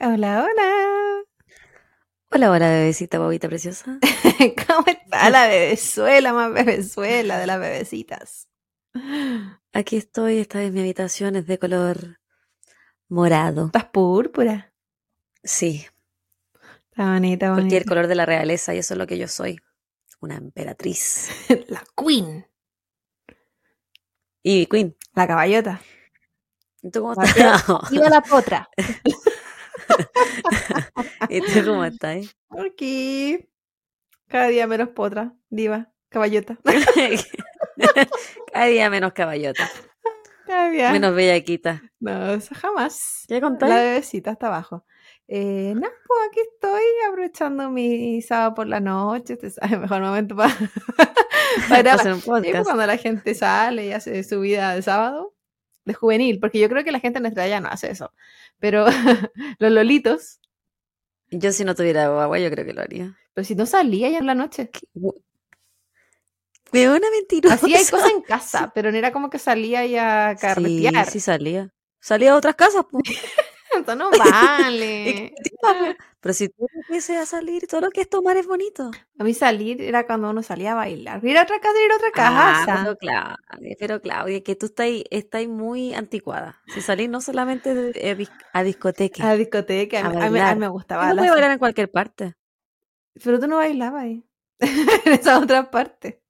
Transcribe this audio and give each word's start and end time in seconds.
Hola, 0.00 0.44
hola. 0.44 1.24
Hola, 2.30 2.50
hola, 2.50 2.70
bebecita, 2.70 3.18
bobita 3.18 3.48
preciosa. 3.48 3.98
¿Cómo 4.66 4.86
está 4.86 5.28
la 5.28 5.46
bebezuela 5.46 6.32
más 6.32 6.54
bebezuela 6.54 7.38
de 7.38 7.46
las 7.46 7.60
bebecitas? 7.60 8.48
Aquí 9.74 9.96
estoy, 9.96 10.38
esta 10.38 10.60
vez 10.60 10.72
mi 10.72 10.80
habitación 10.80 11.36
es 11.36 11.46
de 11.46 11.58
color 11.58 12.18
morado. 13.08 13.66
¿Estás 13.66 13.84
púrpura? 13.86 14.72
Sí, 15.44 15.84
Está 16.90 17.12
bonita, 17.12 17.50
bonita. 17.50 17.52
cualquier 17.52 17.84
color 17.84 18.06
de 18.06 18.14
la 18.14 18.24
realeza 18.24 18.74
y 18.74 18.78
eso 18.78 18.94
es 18.94 18.98
lo 18.98 19.06
que 19.06 19.18
yo 19.18 19.28
soy. 19.28 19.60
Una 20.20 20.36
emperatriz. 20.36 21.28
La 21.68 21.84
queen. 21.94 22.46
Y 24.48 24.66
Queen, 24.66 24.94
La 25.16 25.26
caballota. 25.26 25.80
¿y 26.80 26.88
tú 26.92 27.00
cómo 27.00 27.20
estás? 27.20 27.64
Viva 27.90 28.08
la 28.08 28.20
potra. 28.20 28.68
¿Y 31.28 31.40
tú 31.40 31.64
cómo 31.64 31.84
estás? 31.84 32.36
Aquí. 32.50 33.44
Cada 34.28 34.46
día 34.46 34.68
menos 34.68 34.90
potra. 34.90 35.32
Diva. 35.50 35.90
Caballota. 36.10 36.56
Cada 38.52 38.66
día 38.66 38.88
menos 38.88 39.12
caballota, 39.14 39.68
Cada 40.46 40.70
día. 40.70 40.92
menos 40.92 41.12
bellaquita. 41.16 41.82
No, 41.98 42.34
eso 42.34 42.54
jamás. 42.54 43.24
¿Qué 43.26 43.34
La 43.34 43.40
contáis? 43.40 43.74
bebecita 43.74 44.30
está 44.30 44.46
abajo. 44.46 44.84
Eh, 45.28 45.72
no, 45.74 45.80
pues 46.06 46.20
aquí 46.30 46.40
estoy 46.40 46.82
aprovechando 47.08 47.68
mi 47.70 48.22
sábado 48.22 48.54
por 48.54 48.66
la 48.68 48.80
noche. 48.80 49.34
Este 49.34 49.48
es 49.48 49.58
el 49.58 49.80
mejor 49.80 50.00
momento 50.02 50.36
para, 50.36 50.54
para. 51.68 51.94
Hacer 51.94 52.14
un 52.14 52.20
Sí, 52.20 52.28
pues, 52.52 52.64
cuando 52.64 52.86
la 52.86 52.96
gente 52.96 53.34
sale 53.34 53.86
y 53.86 53.92
hace 53.92 54.22
su 54.24 54.40
vida 54.40 54.74
de 54.74 54.82
sábado, 54.82 55.34
de 55.84 55.94
juvenil, 55.94 56.38
porque 56.40 56.58
yo 56.60 56.68
creo 56.68 56.84
que 56.84 56.92
la 56.92 57.00
gente 57.00 57.18
en 57.18 57.24
nuestra 57.24 57.44
edad 57.46 57.50
ya 57.56 57.60
no 57.60 57.68
hace 57.68 57.90
eso. 57.90 58.12
Pero 58.58 58.86
los 59.58 59.72
lolitos, 59.72 60.40
Yo 61.30 61.52
si 61.52 61.64
no 61.64 61.74
tuviera 61.74 62.08
guagua, 62.08 62.38
yo 62.38 62.50
creo 62.50 62.64
que 62.64 62.72
lo 62.74 62.82
haría. 62.82 63.16
pero 63.34 63.44
si 63.44 63.54
no 63.54 63.66
salía 63.66 64.08
ya 64.10 64.18
en 64.18 64.26
la 64.26 64.34
noche. 64.34 64.70
Weona 66.72 67.08
mentirosa. 67.10 67.54
Así 67.54 67.74
hay 67.74 67.84
cosas 67.86 68.10
en 68.10 68.22
casa, 68.22 68.72
pero 68.74 68.90
no 68.90 68.98
era 68.98 69.12
como 69.12 69.30
que 69.30 69.38
salía 69.38 69.86
ya 69.86 70.30
a 70.30 70.36
Sí, 70.36 70.40
carretear. 70.40 71.06
sí 71.06 71.20
salía. 71.20 71.70
Salía 72.00 72.32
a 72.32 72.36
otras 72.36 72.54
casas, 72.56 72.84
pues. 72.90 73.04
No 73.96 74.10
vale. 74.18 75.34
Pero 76.20 76.32
si 76.34 76.48
tú 76.48 76.66
empieces 76.74 77.16
a 77.18 77.26
salir, 77.26 77.66
todo 77.66 77.82
lo 77.82 77.90
que 77.90 78.00
es 78.00 78.08
tomar 78.08 78.36
es 78.36 78.46
bonito. 78.46 78.90
A 79.18 79.24
mí 79.24 79.34
salir 79.34 79.80
era 79.82 80.06
cuando 80.06 80.30
uno 80.30 80.42
salía 80.42 80.72
a 80.72 80.74
bailar. 80.76 81.24
Ir 81.24 81.36
a 81.38 81.42
otra 81.42 81.60
casa, 81.60 81.74
ir 81.84 81.92
a 81.92 81.96
otra 81.96 82.08
Ah, 82.14 82.64
casa. 82.66 82.82
pero 82.84 82.96
Claudia, 82.96 83.76
pero 83.78 84.00
Claudia, 84.02 84.42
que 84.42 84.56
tú 84.56 84.66
estás, 84.66 84.88
estás 85.10 85.46
muy 85.46 85.94
anticuada. 85.94 86.60
Si 86.74 86.80
salís 86.80 87.08
no 87.08 87.20
solamente 87.20 87.74
de- 87.74 87.90
eh, 87.94 88.26
a 88.52 88.62
discoteca, 88.62 89.30
A 89.30 89.36
discoteca. 89.36 90.00
A 90.00 90.06
A, 90.06 90.08
mí- 90.10 90.16
a 90.16 90.18
mí, 90.18 90.26
a 90.26 90.30
bailar. 90.30 90.54
mí 90.56 90.60
me 90.60 90.68
gustaba. 90.68 91.08
no 91.08 91.14
la- 91.14 91.20
puedes 91.20 91.32
bailar 91.32 91.50
en 91.52 91.58
cualquier 91.58 91.90
parte. 91.90 92.34
Pero 93.22 93.38
tú 93.40 93.46
no 93.46 93.56
bailabas 93.56 94.02
ahí. 94.02 94.24
en 95.06 95.12
esa 95.12 95.38
otra 95.38 95.70
parte. 95.70 96.22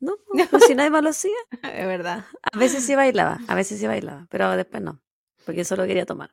No, 0.00 0.14
pues 0.50 0.64
si 0.66 0.74
nadie 0.74 0.90
más 0.90 1.02
lo 1.02 1.10
hacía. 1.10 1.36
Es 1.62 1.86
verdad. 1.86 2.24
A 2.52 2.58
veces 2.58 2.84
sí 2.84 2.94
bailaba, 2.94 3.38
a 3.48 3.54
veces 3.54 3.78
sí 3.80 3.86
bailaba, 3.86 4.26
pero 4.30 4.50
después 4.56 4.82
no, 4.82 5.02
porque 5.50 5.64
solo 5.64 5.86
quería 5.86 6.06
tomar. 6.06 6.30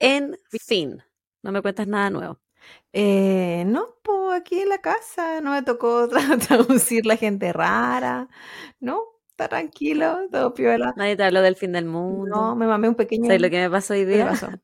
En 0.00 0.38
fin, 0.50 1.02
no 1.42 1.52
me 1.52 1.62
cuentas 1.62 1.86
nada 1.88 2.10
nuevo. 2.10 2.40
Eh, 2.92 3.64
no, 3.66 3.96
pues 4.02 4.40
aquí 4.40 4.60
en 4.60 4.68
la 4.70 4.78
casa 4.80 5.40
no 5.40 5.52
me 5.52 5.62
tocó 5.62 6.08
tra- 6.08 6.38
traducir 6.46 7.06
la 7.06 7.16
gente 7.16 7.52
rara. 7.52 8.28
No, 8.80 9.02
está 9.30 9.48
tranquilo, 9.48 10.28
todo 10.30 10.54
piola. 10.54 10.94
Nadie 10.94 11.16
te 11.16 11.22
habló 11.24 11.42
del 11.42 11.56
fin 11.56 11.72
del 11.72 11.84
mundo. 11.84 12.24
No, 12.32 12.56
me 12.56 12.66
mamé 12.66 12.88
un 12.88 12.94
pequeño. 12.96 13.30
¿Sabes 13.30 13.42
lo 13.42 13.50
que 13.50 13.58
me 13.60 13.70
pasó 13.70 13.94
hoy 13.94 14.04
¿Qué 14.08 14.18
día? 14.18 14.26
pasó? 14.26 14.56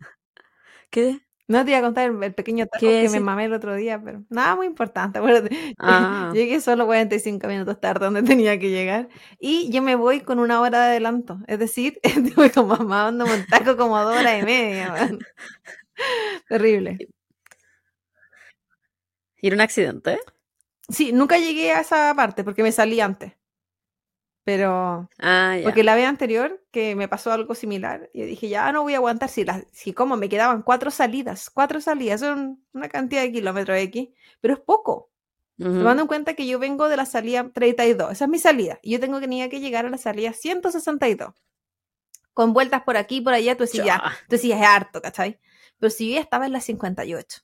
¿Qué? 0.91 1.21
No 1.49 1.65
te 1.65 1.73
iba 1.73 1.81
a 1.81 1.83
contar 1.83 2.09
el, 2.09 2.23
el 2.23 2.35
pequeño 2.35 2.67
taco 2.67 2.81
¿Qué 2.81 3.03
que 3.03 3.09
me 3.11 3.21
mamé 3.21 3.47
el 3.47 3.53
otro 3.53 3.75
día, 3.75 4.01
pero 4.03 4.25
nada 4.31 4.55
muy 4.57 4.67
importante. 4.67 5.19
acuérdate. 5.19 5.75
Ah. 5.79 6.31
Llegué 6.33 6.61
solo 6.61 6.87
45 6.87 7.47
minutos 7.49 7.81
tarde 7.81 8.07
donde 8.07 8.23
tenía 8.41 8.59
que 8.59 8.71
llegar 8.71 9.09
y 9.39 9.71
yo 9.71 9.83
me 9.83 9.97
voy 9.97 10.21
con 10.21 10.39
una 10.39 10.61
hora 10.61 10.81
de 10.81 10.87
adelanto. 10.93 11.39
Es 11.47 11.59
decir, 11.59 11.99
estuve 12.03 12.51
con 12.51 12.69
mamá 12.69 13.09
un 13.09 13.47
taco 13.49 13.77
como 13.77 13.99
dos 14.03 14.17
horas 14.17 14.41
y 14.41 14.45
media. 14.45 15.11
Terrible. 16.49 16.99
¿Y 19.41 19.49
era 19.49 19.57
un 19.57 19.61
accidente? 19.61 20.21
Sí, 20.89 21.13
nunca 21.13 21.39
llegué 21.39 21.73
a 21.73 21.81
esa 21.81 22.15
parte 22.15 22.45
porque 22.45 22.63
me 22.63 22.73
salí 22.73 23.01
antes. 23.01 23.33
Pero 24.45 25.09
Ah, 25.19 25.57
ya. 25.57 25.63
Porque 25.65 25.85
la 25.85 25.95
vez 25.95 26.07
anterior 26.07 26.65
que 26.73 26.97
me 26.97 27.07
pasó 27.09 27.31
algo 27.33 27.55
similar, 27.55 28.11
yo 28.13 28.27
dije, 28.27 28.49
ya 28.49 28.73
no 28.73 28.83
voy 28.83 28.95
a 28.95 28.97
aguantar 28.97 29.29
si, 29.29 29.45
las 29.45 29.65
si 29.71 29.93
como 29.93 30.17
me 30.17 30.29
quedaban 30.29 30.63
cuatro 30.63 30.91
salidas, 30.91 31.49
cuatro 31.51 31.81
salidas, 31.81 32.21
son 32.21 32.65
una 32.73 32.89
cantidad 32.89 33.23
de 33.23 33.31
kilómetros 33.33 33.79
X, 33.79 34.09
pero 34.41 34.55
es 34.55 34.61
poco. 34.61 35.11
Tomando 35.59 36.03
en 36.03 36.09
cuenta 36.09 36.35
que 36.35 36.45
yo 36.47 36.59
vengo 36.59 36.89
de 36.89 36.97
la 36.97 37.07
salida 37.07 37.49
32, 37.53 38.11
esa 38.11 38.25
es 38.25 38.31
mi 38.31 38.41
salida, 38.41 38.81
y 38.83 38.91
yo 38.93 38.99
tengo 39.01 39.21
que, 39.21 39.27
tenía 39.27 39.49
que 39.49 39.61
llegar 39.61 39.87
a 39.87 39.91
la 39.91 39.99
salida 39.99 40.33
162. 40.33 41.35
Con 42.35 42.53
vueltas 42.53 42.83
por 42.83 42.97
aquí 42.97 43.19
y 43.19 43.21
por 43.21 43.35
allá, 43.35 43.57
tú 43.57 43.63
decías, 43.65 43.87
ya, 43.87 43.97
Ya. 43.99 44.11
tú 44.23 44.27
decías, 44.31 44.59
es 44.61 44.67
harto, 44.67 45.01
¿cachai? 45.01 45.39
Pero 45.79 45.91
si 45.91 46.09
yo 46.09 46.15
ya 46.17 46.21
estaba 46.21 46.47
en 46.47 46.53
la 46.53 46.61
58, 46.61 47.43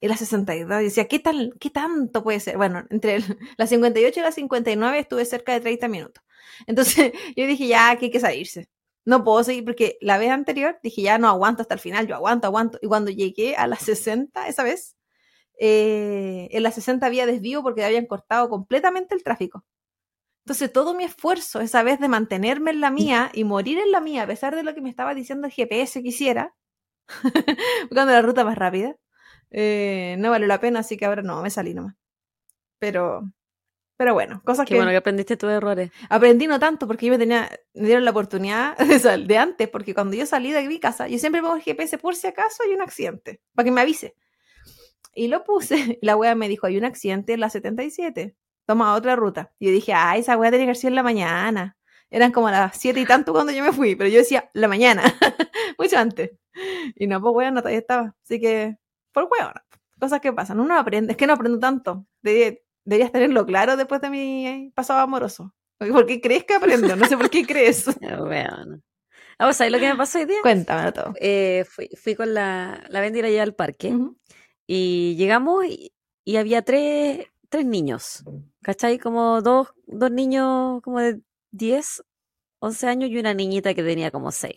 en 0.00 0.08
la 0.10 0.16
62, 0.16 0.80
y 0.82 0.84
decía, 0.84 1.06
¿qué, 1.08 1.18
tal, 1.18 1.54
¿qué 1.60 1.70
tanto 1.70 2.22
puede 2.22 2.40
ser? 2.40 2.56
Bueno, 2.56 2.84
entre 2.90 3.16
el- 3.16 3.38
la 3.58 3.66
58 3.66 4.20
y 4.20 4.22
la 4.22 4.32
59 4.32 4.98
estuve 4.98 5.24
cerca 5.24 5.52
de 5.52 5.60
30 5.60 5.88
minutos. 5.88 6.22
Entonces 6.66 7.12
yo 7.36 7.46
dije, 7.46 7.66
ya, 7.68 7.90
aquí 7.90 8.06
hay 8.06 8.10
que 8.10 8.20
salirse. 8.20 8.68
No 9.04 9.24
puedo 9.24 9.44
seguir 9.44 9.64
porque 9.64 9.98
la 10.00 10.18
vez 10.18 10.30
anterior 10.30 10.78
dije, 10.82 11.02
ya 11.02 11.18
no 11.18 11.28
aguanto 11.28 11.62
hasta 11.62 11.74
el 11.74 11.80
final, 11.80 12.06
yo 12.08 12.14
aguanto, 12.16 12.46
aguanto. 12.48 12.78
Y 12.82 12.88
cuando 12.88 13.10
llegué 13.10 13.54
a 13.56 13.66
la 13.68 13.76
60, 13.76 14.48
esa 14.48 14.64
vez, 14.64 14.96
eh, 15.60 16.48
en 16.52 16.62
la 16.62 16.70
60 16.72 17.06
había 17.06 17.26
desvío 17.26 17.62
porque 17.62 17.84
habían 17.84 18.06
cortado 18.06 18.48
completamente 18.50 19.14
el 19.14 19.22
tráfico. 19.24 19.64
Entonces 20.44 20.72
todo 20.72 20.94
mi 20.94 21.04
esfuerzo 21.04 21.60
esa 21.60 21.82
vez 21.82 22.00
de 22.00 22.08
mantenerme 22.08 22.70
en 22.70 22.80
la 22.80 22.90
mía 22.90 23.30
y 23.34 23.44
morir 23.44 23.78
en 23.78 23.90
la 23.92 24.00
mía, 24.00 24.22
a 24.24 24.26
pesar 24.28 24.54
de 24.56 24.62
lo 24.62 24.74
que 24.74 24.80
me 24.80 24.90
estaba 24.90 25.14
diciendo 25.14 25.46
el 25.48 25.52
GPS 25.52 26.02
que 26.02 26.08
hiciera, 26.08 26.54
buscando 27.90 28.12
la 28.12 28.22
ruta 28.22 28.44
más 28.44 28.56
rápida, 28.58 28.96
eh, 29.50 30.16
no 30.18 30.30
valió 30.30 30.46
la 30.46 30.60
pena, 30.60 30.80
así 30.80 30.96
que 30.96 31.06
ahora 31.06 31.22
no, 31.22 31.42
me 31.42 31.50
salí 31.50 31.74
nomás. 31.74 31.94
Pero, 32.78 33.22
pero 33.96 34.14
bueno, 34.14 34.42
cosas 34.44 34.66
Qué 34.66 34.70
que 34.70 34.76
bueno 34.76 34.90
que 34.92 34.98
aprendiste 34.98 35.36
tus 35.36 35.50
errores. 35.50 35.90
aprendí 36.10 36.46
no 36.46 36.58
tanto 36.58 36.86
porque 36.86 37.06
yo 37.06 37.12
me 37.12 37.18
tenía, 37.18 37.50
me 37.74 37.86
dieron 37.86 38.04
la 38.04 38.10
oportunidad 38.12 38.76
de, 38.78 38.98
sal- 39.00 39.26
de 39.26 39.38
antes, 39.38 39.68
porque 39.68 39.94
cuando 39.94 40.16
yo 40.16 40.26
salí 40.26 40.52
de 40.52 40.66
mi 40.68 40.80
casa, 40.80 41.08
yo 41.08 41.18
siempre 41.18 41.42
pongo 41.42 41.56
el 41.56 41.62
GPS 41.62 41.98
por 41.98 42.16
si 42.16 42.26
acaso 42.28 42.62
hay 42.64 42.74
un 42.74 42.82
accidente, 42.82 43.40
para 43.54 43.64
que 43.64 43.72
me 43.72 43.80
avise. 43.82 44.14
Y 45.14 45.28
lo 45.28 45.44
puse, 45.44 45.76
y 45.76 45.98
la 46.06 46.16
wea 46.16 46.34
me 46.34 46.48
dijo, 46.48 46.66
hay 46.66 46.76
un 46.76 46.84
accidente 46.84 47.32
en 47.32 47.40
la 47.40 47.50
77, 47.50 48.36
toma 48.66 48.94
otra 48.94 49.16
ruta. 49.16 49.52
Y 49.58 49.66
yo 49.66 49.72
dije, 49.72 49.92
ah, 49.94 50.16
esa 50.16 50.36
wea 50.36 50.50
tenía 50.50 50.66
que 50.66 50.74
sido 50.74 50.88
en 50.90 50.96
la 50.96 51.02
mañana. 51.02 51.76
Eran 52.10 52.30
como 52.32 52.50
las 52.50 52.76
7 52.78 53.00
y 53.00 53.04
tanto 53.06 53.32
cuando 53.32 53.52
yo 53.52 53.64
me 53.64 53.72
fui, 53.72 53.96
pero 53.96 54.08
yo 54.10 54.18
decía, 54.18 54.50
la 54.54 54.68
mañana, 54.68 55.02
mucho 55.78 55.98
antes. 55.98 56.32
Y 56.94 57.06
no, 57.06 57.20
pues 57.20 57.34
wea, 57.34 57.50
no, 57.50 57.60
todavía 57.60 57.80
estaba. 57.80 58.14
Así 58.22 58.40
que, 58.40 58.76
por 59.24 59.28
wea, 59.32 59.64
cosas 59.98 60.20
que 60.20 60.30
pasan. 60.32 60.60
Uno 60.60 60.76
aprende, 60.78 61.12
es 61.12 61.16
que 61.16 61.26
no 61.26 61.32
aprendo 61.32 61.58
tanto. 61.58 62.06
Debería- 62.22 62.58
deberías 62.84 63.12
tenerlo 63.12 63.46
claro 63.46 63.76
después 63.78 64.00
de 64.02 64.10
mi 64.10 64.46
eh, 64.46 64.72
pasado 64.74 65.00
amoroso. 65.00 65.54
¿Por 65.78 66.04
qué 66.06 66.20
crees 66.20 66.44
que 66.44 66.54
aprendo? 66.54 66.94
No 66.96 67.06
sé 67.06 67.16
por 67.16 67.30
qué 67.30 67.46
crees. 67.46 67.86
Bueno. 68.26 68.82
Ah, 69.38 69.52
¿sabes 69.54 69.72
lo 69.72 69.78
que 69.78 69.88
me 69.88 69.96
pasó 69.96 70.18
hoy 70.18 70.26
día? 70.26 70.38
Cuéntamelo 70.42 70.92
todo. 70.92 71.14
Eh, 71.20 71.64
fui, 71.68 71.88
fui 71.96 72.14
con 72.14 72.32
la, 72.34 72.84
la 72.88 73.00
Bendy 73.00 73.20
allá 73.22 73.42
al 73.42 73.54
parque 73.54 73.94
y 74.66 75.14
llegamos 75.16 75.64
y, 75.66 75.92
y 76.24 76.36
había 76.36 76.62
tres, 76.62 77.26
tres 77.48 77.64
niños, 77.66 78.22
¿cachai? 78.62 78.98
Como 78.98 79.40
dos, 79.42 79.68
dos 79.86 80.10
niños 80.10 80.80
como 80.82 81.00
de 81.00 81.20
10, 81.52 82.02
11 82.60 82.86
años 82.86 83.10
y 83.10 83.18
una 83.18 83.34
niñita 83.34 83.74
que 83.74 83.82
tenía 83.82 84.10
como 84.10 84.30
6. 84.30 84.54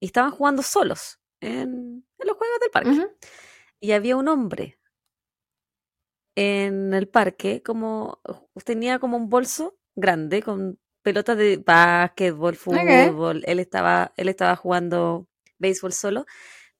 Y 0.00 0.06
estaban 0.06 0.30
jugando 0.30 0.62
solos 0.62 1.18
en, 1.40 2.04
en 2.18 2.26
los 2.26 2.36
juegos 2.36 2.60
del 2.60 2.70
parque. 2.70 3.06
Y 3.84 3.92
había 3.92 4.16
un 4.16 4.28
hombre 4.28 4.78
en 6.36 6.94
el 6.94 7.06
parque, 7.06 7.62
como 7.62 8.18
tenía 8.64 8.98
como 8.98 9.18
un 9.18 9.28
bolso 9.28 9.76
grande 9.94 10.42
con 10.42 10.78
pelotas 11.02 11.36
de 11.36 11.58
básquetbol, 11.58 12.56
fútbol. 12.56 13.42
Él 13.46 13.58
estaba, 13.58 14.14
él 14.16 14.30
estaba 14.30 14.56
jugando 14.56 15.28
béisbol 15.58 15.92
solo, 15.92 16.24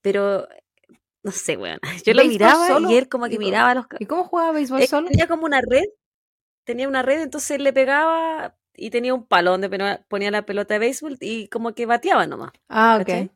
pero 0.01 0.49
no 1.23 1.31
sé, 1.31 1.59
weón. 1.59 1.79
Yo 2.07 2.15
lo 2.15 2.23
¿Béisbol 2.23 2.29
miraba 2.29 2.69
solo? 2.69 2.91
y 2.91 2.95
él 2.97 3.09
como 3.11 3.27
que 3.27 3.35
¿Y 3.35 3.37
cómo- 3.37 3.47
miraba 3.49 3.75
los. 3.75 3.87
¿Y 3.99 4.07
cómo 4.07 4.25
jugaba 4.25 4.53
béisbol 4.53 4.81
Él 4.81 4.89
solo? 4.89 5.09
Tenía 5.09 5.29
como 5.29 5.45
una 5.45 5.61
red, 5.61 5.85
tenía 6.65 6.89
una 6.89 7.03
red, 7.03 7.21
entonces 7.21 7.51
él 7.51 7.65
le 7.65 7.75
pegaba 7.75 8.57
y 8.75 8.89
tenía 8.89 9.13
un 9.13 9.27
palo 9.27 9.51
donde 9.51 9.69
ponía- 10.09 10.31
la 10.31 10.47
pelota 10.47 10.73
de 10.73 10.81
béisbol 10.81 11.19
y 11.21 11.49
como 11.49 11.75
que 11.75 11.85
bateaba 11.85 12.27
nomás. 12.27 12.53
Ah, 12.71 12.97
ok. 12.99 13.07
¿cachai? 13.07 13.31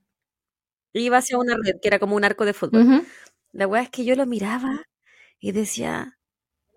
Iba 0.94 1.18
hacia 1.18 1.36
una 1.36 1.54
red 1.62 1.74
que 1.82 1.88
era 1.88 1.98
como 1.98 2.16
un 2.16 2.24
arco 2.24 2.46
de 2.46 2.54
fútbol. 2.54 3.04
La 3.52 3.66
weá 3.66 3.82
es 3.82 3.90
que 3.90 4.04
yo 4.04 4.14
lo 4.14 4.26
miraba 4.26 4.82
y 5.40 5.52
decía, 5.52 6.18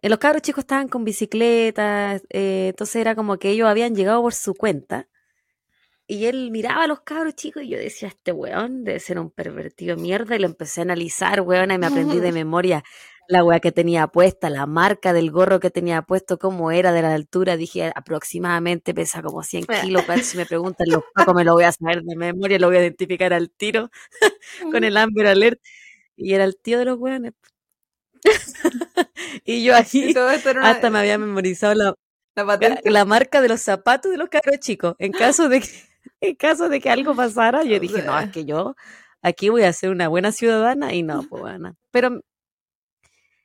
eh, 0.01 0.09
los 0.09 0.19
cabros 0.19 0.41
chicos 0.43 0.63
estaban 0.63 0.87
con 0.89 1.03
bicicletas, 1.05 2.23
eh, 2.29 2.67
entonces 2.69 2.97
era 2.97 3.15
como 3.15 3.37
que 3.37 3.51
ellos 3.51 3.67
habían 3.69 3.95
llegado 3.95 4.21
por 4.21 4.33
su 4.33 4.55
cuenta. 4.55 5.07
Y 6.07 6.25
él 6.25 6.51
miraba 6.51 6.83
a 6.83 6.87
los 6.87 7.01
cabros 7.01 7.35
chicos 7.35 7.63
y 7.63 7.69
yo 7.69 7.77
decía, 7.77 8.09
este 8.09 8.33
weón 8.33 8.83
debe 8.83 8.99
ser 8.99 9.17
un 9.17 9.31
pervertido 9.31 9.95
mierda. 9.95 10.35
Y 10.35 10.39
lo 10.39 10.45
empecé 10.47 10.81
a 10.81 10.83
analizar, 10.83 11.41
weón, 11.41 11.71
y 11.71 11.77
me 11.77 11.87
aprendí 11.87 12.19
de 12.19 12.31
memoria 12.33 12.83
la 13.27 13.45
weá 13.45 13.61
que 13.61 13.71
tenía 13.71 14.07
puesta, 14.07 14.49
la 14.49 14.65
marca 14.65 15.13
del 15.13 15.31
gorro 15.31 15.61
que 15.61 15.69
tenía 15.69 16.01
puesto, 16.01 16.37
cómo 16.37 16.71
era 16.71 16.91
de 16.91 17.01
la 17.01 17.13
altura. 17.13 17.55
Dije, 17.55 17.91
aproximadamente 17.95 18.93
pesa 18.93 19.21
como 19.21 19.41
100 19.43 19.67
kilos. 19.81 20.03
Pero 20.05 20.21
si 20.21 20.35
me 20.37 20.45
preguntan 20.47 20.87
los 20.89 21.03
pacos, 21.13 21.33
me 21.33 21.45
lo 21.45 21.53
voy 21.53 21.63
a 21.63 21.71
saber 21.71 22.01
de 22.03 22.15
memoria, 22.17 22.59
lo 22.59 22.67
voy 22.67 22.77
a 22.77 22.81
identificar 22.81 23.31
al 23.33 23.49
tiro 23.49 23.89
con 24.71 24.83
el 24.83 24.97
Amber 24.97 25.27
Alert. 25.27 25.61
Y 26.15 26.33
era 26.33 26.43
el 26.43 26.57
tío 26.57 26.79
de 26.79 26.85
los 26.85 26.97
weones. 26.97 27.33
y 29.45 29.63
yo 29.63 29.75
aquí 29.77 30.13
hasta 30.61 30.89
me 30.89 30.99
había 30.99 31.17
memorizado 31.17 31.73
la, 31.73 31.95
la, 32.35 33.05
marca 33.05 33.41
de 33.41 33.49
los 33.49 33.61
zapatos 33.61 34.11
de 34.11 34.17
los 34.17 34.29
cabros 34.29 34.59
chicos. 34.59 34.95
En 34.99 35.11
caso 35.11 35.49
de 35.49 35.61
que, 35.61 35.67
en 36.21 36.35
caso 36.35 36.69
de 36.69 36.79
que 36.79 36.89
algo 36.89 37.15
pasara, 37.15 37.63
yo 37.63 37.79
dije, 37.79 38.01
no, 38.03 38.19
es 38.19 38.31
que 38.31 38.45
yo 38.45 38.75
aquí 39.21 39.49
voy 39.49 39.63
a 39.63 39.73
ser 39.73 39.89
una 39.89 40.07
buena 40.07 40.31
ciudadana 40.31 40.93
y 40.93 41.03
no, 41.03 41.23
pues 41.23 41.41
bueno. 41.41 41.75
Pero 41.91 42.21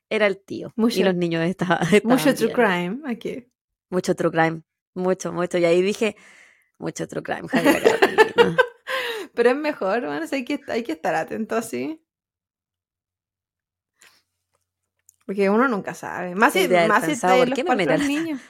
era 0.09 0.27
el 0.27 0.39
tío. 0.39 0.73
y 0.77 1.03
los 1.03 1.15
niños 1.15 1.45
estaban. 1.45 1.87
mucho 2.05 2.35
true 2.35 2.53
crime 2.53 3.01
aquí. 3.07 3.47
Mucho 3.91 4.15
true 4.15 4.31
crime. 4.31 4.63
Mucho, 4.95 5.33
mucho. 5.33 5.59
Y 5.59 5.65
ahí 5.65 5.83
dije, 5.83 6.17
mucho 6.79 7.07
true 7.07 7.23
crime. 7.23 7.49
Pero 9.35 9.51
es 9.51 9.57
mejor, 9.57 10.07
bueno, 10.07 10.25
hay, 10.31 10.45
que, 10.45 10.61
hay 10.69 10.83
que 10.83 10.93
estar 10.93 11.15
atento 11.15 11.57
así. 11.57 12.01
Porque 15.27 15.51
uno 15.51 15.67
nunca 15.67 15.93
sabe. 15.93 16.37
Más 16.37 16.53
si, 16.53 16.69
más 16.69 17.05
si 17.05 17.13
está 17.13 17.37
¿por 17.37 17.53
qué 17.53 17.65
me 17.65 17.99
niños. 17.99 18.41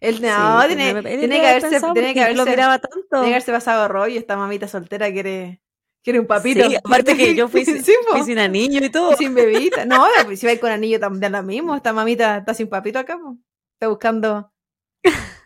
Él 0.00 0.22
no, 0.22 0.64
tiene, 0.66 1.02
tiene, 1.02 1.40
que 1.40 1.48
haberse, 1.48 1.80
tiene 1.92 2.14
que 2.14 2.20
haberse, 2.20 2.36
lo 2.36 2.46
miraba 2.46 2.78
tanto. 2.78 3.04
Tiene 3.10 3.26
que 3.26 3.34
haberse 3.34 3.50
pasado 3.50 3.88
rollo. 3.88 4.18
Esta 4.18 4.36
mamita 4.36 4.68
soltera 4.68 5.10
quiere, 5.10 5.60
quiere 6.04 6.20
un 6.20 6.26
papito. 6.26 6.68
Sí, 6.68 6.76
aparte 6.76 7.16
que 7.16 7.34
yo 7.34 7.48
fui, 7.52 7.64
sin, 7.64 7.82
fui 7.82 8.22
sin 8.22 8.38
anillo 8.38 8.84
y 8.84 8.90
todo. 8.90 9.16
Sin 9.16 9.34
bebita. 9.34 9.86
No, 9.86 10.06
pues, 10.26 10.38
si 10.38 10.46
va 10.46 10.54
con 10.56 10.70
anillo 10.70 11.00
también 11.00 11.32
lo 11.32 11.42
mismo. 11.42 11.74
Esta 11.74 11.92
mamita 11.92 12.38
está 12.38 12.54
sin 12.54 12.68
papito 12.68 13.00
acá. 13.00 13.18
Está 13.74 13.88
buscando 13.88 14.52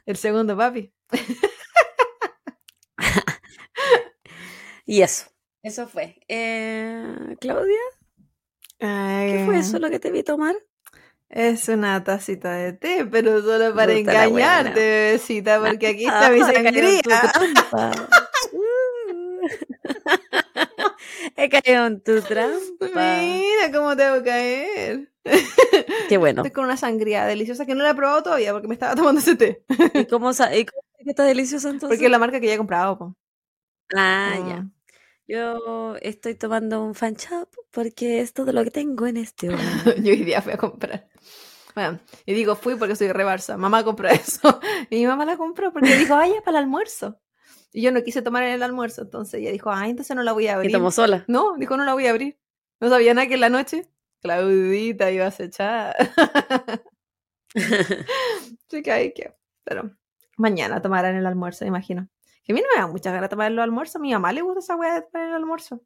el 0.05 0.17
segundo 0.17 0.55
papi. 0.55 0.93
y 4.85 5.01
eso. 5.01 5.31
Eso 5.63 5.87
fue. 5.87 6.21
Eh, 6.29 7.37
Claudia. 7.41 7.81
¿Qué 8.83 9.43
fue 9.47 9.61
eso 9.61 9.79
lo 9.79 9.89
que 9.91 10.01
te 10.01 10.11
vi 10.11 10.25
tomar? 10.25 10.57
Es 11.29 11.69
una 11.69 12.03
tacita 12.05 12.53
de 12.53 12.73
té, 12.73 13.07
pero 13.11 13.41
solo 13.41 13.75
para 13.75 13.93
engañarte, 13.93 14.81
bebecita, 14.81 15.61
porque 15.61 15.87
aquí 15.87 16.05
está 16.05 16.31
mi 16.31 16.41
sangría. 16.41 17.01
He 21.37 21.49
caído 21.49 21.87
en 21.87 22.03
tu 22.03 22.21
trampa. 22.23 22.59
Mira 22.81 23.73
cómo 23.73 23.97
tengo 23.97 24.17
que 24.17 24.25
caer. 24.25 25.13
Qué 26.09 26.19
bueno. 26.19 26.43
Estoy 26.43 26.53
con 26.53 26.65
una 26.65 26.77
sangría 26.77 27.25
deliciosa 27.25 27.65
que 27.65 27.75
no 27.75 27.83
la 27.83 27.91
he 27.91 27.95
probado 27.95 28.25
todavía 28.25 28.53
porque 28.53 28.69
me 28.69 28.75
estaba 28.75 28.95
tomando 28.95 29.21
ese 29.21 29.37
té. 29.37 29.65
¿Y 29.95 30.05
cómo, 30.07 30.33
y 30.33 30.67
cómo 30.67 30.83
que 30.99 31.11
está 31.11 31.25
deliciosa 31.25 31.71
entonces? 31.71 31.97
Porque 31.97 32.07
es 32.07 32.11
la 32.11 32.19
marca 32.19 32.41
que 32.41 32.47
ya 32.47 32.55
he 32.55 32.59
comprado. 32.59 33.17
Ah, 33.95 34.35
ya. 34.47 34.67
Yo 35.33 35.97
estoy 36.03 36.35
tomando 36.35 36.85
un 36.85 36.95
fan 36.95 37.15
shop 37.15 37.49
porque 37.71 38.21
es 38.21 38.35
todo 38.35 38.53
lo 38.53 38.63
que 38.65 38.71
tengo 38.71 39.07
en 39.07 39.17
este 39.17 39.49
momento. 39.51 39.95
Yo 39.97 40.13
hoy 40.13 40.25
día 40.25 40.43
fui 40.43 40.53
a 40.53 40.59
comprar. 40.59 41.09
Bueno, 41.75 42.01
y 42.27 42.35
digo 42.35 42.55
fui 42.55 42.75
porque 42.75 42.97
soy 42.97 43.11
rebarsa. 43.13 43.57
Mamá 43.57 43.83
compró 43.83 44.09
eso. 44.11 44.61
Y 44.91 44.97
mi 44.97 45.07
mamá 45.07 45.25
la 45.25 45.39
compró 45.39 45.73
porque 45.73 45.97
dijo, 45.97 46.15
ay, 46.15 46.33
es 46.33 46.43
para 46.43 46.59
el 46.59 46.65
almuerzo. 46.65 47.19
Y 47.73 47.81
yo 47.81 47.93
no 47.93 48.03
quise 48.03 48.21
tomar 48.21 48.43
en 48.43 48.51
el 48.53 48.63
almuerzo. 48.63 49.01
Entonces 49.01 49.41
ella 49.41 49.53
dijo, 49.53 49.73
ay, 49.73 49.93
entonces 49.93 50.15
no 50.15 50.23
la 50.23 50.33
voy 50.33 50.49
a 50.49 50.57
abrir. 50.57 50.69
¿Y 50.69 50.75
tomó 50.75 50.91
sola? 50.91 51.25
No, 51.29 51.57
dijo, 51.57 51.79
no 51.79 51.87
la 51.87 51.95
voy 51.95 52.09
a 52.09 52.11
abrir. 52.11 52.39
No 52.79 52.91
sabía 52.91 53.15
nada 53.15 53.27
que 53.27 53.35
en 53.35 53.41
la 53.41 53.49
noche 53.49 53.89
Claudita 54.21 55.11
iba 55.11 55.25
a 55.29 55.35
echar. 55.39 55.97
Así 57.55 58.83
que 58.83 58.93
hay 58.93 59.15
que. 59.15 59.35
Pero 59.65 59.97
mañana 60.37 60.83
tomarán 60.83 61.17
el 61.17 61.25
almuerzo, 61.25 61.65
imagino. 61.65 62.11
Que 62.45 62.53
a 62.53 62.55
mí 62.55 62.61
no 62.61 62.67
me 62.75 62.81
da 62.81 62.87
mucha 62.87 63.11
ganas 63.11 63.29
de 63.29 63.29
tomar 63.31 63.51
el 63.51 63.59
almuerzo. 63.59 63.99
A 63.99 64.01
mi 64.01 64.13
mamá 64.13 64.33
le 64.33 64.43
gusta 64.43 64.61
esa 64.61 64.77
weá 64.77 64.95
de 64.95 65.03
tomar 65.03 65.29
el 65.29 65.35
almuerzo. 65.35 65.83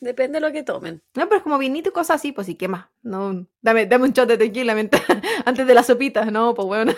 Depende 0.00 0.40
de 0.40 0.46
lo 0.46 0.52
que 0.52 0.62
tomen. 0.62 1.02
No, 1.14 1.28
pero 1.28 1.36
es 1.36 1.42
como 1.42 1.58
vinito 1.58 1.88
y 1.88 1.92
cosas 1.92 2.16
así, 2.16 2.32
pues 2.32 2.46
sí, 2.46 2.56
¿qué 2.56 2.68
más? 2.68 2.88
No, 3.02 3.46
dame, 3.60 3.86
dame 3.86 4.04
un 4.04 4.12
shot 4.12 4.28
de 4.28 4.36
tequila 4.36 4.72
antes 5.46 5.66
de 5.66 5.74
la 5.74 5.82
sopita, 5.82 6.24
no, 6.26 6.54
pues 6.54 6.66
bueno. 6.66 6.92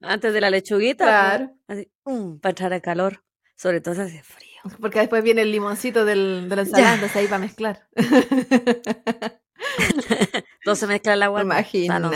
Antes 0.00 0.32
de 0.32 0.40
la 0.40 0.50
lechuguita. 0.50 1.04
Pues, 1.04 1.16
claro. 1.16 1.56
así, 1.68 1.92
um, 2.04 2.38
para 2.38 2.52
echar 2.52 2.72
el 2.72 2.82
calor. 2.82 3.24
Sobre 3.56 3.80
todo 3.80 3.94
si 3.94 4.00
hace 4.00 4.22
frío. 4.22 4.52
Porque 4.80 5.00
después 5.00 5.22
viene 5.22 5.42
el 5.42 5.52
limoncito 5.52 6.04
del, 6.04 6.48
de 6.48 6.56
la 6.56 6.62
ensalada, 6.62 6.94
entonces 6.94 7.16
ahí 7.16 7.26
para 7.26 7.38
mezclar. 7.38 7.88
entonces 10.60 10.88
mezcla 10.88 11.14
el 11.14 11.22
agua. 11.22 11.42
Imagina. 11.42 12.10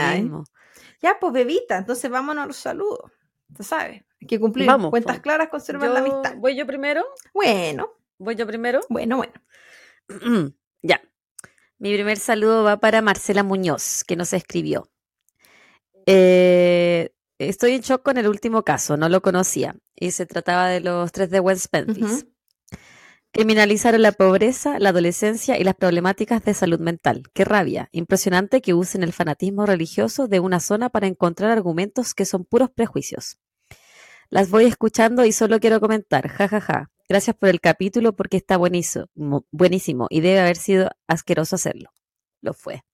Ya, 1.02 1.18
pues 1.20 1.32
bebita, 1.32 1.78
entonces 1.78 2.10
vámonos 2.10 2.44
a 2.44 2.46
los 2.46 2.56
saludos. 2.56 3.12
Tú 3.54 3.62
sabes. 3.62 4.02
Hay 4.20 4.26
que 4.26 4.40
cumplir 4.40 4.68
cuentas 4.90 5.20
claras, 5.20 5.48
conservar 5.48 5.90
la 5.90 6.00
amistad. 6.00 6.36
¿Voy 6.36 6.56
yo 6.56 6.66
primero? 6.66 7.04
Bueno. 7.34 7.92
¿Voy 8.18 8.34
yo 8.34 8.46
primero? 8.46 8.80
Bueno, 8.88 9.18
bueno. 9.18 9.32
ya. 10.82 11.02
Mi 11.78 11.92
primer 11.92 12.18
saludo 12.18 12.64
va 12.64 12.78
para 12.78 13.02
Marcela 13.02 13.42
Muñoz, 13.42 14.04
que 14.04 14.16
nos 14.16 14.32
escribió. 14.32 14.90
Eh, 16.06 17.12
estoy 17.38 17.72
en 17.72 17.82
shock 17.82 18.02
con 18.02 18.16
el 18.16 18.28
último 18.28 18.62
caso, 18.62 18.96
no 18.96 19.08
lo 19.08 19.20
conocía. 19.20 19.76
Y 19.94 20.12
se 20.12 20.24
trataba 20.24 20.68
de 20.68 20.80
los 20.80 21.12
tres 21.12 21.30
de 21.30 21.40
West 21.40 21.66
Memphis. 21.72 22.26
Criminalizaron 23.36 24.00
la 24.00 24.12
pobreza, 24.12 24.78
la 24.78 24.88
adolescencia 24.88 25.58
y 25.58 25.62
las 25.62 25.74
problemáticas 25.74 26.42
de 26.42 26.54
salud 26.54 26.80
mental. 26.80 27.24
Qué 27.34 27.44
rabia. 27.44 27.90
Impresionante 27.92 28.62
que 28.62 28.72
usen 28.72 29.02
el 29.02 29.12
fanatismo 29.12 29.66
religioso 29.66 30.26
de 30.26 30.40
una 30.40 30.58
zona 30.58 30.88
para 30.88 31.06
encontrar 31.06 31.50
argumentos 31.50 32.14
que 32.14 32.24
son 32.24 32.46
puros 32.46 32.70
prejuicios. 32.70 33.36
Las 34.30 34.48
voy 34.48 34.64
escuchando 34.64 35.26
y 35.26 35.32
solo 35.32 35.60
quiero 35.60 35.80
comentar, 35.80 36.28
jajaja. 36.28 36.60
Ja, 36.60 36.60
ja. 36.60 36.90
Gracias 37.10 37.36
por 37.36 37.50
el 37.50 37.60
capítulo 37.60 38.16
porque 38.16 38.38
está 38.38 38.56
buenísimo, 38.56 39.44
buenísimo 39.50 40.06
y 40.08 40.22
debe 40.22 40.40
haber 40.40 40.56
sido 40.56 40.88
asqueroso 41.06 41.56
hacerlo. 41.56 41.90
Lo 42.40 42.54
fue. 42.54 42.84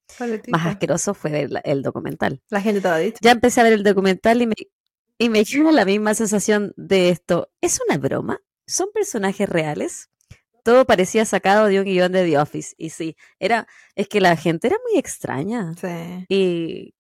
Más 0.49 0.67
asqueroso 0.67 1.15
fue 1.15 1.49
el, 1.63 1.83
documental. 1.83 2.43
La 2.49 2.61
gente 2.61 2.81
te 2.81 2.89
lo 2.89 2.95
ha 2.95 2.99
dicho. 2.99 3.19
Ya 3.23 3.31
empecé 3.31 3.61
a 3.61 3.65
ver 3.65 3.75
el 3.75 3.85
documental 3.85 4.43
y 4.43 4.49
me, 4.49 4.55
y 5.19 5.29
me 5.29 5.45
la 5.73 5.85
misma 5.85 6.15
sensación 6.15 6.73
de 6.77 7.11
esto. 7.11 7.49
¿Es 7.61 7.79
una 7.87 7.97
broma? 7.97 8.41
¿Son 8.67 8.89
personajes 8.93 9.49
reales? 9.49 10.09
Todo 10.63 10.85
parecía 10.85 11.25
sacado 11.25 11.67
de 11.67 11.81
un 11.81 11.85
guion 11.85 12.13
de 12.13 12.25
The 12.25 12.39
Office. 12.39 12.75
Y 12.79 12.91
sí, 12.91 13.17
era, 13.39 13.67
es 13.95 14.09
que 14.09 14.21
la 14.21 14.37
gente 14.37 14.69
era 14.69 14.77
muy 14.89 14.99
extraña. 14.99 15.75
Sí. 15.75 16.27
Y 16.29 16.95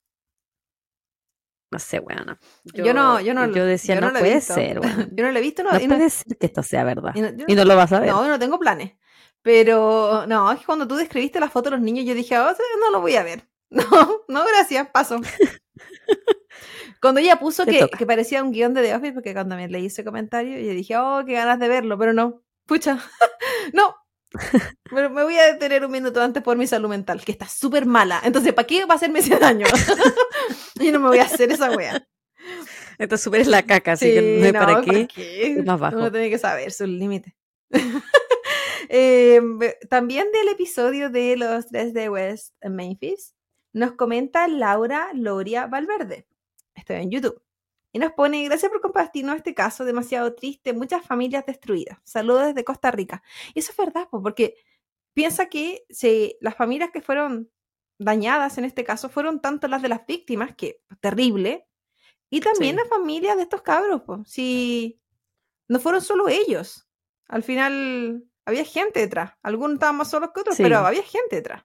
no 1.72 1.78
sé, 1.78 2.00
bueno. 2.00 2.36
Yo, 2.64 2.92
no, 2.92 3.18
yo 3.22 3.32
no, 3.32 3.50
yo 3.50 3.64
decía, 3.64 3.98
no, 3.98 4.12
puede 4.12 4.42
ser, 4.42 4.78
bueno. 4.78 5.06
Yo 5.16 5.24
no 5.24 5.32
lo 5.32 5.38
he 5.38 5.42
visto, 5.42 5.62
no. 5.62 5.72
No 5.72 5.78
puede 5.78 6.10
ser 6.10 6.36
que 6.36 6.44
esto 6.46 6.62
sea 6.62 6.84
verdad. 6.84 7.14
Y 7.14 7.54
no, 7.54 7.64
lo 7.64 7.76
vas 7.76 7.90
a 7.92 8.00
ver. 8.00 8.10
No, 8.10 8.28
no 8.28 8.38
tengo 8.38 8.58
planes. 8.58 8.92
Pero, 9.40 10.26
no, 10.26 10.52
es 10.52 10.60
que 10.60 10.66
cuando 10.66 10.86
tú 10.86 10.96
describiste 10.96 11.40
la 11.40 11.48
foto 11.48 11.70
de 11.70 11.76
los 11.76 11.84
niños, 11.84 12.04
yo 12.04 12.14
dije, 12.14 12.38
oh, 12.38 12.54
no 12.78 12.90
lo 12.90 13.00
voy 13.00 13.16
a 13.16 13.22
ver. 13.22 13.48
No, 13.72 13.84
no, 14.28 14.44
gracias, 14.44 14.86
paso. 14.90 15.18
cuando 17.00 17.22
ella 17.22 17.40
puso 17.40 17.64
que, 17.64 17.88
que, 17.88 18.04
parecía 18.04 18.42
un 18.42 18.52
guion 18.52 18.74
de 18.74 18.82
The 18.82 18.94
Office, 18.96 19.14
porque 19.14 19.32
cuando 19.32 19.56
me 19.56 19.66
leí 19.66 19.86
ese 19.86 20.04
comentario, 20.04 20.58
yo 20.58 20.74
dije, 20.74 20.94
oh, 20.98 21.22
qué 21.24 21.32
ganas 21.32 21.58
de 21.58 21.68
verlo, 21.68 21.96
pero 21.96 22.12
no. 22.12 22.42
Pucha, 22.66 22.98
no, 23.72 23.94
pero 24.90 25.10
me 25.10 25.22
voy 25.22 25.36
a 25.36 25.52
detener 25.52 25.84
un 25.84 25.90
minuto 25.90 26.22
antes 26.22 26.42
por 26.42 26.56
mi 26.56 26.66
salud 26.66 26.88
mental, 26.88 27.24
que 27.24 27.32
está 27.32 27.48
súper 27.48 27.86
mala. 27.86 28.20
Entonces, 28.24 28.52
¿para 28.52 28.66
qué 28.66 28.84
va 28.84 28.94
a 28.94 28.96
hacerme 28.96 29.18
ese 29.18 29.38
daño? 29.38 29.66
Yo 30.76 30.92
no 30.92 31.00
me 31.00 31.08
voy 31.08 31.18
a 31.18 31.24
hacer 31.24 31.52
esa 31.52 31.70
wea. 31.70 32.06
Esto 32.98 33.16
súper 33.16 33.42
es 33.42 33.48
la 33.48 33.62
caca, 33.62 33.92
así 33.92 34.06
que 34.06 34.52
no, 34.52 34.58
para, 34.58 34.82
qué? 34.82 35.08
Es 35.58 35.64
más 35.64 35.78
bajo. 35.78 35.96
Uno 35.96 36.10
tiene 36.10 36.30
que 36.30 36.38
saber 36.38 36.72
sus 36.72 36.88
límites. 36.88 37.34
Em, 38.94 39.58
también 39.88 40.30
del 40.32 40.48
episodio 40.48 41.08
de 41.08 41.36
los 41.38 41.68
tres 41.68 41.94
de 41.94 42.10
West 42.10 42.52
Memphis, 42.62 43.34
nos 43.72 43.92
comenta 43.92 44.48
Laura 44.48 45.08
Loria 45.14 45.66
Valverde. 45.66 46.26
Estoy 46.74 46.96
en 46.96 47.10
YouTube. 47.10 47.40
Y 47.92 47.98
nos 47.98 48.12
pone, 48.12 48.42
gracias 48.44 48.70
por 48.70 48.80
compartirnos 48.80 49.36
este 49.36 49.54
caso 49.54 49.84
demasiado 49.84 50.34
triste, 50.34 50.72
muchas 50.72 51.04
familias 51.06 51.44
destruidas. 51.44 51.98
Saludos 52.04 52.46
desde 52.46 52.64
Costa 52.64 52.90
Rica. 52.90 53.22
Y 53.54 53.58
eso 53.58 53.72
es 53.72 53.76
verdad, 53.76 54.08
porque 54.10 54.56
piensa 55.12 55.46
que 55.46 55.84
las 56.40 56.56
familias 56.56 56.90
que 56.90 57.02
fueron 57.02 57.50
dañadas 57.98 58.56
en 58.58 58.64
este 58.64 58.82
caso 58.82 59.10
fueron 59.10 59.40
tanto 59.40 59.68
las 59.68 59.82
de 59.82 59.88
las 59.88 60.06
víctimas, 60.06 60.56
que 60.56 60.80
terrible, 61.00 61.68
y 62.30 62.40
también 62.40 62.76
las 62.76 62.88
familias 62.88 63.36
de 63.36 63.42
estos 63.42 63.60
cabros. 63.60 64.02
Pues. 64.06 64.20
Si 64.24 64.98
no 65.68 65.78
fueron 65.78 66.00
solo 66.00 66.28
ellos, 66.28 66.88
al 67.28 67.42
final 67.42 68.24
había 68.46 68.64
gente 68.64 69.00
detrás. 69.00 69.34
Algunos 69.42 69.74
estaban 69.74 69.96
más 69.96 70.08
solos 70.10 70.30
que 70.34 70.40
otros, 70.40 70.56
pero 70.56 70.78
había 70.78 71.02
gente 71.02 71.36
detrás. 71.36 71.62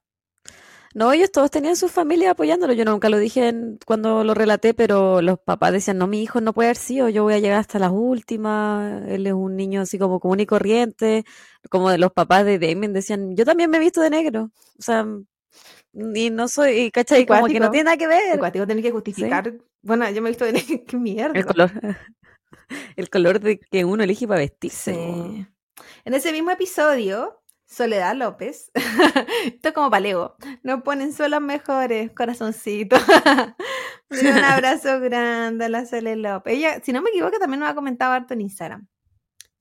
No, 0.98 1.14
ellos 1.14 1.32
todos 1.32 1.52
tenían 1.52 1.76
su 1.76 1.90
familia 1.90 2.32
apoyándolo. 2.32 2.74
Yo 2.74 2.84
nunca 2.84 3.08
lo 3.10 3.20
dije 3.20 3.50
en- 3.50 3.78
cuando 3.86 4.24
lo 4.24 4.34
relaté, 4.34 4.74
pero 4.74 5.22
los 5.22 5.38
papás 5.38 5.72
decían, 5.72 6.00
no, 6.00 6.08
mi 6.08 6.24
hijo 6.24 6.42
no 6.42 6.54
puede 6.54 6.70
haber 6.70 6.78
sido, 6.78 7.08
yo 7.08 7.22
voy 7.22 7.36
a 7.36 7.40
llegar 7.40 7.60
hasta 7.60 7.78
las 7.78 7.92
últimas. 7.92 9.04
Él 9.08 9.28
es 9.28 9.34
un 9.34 9.56
niño 9.56 9.82
así 9.82 10.00
como 10.00 10.20
común 10.20 10.40
y 10.40 10.48
corriente. 10.48 11.24
Como 11.70 11.92
de 11.92 12.00
los 12.00 12.12
papás 12.14 12.46
de 12.46 12.58
Damien 12.58 12.94
decían, 12.94 13.36
yo 13.36 13.46
también 13.46 13.70
me 13.70 13.78
he 13.78 13.80
visto 13.80 14.02
de 14.02 14.10
negro. 14.10 14.50
O 14.80 14.82
sea, 14.82 15.06
y 15.94 16.32
no 16.32 16.48
soy, 16.48 16.80
y, 16.80 16.92
¿cachai? 16.92 17.28
Como 17.28 17.46
que 17.46 17.60
no 17.60 17.70
tiene 17.70 17.84
nada 17.86 17.98
que 17.98 18.08
ver. 18.08 18.40
cuático 18.40 18.66
tiene 18.66 18.82
que 18.82 18.92
justificar. 18.92 19.54
Bueno, 19.84 20.10
yo 20.10 20.24
me 20.24 20.30
he 20.30 20.32
visto 20.32 20.46
de 20.46 20.54
negro. 20.54 20.84
¡Qué 20.88 20.98
mierda! 20.98 21.38
El 21.38 21.46
color, 21.46 21.72
el 22.96 23.10
color 23.12 23.40
de 23.40 23.60
que 23.60 23.86
uno 23.86 24.04
elige 24.04 24.28
para 24.28 24.40
vestirse. 24.40 24.96
Sí. 24.96 25.48
En 26.06 26.14
ese 26.16 26.32
mismo 26.32 26.50
episodio, 26.50 27.40
Soledad 27.68 28.16
López, 28.16 28.72
esto 29.46 29.68
es 29.68 29.74
como 29.74 29.92
palego, 29.92 30.38
nos 30.64 30.84
ponen 30.84 31.12
solo 31.12 31.40
los 31.40 31.42
mejores, 31.42 32.12
corazoncito. 32.14 32.96
un 34.10 34.28
abrazo 34.44 35.02
grande 35.02 35.66
a 35.66 35.70
la 35.70 35.86
Sole 35.86 36.16
López. 36.16 36.54
Ella, 36.54 36.82
si 36.82 36.94
no 36.94 37.02
me 37.02 37.10
equivoco, 37.10 37.38
también 37.40 37.60
nos 37.60 37.70
ha 37.70 37.76
comentado 37.76 38.14
harto 38.14 38.34
en 38.34 38.42
Instagram. 38.42 38.88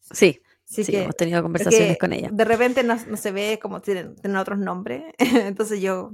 Sí, 0.01 0.41
Así 0.71 0.85
sí, 0.85 0.93
que, 0.93 1.03
hemos 1.03 1.17
tenido 1.17 1.43
conversaciones 1.43 1.99
con 1.99 2.13
ella. 2.13 2.29
De 2.33 2.45
repente 2.45 2.85
no, 2.85 2.95
no 2.95 3.17
se 3.17 3.33
ve 3.33 3.59
como 3.61 3.81
tienen, 3.81 4.15
tienen 4.15 4.37
otros 4.37 4.59
nombres, 4.59 5.03
entonces 5.19 5.81
yo 5.81 6.13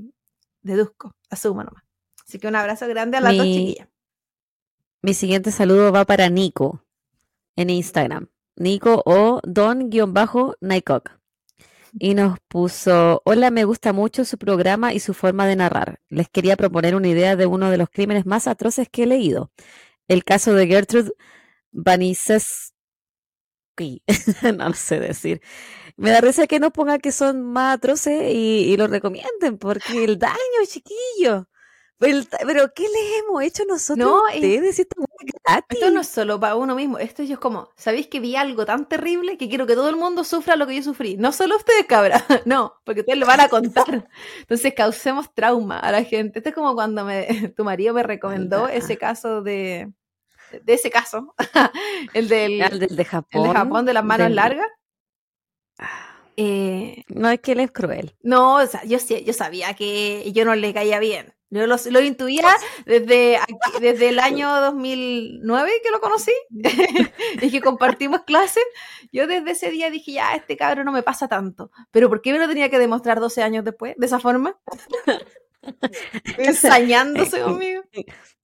deduzco, 0.62 1.14
asumo 1.28 1.62
nomás. 1.62 1.84
Así 2.26 2.38
que 2.38 2.48
un 2.48 2.56
abrazo 2.56 2.88
grande 2.88 3.18
a 3.18 3.20
las 3.20 3.36
dos 3.36 3.44
Mi- 3.44 3.54
chiquillas. 3.54 3.88
Mi 5.02 5.12
siguiente 5.12 5.52
saludo 5.52 5.92
va 5.92 6.06
para 6.06 6.30
Nico 6.30 6.86
en 7.56 7.68
Instagram. 7.68 8.28
Nico 8.56 9.02
o 9.04 9.40
Don-Nycock. 9.42 11.21
Y 11.98 12.14
nos 12.14 12.38
puso, 12.48 13.20
hola, 13.24 13.50
me 13.50 13.64
gusta 13.64 13.92
mucho 13.92 14.24
su 14.24 14.38
programa 14.38 14.94
y 14.94 15.00
su 15.00 15.12
forma 15.14 15.46
de 15.46 15.56
narrar. 15.56 16.00
Les 16.08 16.28
quería 16.28 16.56
proponer 16.56 16.94
una 16.96 17.08
idea 17.08 17.36
de 17.36 17.46
uno 17.46 17.70
de 17.70 17.76
los 17.76 17.90
crímenes 17.90 18.24
más 18.26 18.46
atroces 18.48 18.88
que 18.90 19.02
he 19.04 19.06
leído. 19.06 19.52
El 20.08 20.24
caso 20.24 20.54
de 20.54 20.66
Gertrude 20.68 21.12
Baniszewski. 21.72 22.72
no 24.56 24.68
lo 24.68 24.74
sé 24.74 25.00
decir. 25.00 25.40
Me 25.96 26.10
da 26.10 26.20
risa 26.20 26.46
que 26.46 26.60
nos 26.60 26.72
pongan 26.72 27.00
que 27.00 27.12
son 27.12 27.42
más 27.42 27.76
atroces 27.76 28.32
y, 28.34 28.72
y 28.72 28.76
lo 28.76 28.86
recomienden, 28.88 29.58
porque 29.58 30.04
el 30.04 30.18
daño, 30.18 30.36
chiquillo. 30.68 31.48
Pero 31.98 32.72
¿qué 32.74 32.82
les 32.82 33.20
hemos 33.20 33.42
hecho 33.44 33.64
nosotros 33.64 33.98
No, 34.06 34.26
a 34.26 34.34
ustedes? 34.34 34.78
Es. 34.80 34.86
Esto 35.68 35.90
no 35.90 36.00
es 36.00 36.08
solo 36.08 36.40
para 36.40 36.56
uno 36.56 36.74
mismo, 36.74 36.98
esto 36.98 37.22
es 37.22 37.38
como, 37.38 37.70
¿sabéis 37.76 38.08
que 38.08 38.18
vi 38.18 38.34
algo 38.34 38.66
tan 38.66 38.88
terrible 38.88 39.38
que 39.38 39.48
quiero 39.48 39.66
que 39.68 39.74
todo 39.74 39.88
el 39.88 39.96
mundo 39.96 40.24
sufra 40.24 40.56
lo 40.56 40.66
que 40.66 40.74
yo 40.74 40.82
sufrí? 40.82 41.16
No 41.16 41.30
solo 41.30 41.56
ustedes, 41.56 41.86
cabra, 41.86 42.24
no, 42.44 42.74
porque 42.84 43.00
ustedes 43.00 43.18
lo 43.20 43.26
van 43.26 43.40
a 43.40 43.48
contar. 43.48 44.08
Entonces 44.40 44.74
causemos 44.74 45.32
trauma 45.32 45.78
a 45.78 45.92
la 45.92 46.02
gente. 46.02 46.40
Esto 46.40 46.48
es 46.48 46.54
como 46.56 46.74
cuando 46.74 47.04
me, 47.04 47.26
tu 47.56 47.62
marido 47.64 47.94
me 47.94 48.02
recomendó 48.02 48.66
ese 48.66 48.96
caso 48.98 49.42
de, 49.42 49.92
de 50.64 50.74
ese 50.74 50.90
caso, 50.90 51.34
el 52.14 52.26
del, 52.28 52.62
Ah, 52.62 52.68
el 52.72 52.80
del 52.80 52.96
de 52.96 53.04
Japón. 53.04 53.42
el 53.42 53.48
de 53.48 53.54
Japón 53.58 53.84
de 53.86 53.92
las 53.92 54.04
manos 54.04 54.26
del- 54.26 54.34
largas. 54.36 54.66
Eh, 56.36 57.04
No, 57.08 57.28
es 57.30 57.40
que 57.40 57.52
él 57.52 57.60
es 57.60 57.70
cruel. 57.70 58.16
no, 58.22 58.56
o 58.56 58.66
sea, 58.66 58.82
yo, 58.84 58.98
yo 58.98 59.32
sabía 59.32 59.74
que 59.74 60.32
yo 60.32 60.44
no 60.44 60.54
le 60.56 60.72
caía 60.74 60.98
bien. 60.98 61.34
Yo 61.54 61.66
lo, 61.66 61.76
lo 61.90 62.00
intuía 62.00 62.48
desde, 62.86 63.36
aquí- 63.36 63.54
desde 63.80 64.08
el 64.08 64.18
año 64.20 64.50
2009 64.62 65.70
que 65.82 65.90
lo 65.90 66.00
conocí 66.00 66.32
y 67.42 67.50
que 67.50 67.60
compartimos 67.60 68.22
clases. 68.22 68.64
Yo 69.12 69.26
desde 69.26 69.50
ese 69.50 69.70
día 69.70 69.90
dije, 69.90 70.12
ya, 70.12 70.34
este 70.34 70.56
cabrón 70.56 70.86
no 70.86 70.92
me 70.92 71.02
pasa 71.02 71.28
tanto. 71.28 71.70
Pero 71.90 72.08
¿por 72.08 72.22
qué 72.22 72.32
me 72.32 72.38
lo 72.38 72.48
tenía 72.48 72.70
que 72.70 72.78
demostrar 72.78 73.20
12 73.20 73.42
años 73.42 73.64
después? 73.64 73.94
De 73.98 74.06
esa 74.06 74.18
forma. 74.18 74.58
Ensañándose 76.38 77.40
conmigo. 77.42 77.82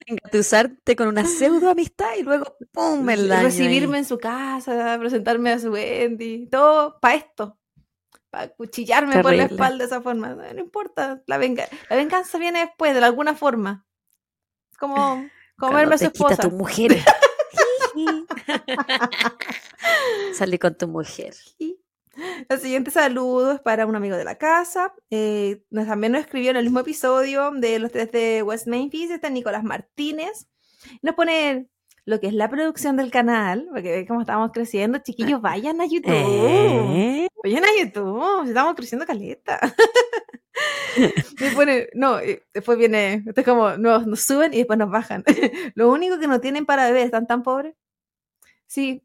Engatusarte 0.07 0.97
con 0.97 1.09
una 1.09 1.25
pseudo 1.25 1.71
amistad 1.71 2.15
y 2.19 2.23
luego 2.23 2.57
¡pum! 2.73 3.09
el 3.11 3.29
daño 3.29 3.43
Recibirme 3.45 3.97
ahí. 3.97 4.03
en 4.03 4.05
su 4.09 4.19
casa, 4.19 4.97
presentarme 4.99 5.51
a 5.53 5.59
su 5.59 5.71
Wendy, 5.71 6.47
todo 6.49 6.99
para 7.01 7.15
esto. 7.17 7.59
Para 8.31 8.49
cuchillarme 8.49 9.23
por 9.23 9.35
la 9.35 9.45
espalda 9.45 9.79
de 9.79 9.85
esa 9.85 10.03
forma. 10.03 10.29
No, 10.35 10.53
no 10.53 10.61
importa, 10.61 11.23
la, 11.27 11.39
venga- 11.39 11.69
la 11.89 11.97
venganza 11.97 12.39
viene 12.39 12.61
después, 12.61 12.95
de 12.95 13.03
alguna 13.03 13.35
forma. 13.35 13.87
Es 14.71 14.77
como 14.79 15.27
comerme 15.57 15.95
a 15.95 15.99
su 15.99 16.05
te 16.07 16.13
quita 16.13 16.33
esposa. 16.35 16.51
tu 16.51 16.55
mujer. 16.57 16.99
Salí 20.35 20.59
con 20.59 20.77
tu 20.77 20.89
mujer. 20.89 21.35
El 22.49 22.61
siguiente 22.61 22.91
saludo 22.91 23.53
es 23.53 23.61
para 23.61 23.87
un 23.87 23.97
amigo 23.97 24.17
de 24.17 24.25
la 24.25 24.37
casa. 24.37 24.93
Eh, 25.11 25.63
nos, 25.71 25.87
también 25.87 26.13
nos 26.13 26.23
escribió 26.23 26.51
en 26.51 26.57
el 26.57 26.65
mismo 26.65 26.81
episodio 26.81 27.51
de 27.53 27.79
los 27.79 27.93
tres 27.93 28.11
de 28.13 28.43
West 28.43 28.67
Memphis, 28.67 29.11
está 29.11 29.31
Nicolás 29.31 29.65
Martínez. 29.65 30.49
Nos 31.03 31.15
pone 31.15 31.69
lo 32.09 32.19
que 32.21 32.27
es 32.29 32.33
la 32.33 32.49
producción 32.49 32.97
del 32.97 33.11
canal, 33.11 33.67
porque 33.71 33.91
ve 33.91 34.07
cómo 34.07 34.23
estamos 34.23 34.51
creciendo. 34.53 34.99
Chiquillos, 34.99 35.43
vayan 35.43 35.81
a 35.83 35.87
YouTube. 35.87 36.11
¿Eh? 36.11 37.29
Vayan 37.45 37.65
a 37.65 37.69
YouTube, 37.79 38.47
estamos 38.49 38.75
creciendo 38.75 39.05
caleta. 39.05 39.61
Pone, 41.55 41.89
no, 41.95 42.19
después 42.55 42.79
viene, 42.79 43.23
esto 43.27 43.41
es 43.43 43.47
como, 43.47 43.77
nos, 43.77 44.07
nos 44.07 44.21
suben 44.23 44.55
y 44.55 44.59
después 44.59 44.79
nos 44.79 44.91
bajan. 44.91 45.23
Lo 45.75 45.91
único 45.91 46.19
que 46.19 46.27
no 46.27 46.41
tienen 46.41 46.65
para 46.67 46.87
beber, 46.87 47.05
¿están 47.05 47.27
tan 47.27 47.43
pobres? 47.43 47.75
Sí, 48.67 49.03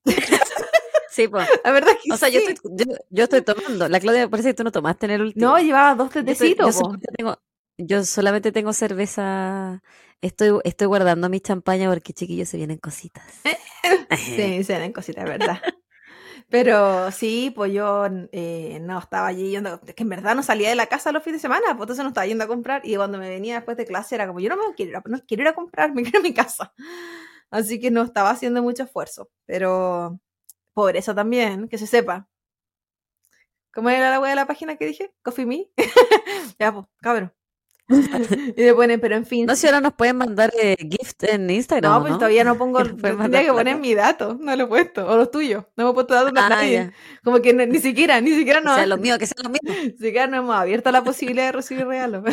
Sí, 1.09 1.27
pues. 1.27 1.47
la 1.63 1.71
verdad 1.71 1.91
es 1.91 1.97
que 2.03 2.11
O 2.11 2.17
sea, 2.17 2.29
yo, 2.29 2.39
estoy, 2.39 2.55
yo, 2.73 2.85
yo 3.11 3.23
estoy 3.25 3.41
tomando. 3.43 3.87
La 3.87 3.99
Claudia 3.99 4.27
parece 4.29 4.49
que 4.49 4.53
tú 4.55 4.63
no 4.63 4.71
tomaste 4.71 5.05
en 5.05 5.11
el 5.11 5.21
último. 5.21 5.45
No, 5.45 5.59
llevaba 5.59 5.93
dos 5.93 6.11
Yo 6.11 6.21
estoy- 6.21 6.33
tetecitos. 6.33 6.65
yo, 6.67 6.71
solamente 6.71 7.07
tengo, 7.15 7.37
yo 7.77 8.03
solamente 8.03 8.51
tengo 8.51 8.73
cerveza. 8.73 9.81
Estoy, 10.21 10.59
estoy 10.63 10.87
guardando 10.87 11.29
mi 11.29 11.41
champaña 11.41 11.89
porque 11.89 12.13
chiquillos 12.13 12.49
se 12.49 12.57
vienen 12.57 12.77
cositas. 12.77 13.23
Sí, 14.17 14.63
se 14.63 14.79
ven 14.79 14.93
cositas, 14.93 15.25
¿verdad? 15.25 15.59
Pero 16.49 17.11
sí, 17.11 17.51
pues 17.55 17.73
yo 17.73 18.05
eh, 18.31 18.79
no 18.81 18.99
estaba 18.99 19.27
allí 19.27 19.51
yendo, 19.51 19.81
es 19.85 19.95
que 19.95 20.03
en 20.03 20.09
verdad 20.09 20.35
no 20.35 20.43
salía 20.43 20.69
de 20.69 20.75
la 20.75 20.85
casa 20.85 21.11
los 21.11 21.23
fines 21.23 21.41
de 21.41 21.47
semana, 21.47 21.65
pues 21.69 21.81
entonces 21.81 22.03
no 22.03 22.09
estaba 22.09 22.27
yendo 22.27 22.43
a 22.43 22.47
comprar 22.47 22.81
y 22.85 22.95
cuando 22.95 23.17
me 23.17 23.27
venía 23.27 23.55
después 23.55 23.75
de 23.75 23.85
clase 23.85 24.15
era 24.15 24.27
como, 24.27 24.39
yo 24.39 24.49
no 24.49 24.57
me 24.57 24.75
quiero 24.75 24.91
ir 24.91 24.97
a, 24.97 25.03
ir 25.27 25.47
a 25.47 25.53
comprar, 25.55 25.93
me 25.93 26.03
quiero 26.03 26.19
a 26.19 26.21
mi 26.21 26.33
casa. 26.33 26.73
Así 27.49 27.79
que 27.79 27.91
no 27.91 28.03
estaba 28.03 28.29
haciendo 28.29 28.61
mucho 28.61 28.83
esfuerzo, 28.83 29.29
pero 29.45 30.19
por 30.73 30.95
eso 30.95 31.15
también, 31.15 31.67
que 31.67 31.77
se 31.77 31.87
sepa. 31.87 32.27
¿Cómo 33.73 33.89
era 33.89 34.11
la 34.11 34.19
web 34.19 34.29
de 34.29 34.35
la 34.35 34.45
página 34.45 34.75
que 34.75 34.85
dije? 34.85 35.13
Coffee 35.23 35.45
Me. 35.45 35.69
ya, 36.59 36.71
pues, 36.71 36.85
cabrón. 37.01 37.33
y 38.57 38.61
me 38.61 38.73
ponen, 38.73 38.99
pero 38.99 39.15
en 39.15 39.25
fin. 39.25 39.45
No, 39.45 39.55
si 39.55 39.67
ahora 39.67 39.81
nos 39.81 39.93
pueden 39.93 40.17
mandar 40.17 40.51
eh, 40.61 40.75
gift 40.77 41.23
en 41.23 41.49
Instagram. 41.49 41.91
No, 41.91 41.97
¿o 41.97 42.01
pues 42.01 42.13
todavía 42.13 42.43
no 42.43 42.57
pongo, 42.57 42.83
tendría 43.01 43.43
que 43.43 43.53
poner 43.53 43.77
mi 43.77 43.93
dato, 43.93 44.37
no 44.39 44.55
lo 44.55 44.63
he 44.63 44.67
puesto, 44.67 45.07
o 45.07 45.17
los 45.17 45.31
tuyos, 45.31 45.65
no 45.75 45.85
me 45.85 45.91
he 45.91 45.93
puesto 45.93 46.13
datos 46.13 46.33
Ah, 46.35 46.49
nadie. 46.49 46.91
Como 47.23 47.41
que 47.41 47.53
ni 47.53 47.79
siquiera, 47.79 48.19
ni 48.21 48.33
siquiera 48.33 48.61
no, 48.61 48.75
sea 48.75 48.85
lo 48.85 48.97
mío, 48.97 49.17
que 49.17 49.27
sea 49.27 49.43
lo 49.43 49.49
mío. 49.49 49.59
ni 49.65 49.91
siquiera 49.91 50.27
no 50.27 50.37
hemos 50.37 50.55
abierto 50.55 50.91
la 50.91 51.03
posibilidad 51.03 51.47
de 51.47 51.51
recibir 51.53 51.85
regalos. 51.85 52.23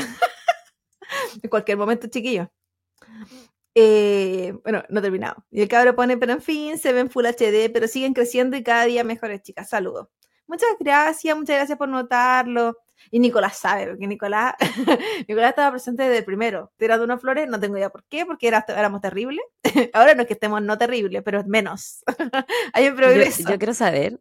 en 1.43 1.51
cualquier 1.51 1.79
momento, 1.79 2.09
chiquillos. 2.09 2.49
Eh, 3.75 4.53
bueno, 4.65 4.83
no 4.89 4.99
he 4.99 5.03
terminado. 5.03 5.45
Y 5.51 5.63
el 5.63 5.69
cabro 5.69 5.95
pone, 5.95 6.17
pero 6.17 6.33
en 6.33 6.43
fin, 6.43 6.79
se 6.79 6.93
ven 6.93 7.11
Full 7.11 7.27
HD, 7.27 7.71
pero 7.73 7.87
siguen 7.87 8.15
creciendo 8.15 8.57
y 8.57 8.63
cada 8.63 8.85
día 8.85 9.05
mejores, 9.05 9.43
chicas. 9.43 9.69
Saludos. 9.69 10.09
Muchas 10.47 10.71
gracias, 10.81 11.37
muchas 11.37 11.57
gracias 11.57 11.79
por 11.79 11.89
notarlo. 11.89 12.77
Y 13.11 13.19
Nicolás 13.19 13.57
sabe, 13.59 13.87
porque 13.89 14.07
Nicolás, 14.07 14.55
Nicolás 15.29 15.51
estaba 15.51 15.71
presente 15.71 16.03
desde 16.05 16.19
el 16.19 16.25
primero. 16.25 16.73
Tirando 16.77 17.05
unas 17.05 17.21
flores, 17.21 17.49
no 17.49 17.59
tengo 17.61 17.77
idea 17.77 17.91
por 17.91 18.05
qué, 18.05 18.27
porque 18.27 18.49
era- 18.49 18.65
éramos 18.69 19.01
terribles. 19.01 19.45
Ahora 19.93 20.15
no 20.15 20.23
es 20.23 20.27
que 20.29 20.35
estemos 20.35 20.63
no 20.63 20.77
terribles, 20.79 21.23
pero 21.25 21.43
menos. 21.47 22.03
Hay 22.73 22.85
un 22.85 22.91
Yo, 22.93 22.97
progreso. 22.97 23.49
yo 23.51 23.59
quiero 23.59 23.75
saber, 23.75 24.21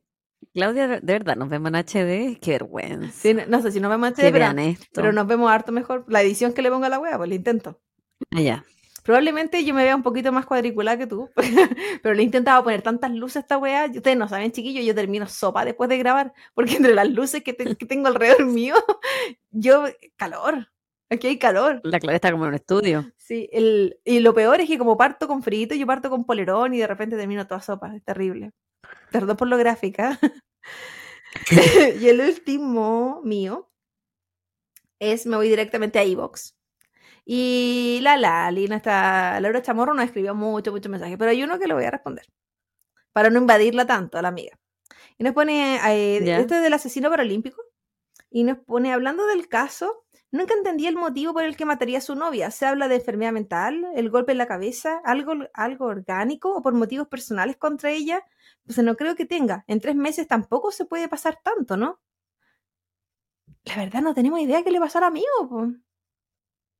Claudia, 0.53 0.88
de 0.88 1.00
verdad, 1.01 1.36
nos 1.36 1.50
vemos 1.50 1.69
en 1.69 1.75
HD. 1.75 2.39
Qué 2.41 2.51
vergüenza. 2.51 3.12
Sí, 3.12 3.33
no, 3.33 3.43
no 3.48 3.62
sé 3.62 3.71
si 3.71 3.79
nos 3.79 3.91
vemos 3.91 4.13
verano. 4.15 4.55
vean 4.55 4.59
esto. 4.59 4.88
Pero 4.93 5.12
nos 5.12 5.27
vemos 5.27 5.51
harto 5.51 5.71
mejor. 5.71 6.05
La 6.07 6.21
edición 6.21 6.53
que 6.53 6.62
le 6.62 6.69
pongo 6.71 6.86
a 6.86 6.89
la 6.89 7.00
wea, 7.00 7.17
pues 7.17 7.29
le 7.29 7.36
intento. 7.36 7.79
Ah, 8.31 8.41
ya. 8.41 8.65
Probablemente 9.09 9.65
yo 9.65 9.73
me 9.73 9.83
vea 9.83 9.95
un 9.95 10.03
poquito 10.03 10.31
más 10.31 10.45
cuadriculada 10.45 10.95
que 10.95 11.07
tú, 11.07 11.31
pero 12.03 12.13
le 12.13 12.21
he 12.21 12.25
intentado 12.25 12.63
poner 12.63 12.83
tantas 12.83 13.09
luces 13.09 13.37
a 13.37 13.39
esta 13.39 13.57
wea. 13.57 13.87
y 13.87 13.97
Ustedes 13.97 14.15
no 14.15 14.27
saben, 14.27 14.51
chiquillos, 14.51 14.85
yo 14.85 14.93
termino 14.93 15.25
sopa 15.25 15.65
después 15.65 15.89
de 15.89 15.97
grabar, 15.97 16.31
porque 16.53 16.75
entre 16.75 16.93
las 16.93 17.09
luces 17.09 17.41
que, 17.43 17.53
te- 17.53 17.75
que 17.75 17.87
tengo 17.87 18.07
alrededor 18.07 18.45
mío, 18.45 18.75
yo, 19.49 19.85
calor. 20.15 20.67
Aquí 21.09 21.25
hay 21.25 21.39
calor. 21.39 21.81
La 21.85 21.99
Claudia 21.99 22.17
está 22.17 22.31
como 22.31 22.43
en 22.43 22.49
un 22.49 22.53
estudio. 22.55 23.11
Sí, 23.17 23.49
el, 23.51 23.99
y 24.05 24.19
lo 24.19 24.35
peor 24.35 24.61
es 24.61 24.67
que 24.67 24.77
como 24.77 24.95
parto 24.95 25.27
con 25.27 25.41
frito, 25.41 25.73
yo 25.73 25.87
parto 25.87 26.11
con 26.11 26.23
polerón 26.23 26.75
y 26.75 26.77
de 26.77 26.85
repente 26.85 27.17
termino 27.17 27.47
toda 27.47 27.61
sopa. 27.61 27.95
Es 27.95 28.03
terrible. 28.03 28.51
Perdón 29.11 29.37
por 29.37 29.47
lo 29.47 29.57
gráfica. 29.57 30.19
y 31.99 32.07
el 32.09 32.21
último 32.21 33.21
mío 33.23 33.71
es, 34.99 35.25
me 35.25 35.35
voy 35.35 35.49
directamente 35.49 35.97
a 35.97 36.03
iVox. 36.03 36.58
Y 37.31 38.00
la 38.01 38.17
Lali, 38.17 38.67
nuestra 38.67 39.39
Laura 39.39 39.62
Chamorro, 39.62 39.93
nos 39.93 40.05
escribió 40.05 40.33
mucho, 40.33 40.71
mucho 40.71 40.89
mensaje, 40.89 41.15
pero 41.15 41.29
hay 41.29 41.43
uno 41.43 41.59
que 41.59 41.67
lo 41.67 41.75
voy 41.75 41.86
a 41.86 41.91
responder, 41.91 42.25
para 43.13 43.29
no 43.29 43.38
invadirla 43.38 43.86
tanto 43.86 44.17
a 44.17 44.24
la 44.24 44.29
amiga. 44.29 44.57
Y 45.19 45.24
nos 45.24 45.33
pone, 45.36 45.75
eh, 45.75 46.39
esto 46.39 46.55
es 46.55 46.63
del 46.63 46.74
asesino 46.74 47.07
paralímpico, 47.07 47.62
y 48.31 48.45
nos 48.45 48.57
pone, 48.57 48.93
hablando 48.93 49.27
del 49.27 49.48
caso, 49.48 50.07
Nunca 50.31 50.53
entendí 50.53 50.86
el 50.86 50.95
motivo 50.95 51.33
por 51.33 51.43
el 51.43 51.57
que 51.57 51.65
mataría 51.65 51.98
a 51.98 52.01
su 52.01 52.13
novia. 52.13 52.51
Se 52.51 52.67
habla 52.67 52.88
de 52.88 52.95
enfermedad 52.95 53.31
mental, 53.31 53.88
el 53.95 54.12
golpe 54.12 54.31
en 54.31 54.38
la 54.38 54.45
cabeza, 54.45 55.01
algo, 55.03 55.33
algo 55.55 55.86
orgánico 55.86 56.55
o 56.55 56.62
por 56.62 56.74
motivos 56.74 57.07
personales 57.07 57.57
contra 57.57 57.89
ella. 57.89 58.24
Pues 58.63 58.77
no 58.77 58.95
creo 58.95 59.15
que 59.15 59.25
tenga. 59.25 59.63
En 59.65 59.79
tres 59.79 59.95
meses 59.95 60.27
tampoco 60.27 60.71
se 60.71 60.86
puede 60.86 61.07
pasar 61.07 61.39
tanto, 61.43 61.77
¿no? 61.77 62.00
La 63.63 63.77
verdad 63.77 64.03
no 64.03 64.13
tenemos 64.13 64.39
idea 64.39 64.63
qué 64.63 64.69
le 64.69 64.79
pasó 64.79 65.00
al 65.00 65.05
amigo. 65.05 65.50
po. 65.50 65.67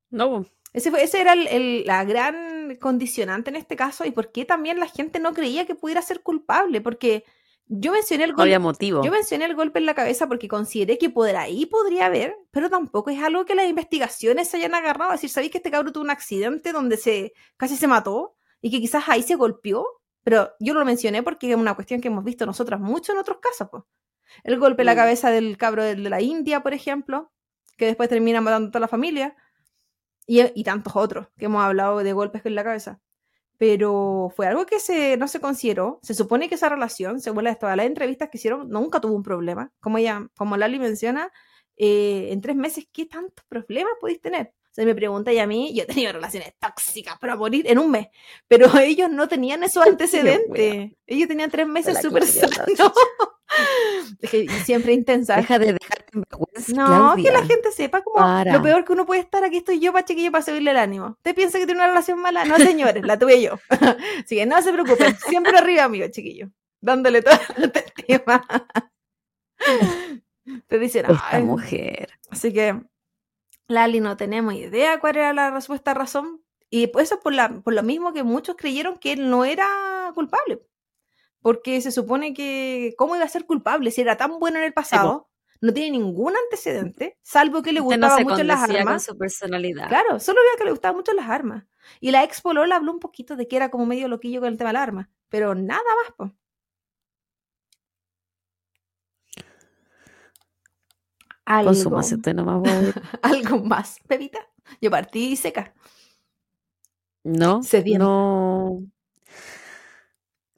No. 0.10 0.46
Ese, 0.74 0.92
fue, 0.92 1.04
ese 1.04 1.20
era 1.22 1.34
el- 1.34 1.48
el- 1.48 1.84
la 1.86 2.04
gran 2.06 2.76
condicionante 2.80 3.50
en 3.50 3.56
este 3.56 3.76
caso 3.76 4.06
y 4.06 4.12
por 4.12 4.32
qué 4.32 4.46
también 4.46 4.80
la 4.80 4.88
gente 4.88 5.20
no 5.20 5.34
creía 5.34 5.66
que 5.66 5.76
pudiera 5.76 6.02
ser 6.02 6.22
culpable. 6.22 6.82
Porque 6.82 7.24
yo 7.66 7.92
mencioné 7.92 8.24
el 8.26 8.32
golpe. 8.32 8.44
había 8.44 8.60
motivo. 8.60 9.04
Yo 9.04 9.12
mencioné 9.12 9.46
el 9.46 9.56
golpe 9.56 9.80
en 9.80 9.86
la 9.88 9.96
cabeza 9.96 10.28
porque 10.28 10.48
consideré 10.48 10.98
que 10.98 11.10
por 11.10 11.28
ahí 11.36 11.66
podría 11.66 12.06
haber, 12.08 12.36
pero 12.52 12.70
tampoco 12.70 13.10
es 13.10 13.20
algo 13.22 13.46
que 13.46 13.56
las 13.56 13.68
investigaciones 13.68 14.48
se 14.50 14.58
hayan 14.58 14.76
agarrado. 14.76 15.12
Es 15.14 15.18
decir, 15.22 15.30
¿sabéis 15.32 15.52
que 15.52 15.58
este 15.60 15.72
cabrón 15.72 15.94
tuvo 15.94 16.04
un 16.04 16.10
accidente 16.12 16.72
donde 16.72 16.98
se 16.98 17.34
casi 17.58 17.76
se 17.76 17.88
mató 17.88 18.36
y 18.62 18.70
que 18.72 18.80
quizás 18.80 19.04
ahí 19.08 19.24
se 19.24 19.36
golpeó? 19.36 19.86
Pero 20.24 20.52
yo 20.60 20.74
lo 20.74 20.84
mencioné 20.86 21.24
porque 21.24 21.50
es 21.50 21.56
una 21.56 21.74
cuestión 21.76 22.02
que 22.02 22.10
hemos 22.10 22.24
visto 22.24 22.46
nosotras 22.46 22.80
mucho 22.80 23.12
en 23.14 23.18
otros 23.20 23.38
casos. 23.40 23.70
po. 23.70 23.88
El 24.44 24.60
golpe 24.60 24.84
en 24.84 24.88
la 24.88 24.94
Mm. 24.94 24.98
cabeza 24.98 25.32
del 25.32 25.58
cabro 25.58 25.84
de 25.84 25.96
de 25.96 26.10
la 26.10 26.22
India, 26.22 26.62
por 26.62 26.74
ejemplo, 26.76 27.32
que 27.78 27.86
después 27.86 28.10
termina 28.10 28.42
matando 28.42 28.68
a 28.68 28.72
toda 28.72 28.82
la 28.82 28.88
familia. 28.88 29.36
Y, 30.30 30.42
y 30.54 30.64
tantos 30.64 30.96
otros 30.96 31.28
que 31.38 31.46
hemos 31.46 31.64
hablado 31.64 31.98
de 32.00 32.14
golpes 32.14 32.46
en 32.46 32.54
la 32.56 32.64
cabeza 32.64 33.00
pero 33.60 34.32
fue 34.34 34.48
algo 34.48 34.66
que 34.66 34.80
se, 34.80 35.18
no 35.18 35.28
se 35.28 35.42
consideró. 35.42 36.00
Se 36.02 36.14
supone 36.14 36.48
que 36.48 36.56
esa 36.56 36.70
relación, 36.70 37.20
según 37.20 37.44
las, 37.44 37.60
todas 37.60 37.76
las 37.76 37.88
entrevistas 37.88 38.30
que 38.30 38.38
hicieron, 38.38 38.70
nunca 38.70 39.02
tuvo 39.02 39.14
un 39.14 39.22
problema. 39.22 39.70
Como 39.82 39.98
ella, 39.98 40.26
como 40.38 40.56
Lali 40.56 40.80
menciona, 40.80 41.30
eh, 41.76 42.30
en 42.32 42.40
tres 42.40 42.56
meses, 42.56 42.88
¿qué 42.90 43.06
tantos 43.06 43.44
problemas 43.50 43.92
podéis 44.00 44.22
tener? 44.22 44.54
O 44.64 44.74
sea, 44.74 44.86
me 44.86 44.96
pregunta 44.96 45.34
y 45.34 45.40
a 45.40 45.46
mí, 45.46 45.74
yo 45.76 45.84
he 45.84 45.86
tenido 45.88 46.14
relaciones 46.14 46.54
tóxicas 46.58 47.20
para 47.20 47.36
morir 47.36 47.70
en 47.70 47.80
un 47.80 47.92
mes, 47.92 48.08
pero 48.48 48.68
ellos 48.80 49.12
no 49.12 49.28
tenían 49.28 49.62
esos 49.64 49.86
antecedentes. 49.88 50.94
Ellos 51.06 51.28
tenían 51.28 51.52
tres 51.52 51.68
meses 51.68 52.02
súper 52.02 52.26
sanos. 52.28 52.94
Siempre 54.64 54.94
intensa. 54.94 55.36
Deja 55.36 55.60
de 55.60 55.74
dejarte 55.74 56.18
No, 56.74 57.16
que 57.16 57.32
la 57.32 57.44
gente 57.44 57.72
sepa 57.72 58.02
como 58.02 58.18
Para. 58.18 58.54
lo 58.54 58.62
peor 58.62 58.86
que 58.86 58.94
uno 58.94 59.06
puede 59.06 59.22
estar, 59.22 59.44
aquí 59.44 59.58
estoy 59.58 59.80
yo 59.80 59.92
para 59.94 60.06
chiquillo 60.06 60.32
para 60.32 60.44
subirle 60.44 60.72
el 60.72 60.78
ánimo. 60.78 61.08
¿Usted 61.18 61.36
piensa 61.36 61.58
que 61.60 61.66
tiene 61.66 61.80
una 61.82 61.88
relación 61.88 62.20
mala? 62.20 62.46
No, 62.46 62.58
señores, 62.58 63.04
la 63.06 63.18
tuve 63.18 63.42
yo. 63.42 63.60
Así 64.26 64.36
que 64.36 64.46
no 64.46 64.62
se 64.62 64.72
preocupen, 64.74 65.16
siempre 65.18 65.58
arriba, 65.58 65.84
amigo, 65.86 66.08
chiquillo. 66.10 66.50
Dándole 66.82 67.22
todo 67.22 67.36
el 67.58 67.72
tema. 67.72 68.46
Te 70.68 70.80
dicen, 70.80 71.06
Esta 71.10 71.40
mujer. 71.40 72.10
Así 72.30 72.54
que, 72.54 72.82
Lali, 73.68 74.00
no 74.00 74.18
tenemos 74.18 74.54
idea 74.54 75.00
cuál 75.00 75.18
era 75.18 75.34
la 75.34 75.52
respuesta 75.52 75.94
razón. 75.94 76.42
Y 76.72 76.88
pues 76.88 77.10
eso 77.12 77.20
por, 77.20 77.34
la, 77.34 77.50
por 77.62 77.74
lo 77.74 77.84
mismo 77.84 78.14
que 78.14 78.24
muchos 78.24 78.56
creyeron 78.56 78.98
que 78.98 79.14
él 79.14 79.30
no 79.30 79.46
era 79.46 80.12
culpable. 80.14 80.62
Porque 81.42 81.80
se 81.82 81.92
supone 81.92 82.34
que, 82.34 82.94
¿cómo 82.98 83.16
iba 83.16 83.26
a 83.26 83.30
ser 83.30 83.46
culpable 83.46 83.92
si 83.92 84.02
era 84.02 84.18
tan 84.18 84.40
bueno 84.40 84.60
en 84.60 84.66
el 84.66 84.74
pasado? 84.74 85.29
No 85.62 85.74
tiene 85.74 85.98
ningún 85.98 86.34
antecedente, 86.38 87.18
salvo 87.22 87.62
que 87.62 87.74
le 87.74 87.82
no 87.82 87.86
gustaba 87.86 88.18
se 88.18 88.24
mucho 88.24 88.44
las 88.44 88.60
condecía 88.62 88.86
con 88.86 88.94
armas. 88.94 89.04
su 89.04 89.18
personalidad. 89.18 89.88
Claro, 89.88 90.20
solo 90.20 90.40
veo 90.42 90.58
que 90.58 90.64
le 90.66 90.72
gustaban 90.72 90.96
mucho 90.98 91.14
las 91.14 91.30
armas. 91.30 91.66
Y 92.00 92.12
la 92.12 92.24
ex 92.24 92.42
Polola 92.42 92.76
habló 92.78 92.92
un 92.94 93.00
poquito 93.00 93.36
de 93.36 93.48
que 93.48 93.56
era 93.58 93.70
como 93.70 93.86
medio 93.86 94.08
loquillo 94.08 94.40
con 94.42 94.50
el 94.50 94.58
tema 94.58 94.70
de 94.70 94.74
las 94.76 94.84
armas. 94.84 95.08
Pero 95.30 95.56
nada 95.56 95.82
más, 96.04 96.14
pues. 96.18 96.32
Algo, 101.46 101.72
nomás, 101.84 102.14
algo 103.24 103.60
más, 103.64 103.98
Pepita. 104.08 104.40
Yo 104.82 104.92
partí 104.92 105.36
seca. 105.36 105.74
No, 107.24 107.64
Sedienta. 107.64 108.04
no. 108.06 108.84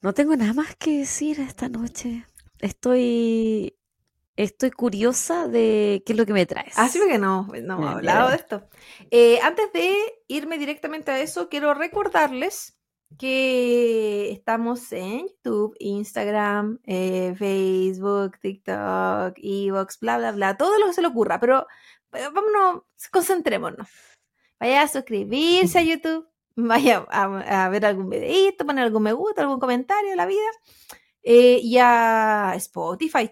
No 0.02 0.14
tengo 0.14 0.36
nada 0.36 0.54
más 0.54 0.76
que 0.76 1.00
decir 1.00 1.40
esta 1.40 1.70
noche. 1.70 2.26
Estoy, 2.60 3.78
estoy 4.36 4.72
curiosa 4.72 5.48
de 5.48 6.04
qué 6.06 6.14
es 6.14 6.18
lo 6.18 6.26
que 6.26 6.34
me 6.34 6.46
traes. 6.46 6.78
Así 6.78 7.00
que 7.00 7.18
no, 7.18 7.48
no 7.48 7.76
hemos 7.76 7.96
hablado 7.96 8.30
de 8.30 8.36
esto. 8.36 8.68
Eh, 9.10 9.40
antes 9.42 9.72
de 9.74 9.96
irme 10.28 10.58
directamente 10.58 11.12
a 11.12 11.20
eso, 11.20 11.50
quiero 11.50 11.74
recordarles 11.74 12.78
que 13.18 14.32
estamos 14.32 14.92
en 14.94 15.28
YouTube, 15.28 15.76
Instagram, 15.80 16.80
eh, 16.86 17.36
Facebook, 17.38 18.40
TikTok, 18.40 19.34
Evox, 19.38 20.00
bla, 20.00 20.18
bla, 20.18 20.32
bla, 20.32 20.58
todo 20.58 20.80
lo 20.80 20.88
que 20.88 20.94
se 20.94 21.02
le 21.02 21.08
ocurra, 21.08 21.40
pero 21.40 21.68
eh, 22.14 22.28
vámonos, 22.34 22.84
concentrémonos. 23.12 23.90
Vaya 24.60 24.84
a 24.84 24.88
suscribirse 24.88 25.80
a 25.80 25.84
YouTube, 25.84 26.28
vaya 26.56 27.06
a, 27.10 27.66
a 27.66 27.70
ver 27.70 27.86
algún 27.86 28.10
videito, 28.10 28.66
poner 28.66 28.86
algún 28.86 29.04
me 29.04 29.14
gusta, 29.14 29.42
algún 29.42 29.60
comentario 29.60 30.12
de 30.12 30.16
la 30.16 30.26
vida. 30.26 30.50
Eh, 31.24 31.60
y 31.62 31.78
a 31.78 32.54
Spotify, 32.56 33.30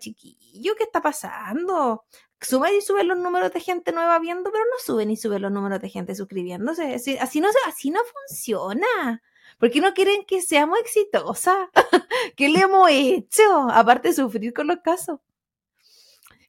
chiquillo, 0.49 0.75
¿qué 0.75 0.83
está 0.83 1.01
pasando? 1.01 2.03
Sube 2.41 2.75
y 2.77 2.81
sube 2.81 3.03
los 3.03 3.17
números 3.17 3.51
de 3.53 3.59
gente 3.59 3.91
nueva 3.91 4.17
viendo, 4.19 4.51
pero 4.51 4.63
no 4.63 4.79
suben 4.83 5.11
y 5.11 5.17
suben 5.17 5.41
los 5.41 5.51
números 5.51 5.81
de 5.81 5.89
gente 5.89 6.15
suscribiéndose. 6.15 6.95
Así, 6.95 7.17
así 7.17 7.41
no, 7.41 7.49
así 7.67 7.91
no 7.91 7.99
funciona. 8.27 9.21
¿Por 9.57 9.71
qué 9.71 9.81
no 9.81 9.93
quieren 9.93 10.23
que 10.25 10.41
seamos 10.41 10.79
exitosas? 10.79 11.67
¿Qué 12.37 12.47
le 12.49 12.59
hemos 12.59 12.89
hecho? 12.89 13.69
Aparte 13.71 14.09
de 14.09 14.13
sufrir 14.13 14.53
con 14.53 14.67
los 14.67 14.77
casos. 14.79 15.19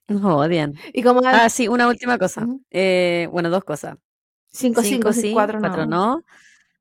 Nos 0.07 0.23
odian. 0.23 0.75
Y 0.93 1.03
como 1.03 1.21
Ah, 1.25 1.49
sí, 1.49 1.67
una 1.67 1.87
última 1.87 2.17
cosa. 2.17 2.47
Eh, 2.69 3.27
bueno, 3.31 3.49
dos 3.49 3.63
cosas. 3.63 3.97
5, 4.53 4.81
Cinco 4.81 5.13
5, 5.13 5.13
sí, 5.13 5.33
4 5.33 5.59
cuatro 5.59 5.85
no. 5.85 6.23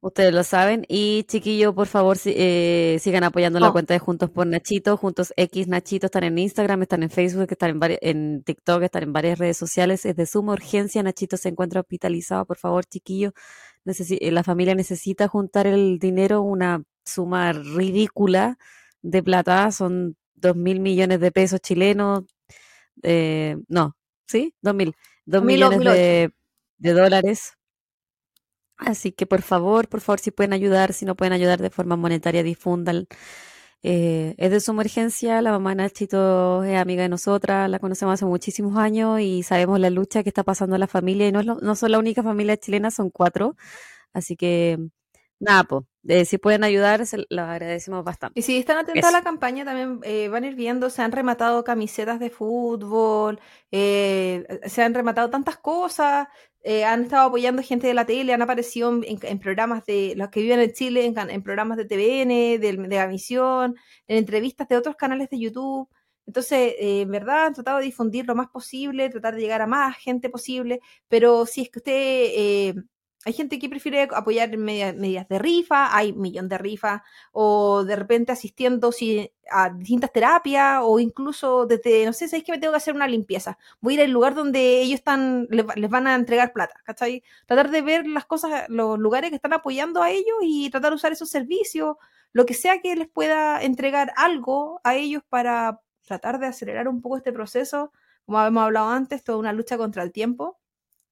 Ustedes 0.02 0.32
lo 0.32 0.42
saben. 0.44 0.86
Y 0.88 1.24
chiquillos, 1.24 1.74
por 1.74 1.86
favor, 1.86 2.16
si- 2.16 2.32
eh, 2.34 2.96
sigan 3.00 3.22
apoyando 3.22 3.60
la 3.60 3.68
Oh. 3.68 3.72
cuenta 3.72 3.92
de 3.92 4.00
Juntos 4.00 4.30
por 4.30 4.46
Nachito. 4.46 4.96
Juntos 4.96 5.32
X 5.36 5.68
Nachito 5.68 6.06
están 6.06 6.24
en 6.24 6.38
Instagram, 6.38 6.80
están 6.82 7.02
en 7.02 7.10
Facebook, 7.10 7.48
están 7.50 7.78
en, 7.82 7.98
en 8.00 8.42
TikTok, 8.42 8.82
están 8.82 9.02
en 9.02 9.12
varias 9.12 9.38
redes 9.38 9.58
sociales. 9.58 10.06
Es 10.06 10.16
de 10.16 10.24
suma 10.24 10.54
urgencia. 10.54 11.02
Nachito 11.02 11.36
se 11.36 11.50
encuentra 11.50 11.80
hospitalizado. 11.80 12.46
Por 12.46 12.56
favor, 12.56 12.86
chiquillos, 12.86 13.34
necesi- 13.84 14.16
eh, 14.22 14.30
la 14.32 14.42
familia 14.42 14.74
necesita 14.74 15.28
juntar 15.28 15.66
el 15.66 15.98
dinero, 15.98 16.40
una 16.40 16.82
suma 17.04 17.52
ridícula 17.52 18.56
de 19.02 19.22
plata. 19.22 19.70
Son 19.70 20.16
dos 20.34 20.56
mil 20.56 20.80
millones 20.80 21.20
de 21.20 21.30
pesos 21.30 21.60
chilenos. 21.60 22.24
eh, 23.02 23.56
no, 23.68 23.96
¿sí? 24.26 24.54
Dos 24.62 24.74
mil. 24.74 24.94
Dos 25.26 25.42
2000 25.42 25.62
o 25.62 25.70
millones 25.70 25.94
de, 25.94 26.32
de 26.78 26.92
dólares. 26.92 27.52
Así 28.86 29.12
que 29.12 29.26
por 29.26 29.42
favor, 29.42 29.88
por 29.88 30.00
favor, 30.00 30.20
si 30.20 30.30
pueden 30.30 30.54
ayudar, 30.54 30.94
si 30.94 31.04
no 31.04 31.14
pueden 31.14 31.34
ayudar 31.34 31.60
de 31.60 31.68
forma 31.70 31.96
monetaria, 31.96 32.42
difundan. 32.42 33.06
Eh, 33.82 34.34
es 34.38 34.50
de 34.50 34.60
suma 34.60 34.82
urgencia, 34.82 35.42
la 35.42 35.52
mamá 35.52 35.70
de 35.70 35.76
Nachito 35.76 36.64
es 36.64 36.76
amiga 36.78 37.02
de 37.02 37.08
nosotras, 37.10 37.70
la 37.70 37.78
conocemos 37.78 38.14
hace 38.14 38.26
muchísimos 38.26 38.76
años 38.78 39.20
y 39.20 39.42
sabemos 39.42 39.80
la 39.80 39.90
lucha 39.90 40.22
que 40.22 40.30
está 40.30 40.44
pasando 40.44 40.78
la 40.78 40.86
familia 40.86 41.28
y 41.28 41.32
no, 41.32 41.40
es 41.40 41.46
lo- 41.46 41.56
no 41.60 41.74
son 41.76 41.92
la 41.92 41.98
única 41.98 42.22
familia 42.22 42.56
chilena, 42.58 42.90
son 42.90 43.10
cuatro. 43.10 43.56
Así 44.14 44.36
que, 44.36 44.78
nada, 45.38 45.64
pues, 45.64 46.28
si 46.28 46.38
pueden 46.38 46.64
ayudar, 46.64 47.06
se 47.06 47.26
lo 47.28 47.42
agradecemos 47.42 48.04
bastante. 48.04 48.38
Y 48.38 48.42
si 48.42 48.58
están 48.58 48.78
atentos 48.78 49.08
a 49.08 49.12
la 49.12 49.22
campaña, 49.22 49.64
también 49.64 50.00
eh, 50.04 50.28
van 50.28 50.44
a 50.44 50.48
ir 50.48 50.54
viendo, 50.54 50.90
se 50.90 51.02
han 51.02 51.12
rematado 51.12 51.64
camisetas 51.64 52.20
de 52.20 52.30
fútbol, 52.30 53.40
eh, 53.70 54.46
se 54.66 54.82
han 54.82 54.94
rematado 54.94 55.30
tantas 55.30 55.56
cosas, 55.58 56.28
eh, 56.62 56.85
han 56.85 57.05
estado 57.05 57.29
apoyando 57.29 57.62
gente 57.62 57.87
de 57.87 57.94
la 57.94 58.07
tele, 58.07 58.35
han 58.35 58.42
aparecido 58.42 59.01
en, 59.03 59.38
programas 59.38 59.85
de 59.87 60.14
los 60.16 60.29
que 60.29 60.42
viven 60.42 60.61
en 60.61 60.73
Chile, 60.73 61.07
en, 61.07 61.18
en 61.31 61.42
programas 61.42 61.79
de 61.79 61.87
TVN, 61.87 62.61
de, 62.61 62.77
de 62.77 62.96
la 62.96 63.09
misión, 63.09 63.77
en 64.07 64.18
entrevistas 64.18 64.68
de 64.68 64.77
otros 64.77 64.96
canales 64.96 65.31
de 65.31 65.38
YouTube. 65.38 65.88
Entonces, 66.27 66.75
eh, 66.79 67.01
en 67.03 67.11
verdad, 67.11 67.46
han 67.46 67.55
tratado 67.55 67.79
de 67.79 67.87
difundir 67.87 68.27
lo 68.27 68.35
más 68.35 68.49
posible, 68.49 69.11
tratar 69.11 69.35
de 69.35 69.40
llegar 69.40 69.62
a 69.62 69.66
más 69.66 69.96
gente 69.96 70.29
posible, 70.31 70.81
pero 71.09 71.46
si 71.46 71.62
es 71.62 71.70
que 71.70 71.79
usted 71.81 71.92
eh, 71.94 72.75
hay 73.24 73.33
gente 73.35 73.59
que 73.59 73.68
prefiere 73.68 74.09
apoyar 74.14 74.56
media- 74.56 74.92
medidas 74.94 75.28
de 75.28 75.38
rifa, 75.38 75.94
hay 75.96 76.12
millón 76.14 76.48
de 76.48 76.56
rifas, 76.59 77.02
o 77.33 77.85
de 77.85 77.96
repente 77.96 78.33
asistiendo 78.33 78.92
si- 78.92 79.30
a 79.50 79.70
distintas 79.70 80.12
terapias, 80.12 80.80
o 80.83 80.98
incluso 81.00 81.66
desde, 81.66 82.06
no 82.06 82.12
sé, 82.12 82.28
sabéis 82.28 82.44
que 82.44 82.52
me 82.52 82.59
tengo 82.59 82.72
que 82.72 82.78
hacer 82.78 82.94
una 82.94 83.06
limpieza. 83.09 83.59
Voy 83.80 83.94
a 83.94 83.96
ir 83.98 84.02
al 84.04 84.11
lugar 84.12 84.35
donde 84.35 84.80
ellos 84.80 84.98
están, 85.00 85.46
les, 85.50 85.64
les 85.76 85.90
van 85.90 86.06
a 86.06 86.14
entregar 86.14 86.52
plata, 86.52 86.80
¿cachai? 86.85 87.22
Tratar 87.46 87.70
de 87.70 87.83
ver 87.83 88.06
las 88.06 88.24
cosas, 88.26 88.66
los 88.68 88.98
lugares 88.98 89.30
que 89.30 89.37
están 89.37 89.52
apoyando 89.52 90.02
a 90.02 90.11
ellos 90.11 90.37
y 90.42 90.70
tratar 90.70 90.90
de 90.92 90.96
usar 90.96 91.12
esos 91.12 91.28
servicios, 91.30 91.96
lo 92.33 92.46
que 92.46 92.54
sea 92.54 92.80
que 92.80 92.94
les 92.96 93.09
pueda 93.09 93.62
entregar 93.62 94.12
algo 94.16 94.80
a 94.85 94.94
ellos 94.94 95.22
para 95.28 95.80
tratar 96.06 96.38
de 96.38 96.46
acelerar 96.46 96.88
un 96.88 97.02
poco 97.02 97.16
este 97.18 97.33
proceso. 97.33 97.92
Como 98.24 98.38
habíamos 98.38 98.62
hablado 98.64 98.88
antes, 98.90 99.24
toda 99.24 99.38
una 99.38 99.52
lucha 99.52 99.76
contra 99.76 100.02
el 100.04 100.12
tiempo 100.12 100.59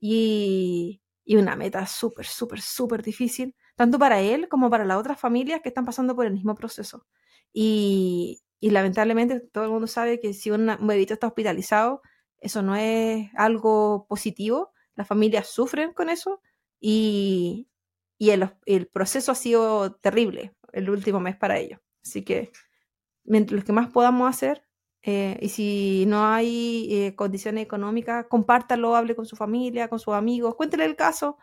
y, 0.00 1.00
y 1.28 1.36
una 1.36 1.56
meta 1.56 1.86
súper, 1.86 2.24
súper, 2.24 2.62
súper 2.62 3.02
difícil, 3.02 3.54
tanto 3.76 3.98
para 3.98 4.22
él 4.22 4.48
como 4.48 4.70
para 4.70 4.86
las 4.86 4.96
otras 4.96 5.20
familias 5.20 5.60
que 5.60 5.68
están 5.68 5.84
pasando 5.84 6.16
por 6.16 6.24
el 6.24 6.32
mismo 6.32 6.54
proceso. 6.54 7.06
Y, 7.52 8.40
y 8.60 8.70
lamentablemente 8.70 9.38
todo 9.40 9.64
el 9.64 9.70
mundo 9.70 9.86
sabe 9.88 10.20
que 10.20 10.32
si 10.32 10.50
un 10.50 10.74
bebito 10.86 11.12
está 11.12 11.26
hospitalizado, 11.26 12.00
eso 12.38 12.62
no 12.62 12.76
es 12.76 13.28
algo 13.34 14.06
positivo. 14.08 14.72
las 14.94 15.06
familias 15.06 15.48
sufren 15.48 15.92
con 15.92 16.08
eso 16.08 16.40
y, 16.80 17.68
y 18.16 18.30
el, 18.30 18.48
el 18.64 18.86
proceso 18.86 19.32
ha 19.32 19.34
sido 19.34 19.96
terrible 19.96 20.54
el 20.72 20.88
último 20.88 21.20
mes 21.20 21.36
para 21.36 21.58
ellos. 21.58 21.78
Así 22.02 22.24
que 22.24 22.52
mientras 23.24 23.54
los 23.54 23.64
que 23.66 23.72
más 23.72 23.90
podamos 23.90 24.30
hacer, 24.30 24.62
eh, 25.02 25.38
y 25.40 25.48
si 25.48 26.04
no 26.06 26.26
hay 26.26 26.88
eh, 26.90 27.14
condiciones 27.14 27.64
económicas, 27.64 28.26
compártalo, 28.28 28.96
hable 28.96 29.14
con 29.16 29.26
su 29.26 29.36
familia, 29.36 29.88
con 29.88 29.98
sus 30.00 30.14
amigos, 30.14 30.54
cuéntele 30.56 30.84
el 30.84 30.96
caso. 30.96 31.38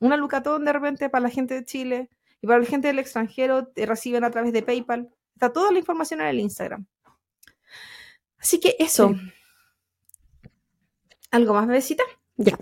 Una 0.00 0.16
lucatón 0.16 0.64
de 0.64 0.72
repente 0.72 1.08
para 1.10 1.22
la 1.22 1.30
gente 1.30 1.54
de 1.54 1.64
Chile 1.64 2.10
y 2.40 2.46
para 2.46 2.60
la 2.60 2.66
gente 2.66 2.88
del 2.88 2.98
extranjero 2.98 3.66
te 3.68 3.86
reciben 3.86 4.24
a 4.24 4.30
través 4.30 4.52
de 4.52 4.62
PayPal. 4.62 5.08
Está 5.34 5.52
toda 5.52 5.72
la 5.72 5.78
información 5.78 6.20
en 6.20 6.26
el 6.28 6.40
Instagram. 6.40 6.86
Así 8.38 8.60
que 8.60 8.76
eso. 8.78 9.14
¿Algo 11.30 11.54
más, 11.54 11.66
bebecita? 11.66 12.04
Ya. 12.36 12.56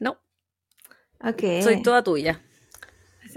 No, 0.00 0.20
Ok. 1.20 1.42
soy 1.62 1.82
toda 1.82 2.02
tuya. 2.02 2.42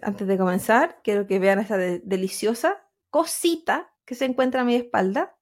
Antes 0.02 0.28
de 0.28 0.38
comenzar, 0.38 1.00
quiero 1.04 1.28
que 1.28 1.40
vean 1.40 1.60
esta 1.60 1.78
de- 1.78 2.00
deliciosa 2.04 2.86
cosita 3.10 3.92
que 4.06 4.16
se 4.16 4.26
encuentra 4.26 4.62
a 4.62 4.66
mi 4.66 4.76
espalda. 4.76 5.36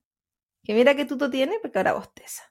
Que 0.68 0.74
mira 0.74 0.96
qué 0.98 1.06
tuto 1.06 1.30
tiene, 1.30 1.60
porque 1.62 1.80
ahora 1.80 1.94
bosteza. 1.94 2.44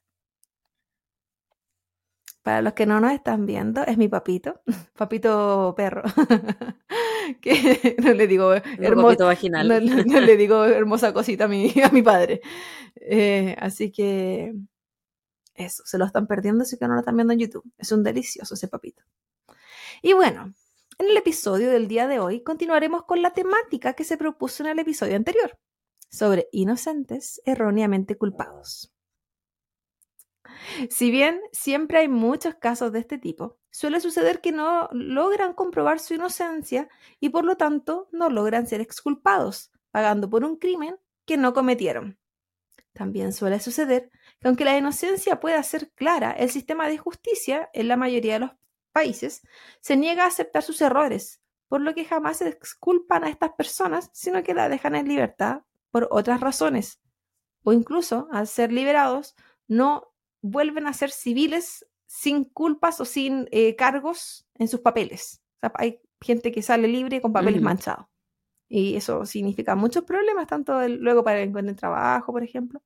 Para 2.43 2.63
los 2.63 2.73
que 2.73 2.87
no 2.87 2.99
nos 3.01 3.13
están 3.13 3.45
viendo, 3.45 3.83
es 3.85 3.99
mi 3.99 4.09
papito, 4.09 4.63
papito 4.97 5.75
perro. 5.77 6.03
que 7.43 7.97
no 8.03 8.15
le 8.15 8.27
digo 8.27 8.55
hermoso, 8.55 9.27
vaginal. 9.27 9.69
no, 9.69 9.81
no- 9.81 10.05
no 10.05 10.21
le 10.21 10.37
digo 10.37 10.65
hermosa 10.65 11.13
cosita 11.13 11.45
a 11.45 11.49
mi, 11.49 11.75
a 11.83 11.91
mi 11.91 12.03
padre. 12.03 12.41
Eh, 12.97 13.55
así 13.59 13.93
que 13.93 14.55
eso, 15.55 15.83
se 15.85 15.99
lo 15.99 16.05
están 16.07 16.27
perdiendo 16.27 16.65
si 16.65 16.79
que 16.79 16.87
no 16.89 16.95
lo 16.95 17.01
están 17.01 17.17
viendo 17.17 17.35
en 17.35 17.41
YouTube. 17.41 17.65
Es 17.77 17.93
un 17.93 18.03
delicioso 18.03 18.55
ese 18.55 18.69
papito. 18.69 19.03
Y 20.03 20.13
bueno, 20.15 20.55
en 20.99 21.07
el 21.11 21.17
episodio 21.17 21.71
del 21.71 21.89
día 21.89 22.07
de 22.07 22.21
hoy 22.21 22.43
continuaremos 22.43 23.05
con 23.05 23.21
la 23.23 23.33
temática 23.33 23.95
que 23.95 24.05
se 24.05 24.17
propuso 24.17 24.63
en 24.63 24.71
el 24.71 24.79
episodio 24.79 25.17
anterior, 25.17 25.59
sobre 26.09 26.49
inocentes 26.53 27.40
erróneamente 27.45 28.16
culpados. 28.16 28.92
Si 30.90 31.11
bien 31.11 31.40
siempre 31.53 31.99
hay 31.99 32.09
muchos 32.09 32.55
casos 32.57 32.92
de 32.92 33.01
este 33.01 33.19
tipo, 33.19 33.59
suele 33.71 34.01
suceder 34.01 34.40
que 34.40 34.53
no 34.53 34.88
logran 34.92 35.55
comprobar 35.55 36.01
su 36.01 36.14
inocencia 36.14 36.88
y 37.21 37.31
por 37.31 37.45
lo 37.45 37.57
tanto 37.57 38.09
no 38.12 38.31
logran 38.31 38.66
ser 38.66 38.81
exculpados, 38.81 39.71
pagando 39.90 40.31
por 40.31 40.45
un 40.45 40.57
crimen 40.57 40.97
que 41.25 41.37
no 41.37 41.53
cometieron. 41.53 42.19
También 42.92 43.33
suele 43.33 43.61
suceder 43.61 44.11
que 44.40 44.49
aunque 44.49 44.64
la 44.64 44.79
inocencia 44.79 45.40
pueda 45.40 45.62
ser 45.62 45.90
clara, 45.92 46.33
el 46.33 46.51
sistema 46.51 46.88
de 46.88 46.97
justicia 46.97 47.69
en 47.75 47.88
la 47.88 47.97
mayoría 47.97 48.35
de 48.35 48.40
los 48.40 48.51
países 48.92 49.42
se 49.81 49.97
niega 49.97 50.25
a 50.25 50.29
aceptar 50.29 50.62
sus 50.62 50.81
errores, 50.81 51.42
por 51.69 51.81
lo 51.81 51.95
que 51.95 52.07
jamás 52.07 52.38
se 52.38 52.49
exculpan 52.49 53.25
a 53.25 53.29
estas 53.29 53.53
personas, 53.53 54.09
sino 54.14 54.42
que 54.42 54.55
las 54.55 54.71
dejan 54.71 54.95
en 54.95 55.09
libertad 55.09 55.62
por 55.97 56.09
otras 56.11 56.43
razones. 56.43 57.01
O 57.65 57.73
incluso, 57.73 58.29
al 58.31 58.47
ser 58.47 58.71
liberados, 58.71 59.35
no 59.67 60.13
vuelven 60.43 60.87
a 60.87 60.93
ser 60.93 61.11
civiles 61.11 61.87
sin 62.05 62.45
culpas 62.45 63.01
o 63.01 63.07
sin 63.07 63.49
eh, 63.51 63.77
cargos 63.77 64.47
en 64.57 64.69
sus 64.69 64.81
papeles. 64.81 65.43
O 65.57 65.61
sea, 65.61 65.73
hay 65.77 66.03
gente 66.21 66.53
que 66.53 66.61
sale 66.61 66.87
libre 66.87 67.23
con 67.23 67.33
papeles 67.33 67.63
manchados. 67.65 68.07
Y 68.69 68.95
eso 68.97 69.25
significa 69.25 69.75
muchos 69.75 70.05
problemas, 70.05 70.47
tanto 70.47 70.83
el- 70.83 70.99
luego 71.01 71.25
para 71.25 71.41
el 71.41 71.49
encuentro 71.49 71.73
de 71.73 71.79
trabajo, 71.79 72.31
por 72.31 72.43
ejemplo. 72.45 72.83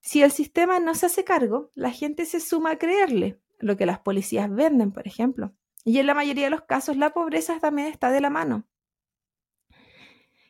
Si 0.00 0.22
el 0.22 0.30
sistema 0.30 0.78
no 0.78 0.94
se 0.94 1.06
hace 1.06 1.24
cargo, 1.24 1.72
la 1.74 1.90
gente 1.90 2.26
se 2.26 2.38
suma 2.38 2.70
a 2.72 2.78
creerle, 2.78 3.40
lo 3.58 3.76
que 3.76 3.86
las 3.86 3.98
policías 3.98 4.48
venden, 4.54 4.92
por 4.92 5.04
ejemplo. 5.08 5.52
Y 5.84 5.98
en 5.98 6.06
la 6.06 6.14
mayoría 6.14 6.44
de 6.44 6.50
los 6.50 6.62
casos 6.62 6.96
la 6.96 7.12
pobreza 7.12 7.58
también 7.58 7.88
está 7.88 8.12
de 8.12 8.20
la 8.20 8.30
mano. 8.30 8.68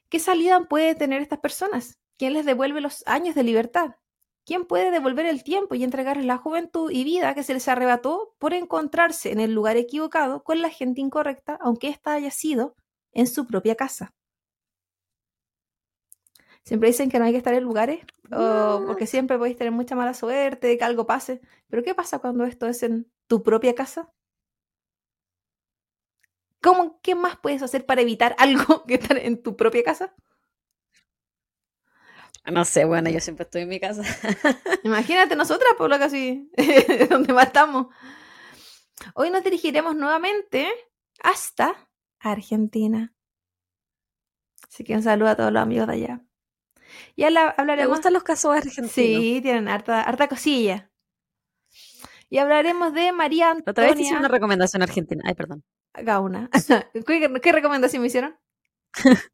¿Qué 0.08 0.18
salida 0.20 0.60
pueden 0.68 0.96
tener 0.96 1.20
estas 1.20 1.40
personas? 1.40 1.98
¿Quién 2.18 2.32
les 2.32 2.46
devuelve 2.46 2.80
los 2.80 3.02
años 3.06 3.34
de 3.34 3.42
libertad? 3.42 3.96
¿Quién 4.44 4.64
puede 4.64 4.92
devolver 4.92 5.26
el 5.26 5.42
tiempo 5.42 5.74
y 5.74 5.82
entregarles 5.82 6.24
la 6.24 6.38
juventud 6.38 6.90
y 6.92 7.02
vida 7.02 7.34
que 7.34 7.42
se 7.42 7.52
les 7.52 7.66
arrebató 7.66 8.34
por 8.38 8.54
encontrarse 8.54 9.32
en 9.32 9.40
el 9.40 9.52
lugar 9.52 9.76
equivocado 9.76 10.44
con 10.44 10.62
la 10.62 10.70
gente 10.70 11.00
incorrecta, 11.00 11.58
aunque 11.60 11.88
ésta 11.88 12.12
haya 12.12 12.30
sido 12.30 12.76
en 13.12 13.26
su 13.26 13.46
propia 13.46 13.74
casa? 13.74 14.14
Siempre 16.64 16.88
dicen 16.88 17.10
que 17.10 17.18
no 17.18 17.24
hay 17.24 17.32
que 17.32 17.38
estar 17.38 17.54
en 17.54 17.62
lugares, 17.64 18.04
o 18.32 18.82
porque 18.86 19.06
siempre 19.06 19.38
podéis 19.38 19.56
tener 19.56 19.72
mucha 19.72 19.94
mala 19.96 20.14
suerte, 20.14 20.76
que 20.76 20.84
algo 20.84 21.06
pase. 21.06 21.40
Pero 21.68 21.82
¿qué 21.82 21.94
pasa 21.94 22.18
cuando 22.18 22.44
esto 22.44 22.66
es 22.66 22.82
en 22.82 23.10
tu 23.28 23.42
propia 23.42 23.74
casa? 23.74 24.12
¿Cómo, 26.66 27.00
¿Qué 27.00 27.14
más 27.14 27.36
puedes 27.38 27.62
hacer 27.62 27.86
para 27.86 28.00
evitar 28.02 28.34
algo 28.40 28.84
que 28.86 28.94
estar 28.94 29.16
en 29.18 29.40
tu 29.40 29.56
propia 29.56 29.84
casa? 29.84 30.12
No 32.44 32.64
sé, 32.64 32.84
bueno, 32.84 33.08
yo 33.08 33.20
siempre 33.20 33.44
estoy 33.44 33.62
en 33.62 33.68
mi 33.68 33.78
casa. 33.78 34.02
Imagínate 34.82 35.36
nosotras, 35.36 35.74
por 35.78 35.88
lo 35.88 35.94
así, 35.96 36.50
donde 37.08 37.32
más 37.32 37.46
estamos. 37.46 37.86
Hoy 39.14 39.30
nos 39.30 39.44
dirigiremos 39.44 39.94
nuevamente 39.94 40.68
hasta 41.22 41.88
Argentina. 42.18 43.14
Así 44.68 44.82
que 44.82 44.94
un 44.94 45.04
saludo 45.04 45.28
a 45.28 45.36
todos 45.36 45.52
los 45.52 45.62
amigos 45.62 45.86
de 45.86 45.92
allá. 45.94 46.20
Y 47.14 47.22
habla- 47.22 47.52
¿Te 47.54 47.60
hablaremos. 47.62 47.96
gustan 47.98 48.12
los 48.12 48.24
casos 48.24 48.56
argentinos? 48.56 48.92
Sí, 48.92 49.38
tienen 49.40 49.68
harta, 49.68 50.00
harta 50.02 50.26
cosilla. 50.26 50.90
Y 52.28 52.38
hablaremos 52.38 52.92
de 52.92 53.12
María 53.12 53.54
La 53.64 53.70
otra 53.70 53.84
vez 53.84 53.92
hice 53.94 54.10
Antonia 54.10 54.18
una 54.20 54.28
recomendación 54.28 54.82
argentina. 54.82 55.22
Ay, 55.26 55.34
perdón. 55.34 55.62
Gauna. 55.94 56.50
¿Qué, 57.06 57.40
qué 57.42 57.52
recomendación 57.52 58.02
me 58.02 58.08
hicieron? 58.08 58.36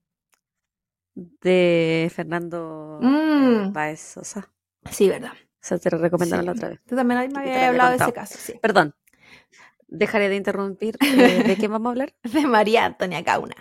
De 1.15 2.11
Fernando 2.15 2.99
Mm. 3.03 3.65
eh, 3.67 3.71
Baez 3.73 4.01
Sosa. 4.01 4.51
Sí, 4.91 5.09
verdad. 5.09 5.33
Esa 5.63 5.79
te 5.79 5.91
la 5.91 5.99
recomendaron 5.99 6.43
Sí. 6.43 6.47
la 6.47 6.53
otra 6.53 6.69
vez. 6.71 6.81
Tú 6.87 6.97
también 6.97 7.19
me 7.33 7.39
habías 7.41 7.57
había 7.57 7.69
hablado 7.69 7.91
de 7.91 7.97
ese 7.97 8.13
caso, 8.13 8.39
sí. 8.39 8.55
Perdón. 8.61 8.95
Dejaré 9.87 10.29
de 10.29 10.37
interrumpir. 10.37 10.97
Eh, 11.01 11.45
¿De 11.47 11.57
qué 11.57 11.69
vamos 11.69 11.87
a 11.89 11.91
hablar? 11.91 12.15
de 12.23 12.47
María 12.47 12.87
Antonia 12.87 13.21
Gauna. 13.23 13.55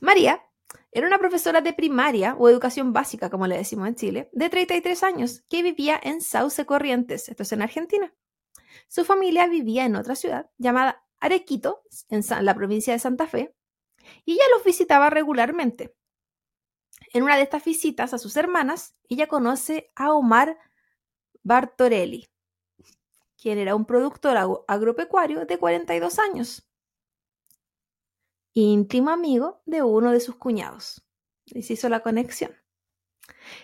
María 0.00 0.42
era 0.90 1.06
una 1.06 1.18
profesora 1.18 1.60
de 1.60 1.72
primaria 1.72 2.34
o 2.38 2.48
educación 2.48 2.92
básica, 2.92 3.30
como 3.30 3.46
le 3.46 3.56
decimos 3.56 3.88
en 3.88 3.94
Chile, 3.94 4.30
de 4.32 4.50
33 4.50 5.02
años, 5.02 5.42
que 5.48 5.62
vivía 5.62 5.98
en 6.02 6.20
Sauce 6.20 6.64
Corrientes, 6.66 7.28
esto 7.28 7.42
es 7.42 7.52
en 7.52 7.62
Argentina. 7.62 8.14
Su 8.88 9.04
familia 9.04 9.46
vivía 9.46 9.84
en 9.84 9.96
otra 9.96 10.14
ciudad 10.14 10.50
llamada 10.58 11.04
Arequito, 11.20 11.82
en 12.08 12.22
la 12.44 12.54
provincia 12.54 12.92
de 12.92 12.98
Santa 12.98 13.26
Fe, 13.26 13.54
y 14.24 14.32
ella 14.32 14.44
los 14.54 14.64
visitaba 14.64 15.08
regularmente. 15.10 15.94
En 17.12 17.22
una 17.22 17.36
de 17.36 17.42
estas 17.42 17.64
visitas 17.64 18.12
a 18.14 18.18
sus 18.18 18.36
hermanas, 18.36 18.94
ella 19.08 19.28
conoce 19.28 19.90
a 19.94 20.12
Omar 20.12 20.58
Bartorelli, 21.42 22.28
quien 23.40 23.58
era 23.58 23.74
un 23.74 23.84
productor 23.86 24.36
agro- 24.36 24.64
agropecuario 24.68 25.44
de 25.46 25.58
42 25.58 26.18
años, 26.18 26.68
íntimo 28.54 29.10
amigo 29.10 29.62
de 29.66 29.82
uno 29.82 30.12
de 30.12 30.20
sus 30.20 30.36
cuñados. 30.36 31.04
Y 31.46 31.62
se 31.62 31.74
hizo 31.74 31.88
la 31.88 32.00
conexión. 32.00 32.52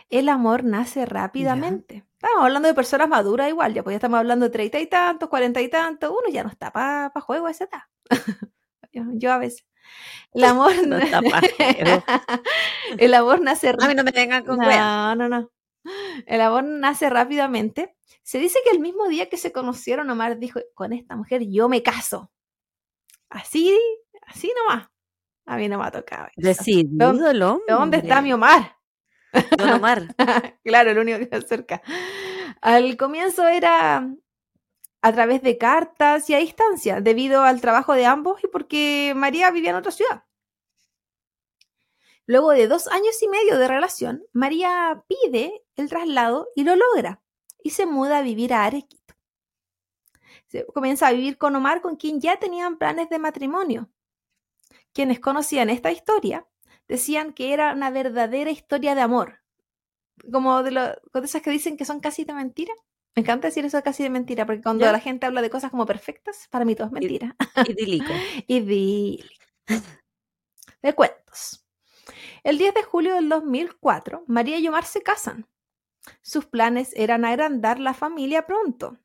El 0.08 0.28
amor 0.28 0.64
nace 0.64 1.06
rápidamente. 1.06 2.06
Estamos 2.20 2.44
hablando 2.44 2.68
de 2.68 2.74
personas 2.74 3.08
maduras 3.08 3.48
igual, 3.48 3.74
ya 3.74 3.84
pues 3.84 3.94
ya 3.94 3.98
estamos 3.98 4.18
hablando 4.18 4.46
de 4.46 4.50
treinta 4.50 4.80
y 4.80 4.86
tantos, 4.86 5.28
cuarenta 5.28 5.60
y 5.60 5.68
tantos, 5.68 6.10
uno 6.10 6.32
ya 6.32 6.42
no 6.42 6.50
está 6.50 6.72
para 6.72 7.12
juego 7.20 7.46
a 7.46 7.52
esa 7.52 7.64
edad. 7.64 7.82
yo, 8.92 9.02
yo 9.14 9.32
a 9.32 9.38
veces. 9.38 9.64
El 10.32 10.44
amor, 10.44 10.72
No 10.86 10.98
está 10.98 11.22
pa' 11.22 11.40
juego. 11.56 12.04
el 12.98 13.14
amor 13.14 13.40
nace 13.40 13.68
A 13.68 13.88
mí 13.88 13.94
no 13.94 14.04
me 14.04 14.10
vengan 14.10 14.44
con 14.44 14.58
no, 14.58 15.14
no, 15.14 15.28
no. 15.28 15.50
El 16.26 16.40
amor 16.40 16.64
nace 16.64 17.08
rápidamente. 17.08 17.96
Se 18.22 18.38
dice 18.38 18.58
que 18.64 18.70
el 18.70 18.80
mismo 18.80 19.08
día 19.08 19.28
que 19.28 19.38
se 19.38 19.52
conocieron, 19.52 20.10
Omar 20.10 20.38
dijo, 20.38 20.60
con 20.74 20.92
esta 20.92 21.16
mujer 21.16 21.42
yo 21.48 21.68
me 21.68 21.82
caso. 21.82 22.30
Así, 23.30 23.78
así 24.28 24.52
nomás. 24.56 24.88
A 25.46 25.56
mí 25.56 25.68
no 25.68 25.78
me 25.78 25.86
ha 25.86 25.90
tocado. 25.90 26.28
Decidido 26.36 27.30
el 27.30 27.42
hombre. 27.42 27.64
¿De 27.68 27.74
dónde 27.74 27.96
está 27.98 28.20
mi 28.20 28.32
Omar? 28.32 28.76
Don 29.56 29.70
Omar. 29.70 30.14
claro, 30.64 30.90
el 30.90 30.98
único 30.98 31.18
que 31.18 31.26
se 31.26 31.36
acerca. 31.36 31.82
Al 32.60 32.96
comienzo 32.96 33.48
era 33.48 34.08
a 35.00 35.12
través 35.12 35.42
de 35.42 35.58
cartas 35.58 36.28
y 36.28 36.34
a 36.34 36.38
distancia, 36.38 37.00
debido 37.00 37.42
al 37.42 37.60
trabajo 37.60 37.94
de 37.94 38.06
ambos 38.06 38.42
y 38.42 38.48
porque 38.48 39.12
María 39.16 39.50
vivía 39.50 39.70
en 39.70 39.76
otra 39.76 39.92
ciudad. 39.92 40.24
Luego 42.26 42.50
de 42.50 42.68
dos 42.68 42.88
años 42.88 43.22
y 43.22 43.28
medio 43.28 43.58
de 43.58 43.68
relación, 43.68 44.22
María 44.34 45.02
pide 45.08 45.64
el 45.76 45.88
traslado 45.88 46.48
y 46.54 46.64
lo 46.64 46.76
logra, 46.76 47.22
y 47.62 47.70
se 47.70 47.86
muda 47.86 48.18
a 48.18 48.22
vivir 48.22 48.52
a 48.52 48.64
Arequito. 48.64 49.14
Se 50.48 50.66
comienza 50.66 51.06
a 51.06 51.12
vivir 51.12 51.38
con 51.38 51.56
Omar, 51.56 51.80
con 51.80 51.96
quien 51.96 52.20
ya 52.20 52.38
tenían 52.38 52.76
planes 52.76 53.08
de 53.08 53.18
matrimonio. 53.18 53.88
Quienes 54.92 55.20
conocían 55.20 55.70
esta 55.70 55.92
historia 55.92 56.46
decían 56.88 57.32
que 57.32 57.52
era 57.52 57.72
una 57.72 57.90
verdadera 57.90 58.50
historia 58.50 58.94
de 58.94 59.02
amor, 59.02 59.40
como 60.32 60.62
de, 60.62 60.70
lo, 60.70 60.86
de 60.86 61.20
esas 61.22 61.42
que 61.42 61.50
dicen 61.50 61.76
que 61.76 61.84
son 61.84 62.00
casi 62.00 62.24
de 62.24 62.34
mentira. 62.34 62.72
Me 63.14 63.22
encanta 63.22 63.48
decir 63.48 63.64
eso 63.64 63.82
casi 63.82 64.02
de 64.02 64.10
mentira, 64.10 64.46
porque 64.46 64.62
cuando 64.62 64.84
¿Ya? 64.84 64.92
la 64.92 65.00
gente 65.00 65.26
habla 65.26 65.42
de 65.42 65.50
cosas 65.50 65.70
como 65.70 65.86
perfectas, 65.86 66.48
para 66.50 66.64
mí 66.64 66.74
todo 66.74 66.86
es 66.86 66.92
mentira. 66.92 67.36
Idílico. 67.66 68.12
Idílico. 68.46 69.44
De 70.82 70.94
cuentos. 70.94 71.66
El 72.44 72.58
10 72.58 72.74
de 72.74 72.82
julio 72.84 73.14
del 73.14 73.28
2004, 73.28 74.24
María 74.28 74.58
y 74.58 74.68
Omar 74.68 74.84
se 74.84 75.02
casan. 75.02 75.48
Sus 76.22 76.46
planes 76.46 76.92
eran 76.94 77.24
agrandar 77.24 77.80
la 77.80 77.92
familia 77.92 78.46
pronto. 78.46 78.98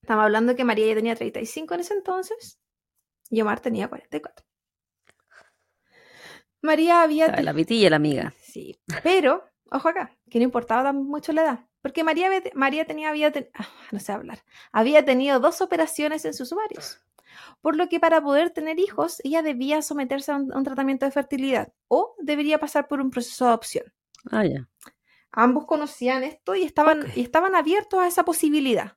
Estamos 0.00 0.24
hablando 0.24 0.56
que 0.56 0.64
María 0.64 0.88
ya 0.88 0.94
tenía 0.94 1.14
35 1.14 1.74
en 1.74 1.80
ese 1.80 1.94
entonces 1.94 2.58
y 3.30 3.40
Omar 3.40 3.60
tenía 3.60 3.88
44. 3.88 4.44
María 6.64 7.02
había... 7.02 7.26
Estaba 7.26 7.42
La 7.42 7.54
pitilla, 7.54 7.90
la 7.90 7.96
amiga. 7.96 8.34
Sí, 8.40 8.80
pero, 9.02 9.44
ojo 9.70 9.88
acá, 9.88 10.16
que 10.30 10.38
no 10.38 10.44
importaba 10.44 10.82
tan 10.84 11.04
mucho 11.04 11.32
la 11.32 11.42
edad, 11.42 11.66
porque 11.82 12.02
María, 12.02 12.30
María 12.54 12.86
tenía, 12.86 13.10
había, 13.10 13.30
ten- 13.30 13.50
ah, 13.54 13.68
no 13.92 14.00
sé 14.00 14.12
hablar, 14.12 14.38
había 14.72 15.04
tenido 15.04 15.40
dos 15.40 15.60
operaciones 15.60 16.24
en 16.24 16.32
sus 16.32 16.52
ovarios, 16.52 17.00
por 17.60 17.76
lo 17.76 17.88
que 17.88 18.00
para 18.00 18.22
poder 18.22 18.50
tener 18.50 18.78
hijos, 18.78 19.20
ella 19.24 19.42
debía 19.42 19.82
someterse 19.82 20.32
a 20.32 20.36
un, 20.36 20.52
a 20.52 20.56
un 20.56 20.64
tratamiento 20.64 21.04
de 21.04 21.12
fertilidad 21.12 21.72
o 21.88 22.14
debería 22.18 22.58
pasar 22.58 22.88
por 22.88 23.00
un 23.00 23.10
proceso 23.10 23.44
de 23.44 23.48
adopción. 23.50 23.92
Ah, 24.30 24.44
ya. 24.46 24.66
Ambos 25.32 25.66
conocían 25.66 26.22
esto 26.24 26.54
y 26.54 26.62
estaban, 26.62 27.04
y 27.14 27.20
estaban 27.20 27.54
abiertos 27.56 28.00
a 28.00 28.06
esa 28.06 28.24
posibilidad. 28.24 28.96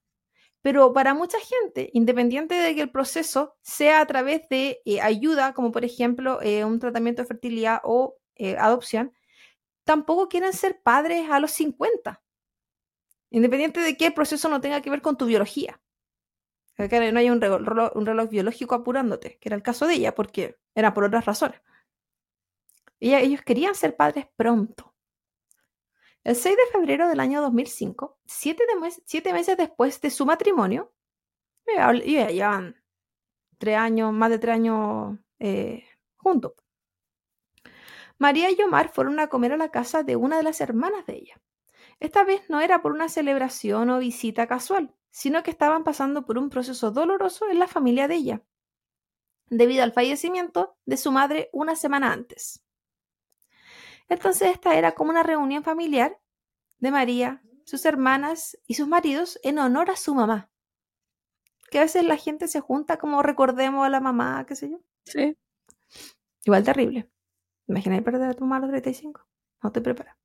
Pero 0.68 0.92
para 0.92 1.14
mucha 1.14 1.38
gente, 1.40 1.90
independiente 1.94 2.54
de 2.54 2.76
que 2.76 2.82
el 2.82 2.92
proceso 2.92 3.56
sea 3.62 4.02
a 4.02 4.06
través 4.06 4.42
de 4.50 4.82
eh, 4.84 5.00
ayuda, 5.00 5.54
como 5.54 5.72
por 5.72 5.86
ejemplo 5.86 6.42
eh, 6.42 6.66
un 6.66 6.78
tratamiento 6.80 7.22
de 7.22 7.28
fertilidad 7.30 7.80
o 7.86 8.18
eh, 8.36 8.58
adopción, 8.58 9.14
tampoco 9.86 10.28
quieren 10.28 10.52
ser 10.52 10.82
padres 10.84 11.30
a 11.30 11.40
los 11.40 11.52
50. 11.52 12.22
Independiente 13.30 13.80
de 13.80 13.96
que 13.96 14.08
el 14.08 14.14
proceso 14.14 14.50
no 14.50 14.60
tenga 14.60 14.82
que 14.82 14.90
ver 14.90 15.02
con 15.02 15.16
tu 15.16 15.26
biología. 15.26 15.80
Que 16.76 17.14
no 17.14 17.20
haya 17.20 17.32
un 17.32 17.40
reloj, 17.40 17.62
reloj- 17.62 17.92
un 17.96 18.06
reloj 18.06 18.30
biológico 18.30 18.76
apurándote, 18.76 19.38
que 19.40 19.48
era 19.48 19.56
el 19.56 19.64
caso 19.64 19.88
de 19.88 19.94
ella, 19.94 20.16
porque 20.16 20.58
era 20.76 20.94
por 20.94 21.06
otras 21.06 21.24
razones. 21.24 21.62
Ella- 23.00 23.22
ellos 23.22 23.42
querían 23.42 23.74
ser 23.74 23.96
padres 23.96 24.28
pronto. 24.36 24.87
El 26.28 26.36
6 26.36 26.58
de 26.58 26.66
febrero 26.74 27.08
del 27.08 27.22
año 27.22 27.42
2005, 27.42 28.20
siete, 28.26 28.66
siete 29.06 29.32
meses 29.32 29.56
después 29.56 30.02
de 30.02 30.10
su 30.10 30.26
matrimonio, 30.26 30.92
y 32.04 32.16
ya 32.16 32.28
llevan 32.28 32.76
tres 33.58 33.78
años, 33.78 34.12
más 34.12 34.30
de 34.32 34.38
tres 34.38 34.56
años 34.56 35.18
eh, 35.40 35.86
juntos. 36.18 36.52
María 38.18 38.52
y 38.52 38.62
Omar 38.62 38.90
fueron 38.90 39.22
a 39.22 39.28
comer 39.28 39.54
a 39.54 39.58
la 39.58 39.72
casa 39.72 40.04
de 40.04 40.18
una 40.18 40.36
de 40.36 40.44
las 40.44 40.60
hermanas 40.60 41.06
de 41.06 41.14
ella. 41.14 41.42
Esta 42.02 42.26
vez 42.26 42.42
no 42.50 42.60
era 42.60 42.82
por 42.82 42.92
una 42.92 43.08
celebración 43.08 43.90
o 43.90 44.00
visita 44.00 44.48
casual, 44.48 44.94
sino 45.10 45.44
que 45.44 45.52
estaban 45.52 45.86
pasando 45.86 46.26
por 46.26 46.38
un 46.38 46.50
proceso 46.50 46.92
doloroso 46.92 47.50
en 47.50 47.60
la 47.60 47.68
familia 47.68 48.10
de 48.10 48.16
ella, 48.16 48.42
debido 49.46 49.82
al 49.82 49.94
fallecimiento 49.94 50.76
de 50.86 50.98
su 50.98 51.10
madre 51.10 51.50
una 51.54 51.78
semana 51.78 52.12
antes. 52.12 52.67
Entonces 54.10 54.50
esta 54.52 54.76
era 54.78 54.94
como 54.94 55.12
una 55.12 55.24
reunión 55.24 55.64
familiar 55.64 56.20
de 56.80 56.92
María, 56.92 57.44
sus 57.66 57.86
hermanas 57.86 58.58
y 58.68 58.76
sus 58.76 58.88
maridos 58.88 59.40
en 59.44 59.60
honor 59.60 59.92
a 59.92 59.98
su 59.98 60.16
mamá. 60.16 60.50
Que 61.70 61.80
a 61.80 61.82
veces 61.84 62.04
la 62.04 62.18
gente 62.18 62.48
se 62.48 62.60
junta 62.62 62.98
como 62.98 63.24
recordemos 63.24 63.86
a 63.86 63.90
la 63.90 64.00
mamá, 64.00 64.46
qué 64.48 64.56
sé 64.56 64.70
yo. 64.70 64.80
Sí. 65.06 65.38
Igual 66.46 66.64
terrible. 66.64 67.10
Imagina 67.68 68.02
perder 68.02 68.30
a 68.30 68.34
tu 68.36 68.44
mamá 68.46 68.58
a 68.58 68.60
los 68.62 68.70
35. 68.70 69.28
No 69.64 69.72
te 69.72 69.82
preparas. 69.82 70.18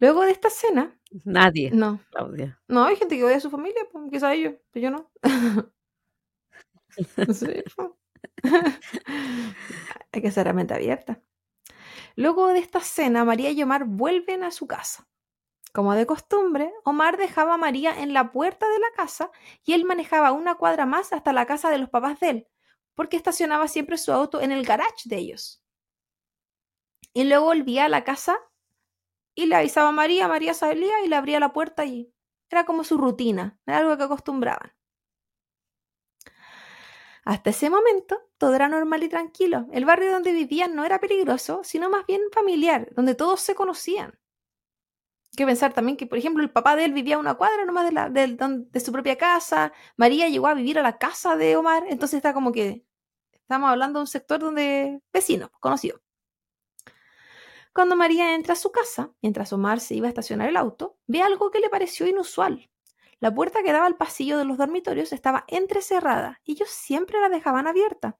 Luego 0.00 0.22
de 0.24 0.30
esta 0.30 0.48
cena, 0.50 0.96
Nadie, 1.24 1.70
no, 1.72 2.00
Claudia. 2.10 2.60
no, 2.68 2.84
hay 2.84 2.96
gente 2.96 3.16
que 3.16 3.24
odia 3.24 3.36
a 3.36 3.40
su 3.40 3.50
familia, 3.50 3.80
pues, 3.90 4.04
quizá 4.10 4.32
ellos, 4.34 4.54
pero 4.70 4.82
yo 4.84 4.90
no. 4.90 5.10
Pues. 7.16 7.44
hay 10.12 10.22
que 10.22 10.30
ser 10.30 10.44
realmente 10.44 10.74
abierta. 10.74 11.20
Luego 12.18 12.48
de 12.48 12.58
esta 12.58 12.80
cena, 12.80 13.24
María 13.24 13.52
y 13.52 13.62
Omar 13.62 13.84
vuelven 13.84 14.42
a 14.42 14.50
su 14.50 14.66
casa. 14.66 15.06
Como 15.72 15.94
de 15.94 16.04
costumbre, 16.04 16.72
Omar 16.84 17.16
dejaba 17.16 17.54
a 17.54 17.58
María 17.58 17.96
en 18.02 18.12
la 18.12 18.32
puerta 18.32 18.68
de 18.68 18.80
la 18.80 18.90
casa 18.96 19.30
y 19.64 19.74
él 19.74 19.84
manejaba 19.84 20.32
una 20.32 20.56
cuadra 20.56 20.84
más 20.84 21.12
hasta 21.12 21.32
la 21.32 21.46
casa 21.46 21.70
de 21.70 21.78
los 21.78 21.90
papás 21.90 22.18
de 22.18 22.30
él, 22.30 22.48
porque 22.96 23.16
estacionaba 23.16 23.68
siempre 23.68 23.98
su 23.98 24.10
auto 24.10 24.40
en 24.40 24.50
el 24.50 24.66
garage 24.66 25.04
de 25.04 25.16
ellos. 25.16 25.62
Y 27.14 27.22
luego 27.22 27.44
volvía 27.44 27.84
a 27.84 27.88
la 27.88 28.02
casa 28.02 28.36
y 29.36 29.46
le 29.46 29.54
avisaba 29.54 29.90
a 29.90 29.92
María, 29.92 30.26
María 30.26 30.54
salía 30.54 31.00
y 31.04 31.08
le 31.08 31.14
abría 31.14 31.38
la 31.38 31.52
puerta 31.52 31.84
y 31.84 32.12
era 32.50 32.64
como 32.64 32.82
su 32.82 32.98
rutina, 32.98 33.60
era 33.64 33.78
algo 33.78 33.96
que 33.96 34.02
acostumbraban. 34.02 34.72
Hasta 37.28 37.50
ese 37.50 37.68
momento 37.68 38.22
todo 38.38 38.54
era 38.54 38.68
normal 38.68 39.02
y 39.02 39.08
tranquilo. 39.10 39.66
El 39.70 39.84
barrio 39.84 40.10
donde 40.12 40.32
vivían 40.32 40.74
no 40.74 40.86
era 40.86 40.98
peligroso, 40.98 41.60
sino 41.62 41.90
más 41.90 42.06
bien 42.06 42.22
familiar, 42.32 42.88
donde 42.94 43.14
todos 43.14 43.42
se 43.42 43.54
conocían. 43.54 44.18
Hay 45.26 45.36
que 45.36 45.44
pensar 45.44 45.74
también 45.74 45.98
que, 45.98 46.06
por 46.06 46.16
ejemplo, 46.16 46.42
el 46.42 46.50
papá 46.50 46.74
de 46.74 46.86
él 46.86 46.94
vivía 46.94 47.16
a 47.16 47.18
una 47.18 47.34
cuadra 47.34 47.66
nomás 47.66 47.84
de, 47.84 47.92
la, 47.92 48.08
don- 48.08 48.70
de 48.70 48.80
su 48.80 48.92
propia 48.92 49.18
casa. 49.18 49.74
María 49.98 50.26
llegó 50.30 50.46
a 50.46 50.54
vivir 50.54 50.78
a 50.78 50.82
la 50.82 50.96
casa 50.96 51.36
de 51.36 51.54
Omar, 51.56 51.84
entonces 51.90 52.16
está 52.16 52.32
como 52.32 52.50
que 52.50 52.86
estamos 53.34 53.68
hablando 53.68 53.98
de 53.98 54.04
un 54.04 54.06
sector 54.06 54.40
donde 54.40 55.02
vecino, 55.12 55.50
conocido. 55.60 56.00
Cuando 57.74 57.94
María 57.94 58.34
entra 58.34 58.54
a 58.54 58.56
su 58.56 58.72
casa, 58.72 59.12
mientras 59.20 59.52
Omar 59.52 59.80
se 59.80 59.94
iba 59.94 60.06
a 60.06 60.08
estacionar 60.08 60.48
el 60.48 60.56
auto, 60.56 60.96
ve 61.06 61.20
algo 61.20 61.50
que 61.50 61.60
le 61.60 61.68
pareció 61.68 62.06
inusual. 62.06 62.70
La 63.20 63.34
puerta 63.34 63.62
que 63.62 63.72
daba 63.72 63.86
al 63.86 63.96
pasillo 63.96 64.38
de 64.38 64.44
los 64.44 64.58
dormitorios 64.58 65.12
estaba 65.12 65.44
entrecerrada 65.48 66.40
y 66.44 66.52
ellos 66.52 66.68
siempre 66.68 67.20
la 67.20 67.28
dejaban 67.28 67.66
abierta. 67.66 68.18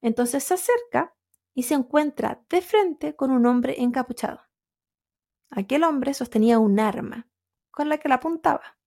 Entonces 0.00 0.44
se 0.44 0.54
acerca 0.54 1.14
y 1.54 1.64
se 1.64 1.74
encuentra 1.74 2.42
de 2.48 2.62
frente 2.62 3.14
con 3.14 3.30
un 3.30 3.46
hombre 3.46 3.76
encapuchado. 3.78 4.42
Aquel 5.50 5.84
hombre 5.84 6.14
sostenía 6.14 6.58
un 6.58 6.80
arma 6.80 7.28
con 7.70 7.88
la 7.88 7.98
que 7.98 8.08
la 8.08 8.16
apuntaba. 8.16 8.78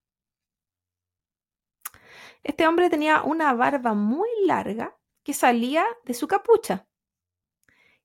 Este 2.44 2.68
hombre 2.68 2.90
tenía 2.90 3.22
una 3.24 3.54
barba 3.54 3.94
muy 3.94 4.30
larga 4.46 4.98
que 5.24 5.34
salía 5.34 5.86
de 6.06 6.14
su 6.14 6.28
capucha. 6.28 6.88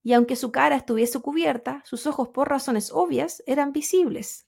Y 0.02 0.12
aunque 0.12 0.36
su 0.36 0.52
cara 0.52 0.76
estuviese 0.76 1.20
cubierta, 1.20 1.82
sus 1.86 2.06
ojos 2.06 2.28
por 2.28 2.50
razones 2.50 2.90
obvias 2.92 3.42
eran 3.46 3.72
visibles. 3.72 4.46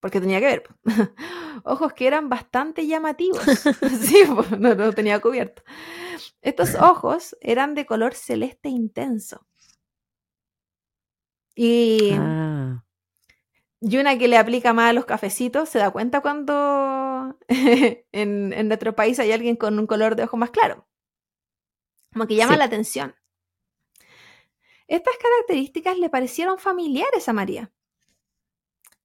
Porque 0.00 0.20
tenía 0.20 0.40
que 0.40 0.46
ver. 0.46 0.62
Ojos 1.64 1.92
que 1.94 2.06
eran 2.06 2.28
bastante 2.28 2.86
llamativos. 2.86 3.42
sí, 4.00 4.24
no, 4.58 4.74
no 4.74 4.92
tenía 4.92 5.20
cubierto. 5.20 5.62
Estos 6.42 6.74
ojos 6.80 7.36
eran 7.40 7.74
de 7.74 7.86
color 7.86 8.14
celeste 8.14 8.68
intenso. 8.68 9.46
Y 11.54 12.12
Ah, 12.12 12.82
y 13.80 13.98
una 13.98 14.18
que 14.18 14.28
le 14.28 14.38
aplica 14.38 14.72
más 14.72 14.90
a 14.90 14.92
los 14.92 15.04
cafecitos 15.04 15.68
se 15.68 15.78
da 15.78 15.90
cuenta 15.90 16.20
cuando 16.20 17.38
en, 17.48 18.52
en 18.52 18.68
nuestro 18.68 18.94
país 18.96 19.18
hay 19.18 19.32
alguien 19.32 19.56
con 19.56 19.78
un 19.78 19.86
color 19.86 20.16
de 20.16 20.24
ojo 20.24 20.36
más 20.36 20.50
claro. 20.50 20.86
Como 22.12 22.26
que 22.26 22.34
llama 22.36 22.54
Sí. 22.54 22.58
la 22.58 22.64
atención. 22.64 23.14
Estas 24.88 25.14
características 25.18 25.96
le 25.98 26.10
parecieron 26.10 26.58
familiares 26.58 27.28
a 27.28 27.32
María. 27.32 27.72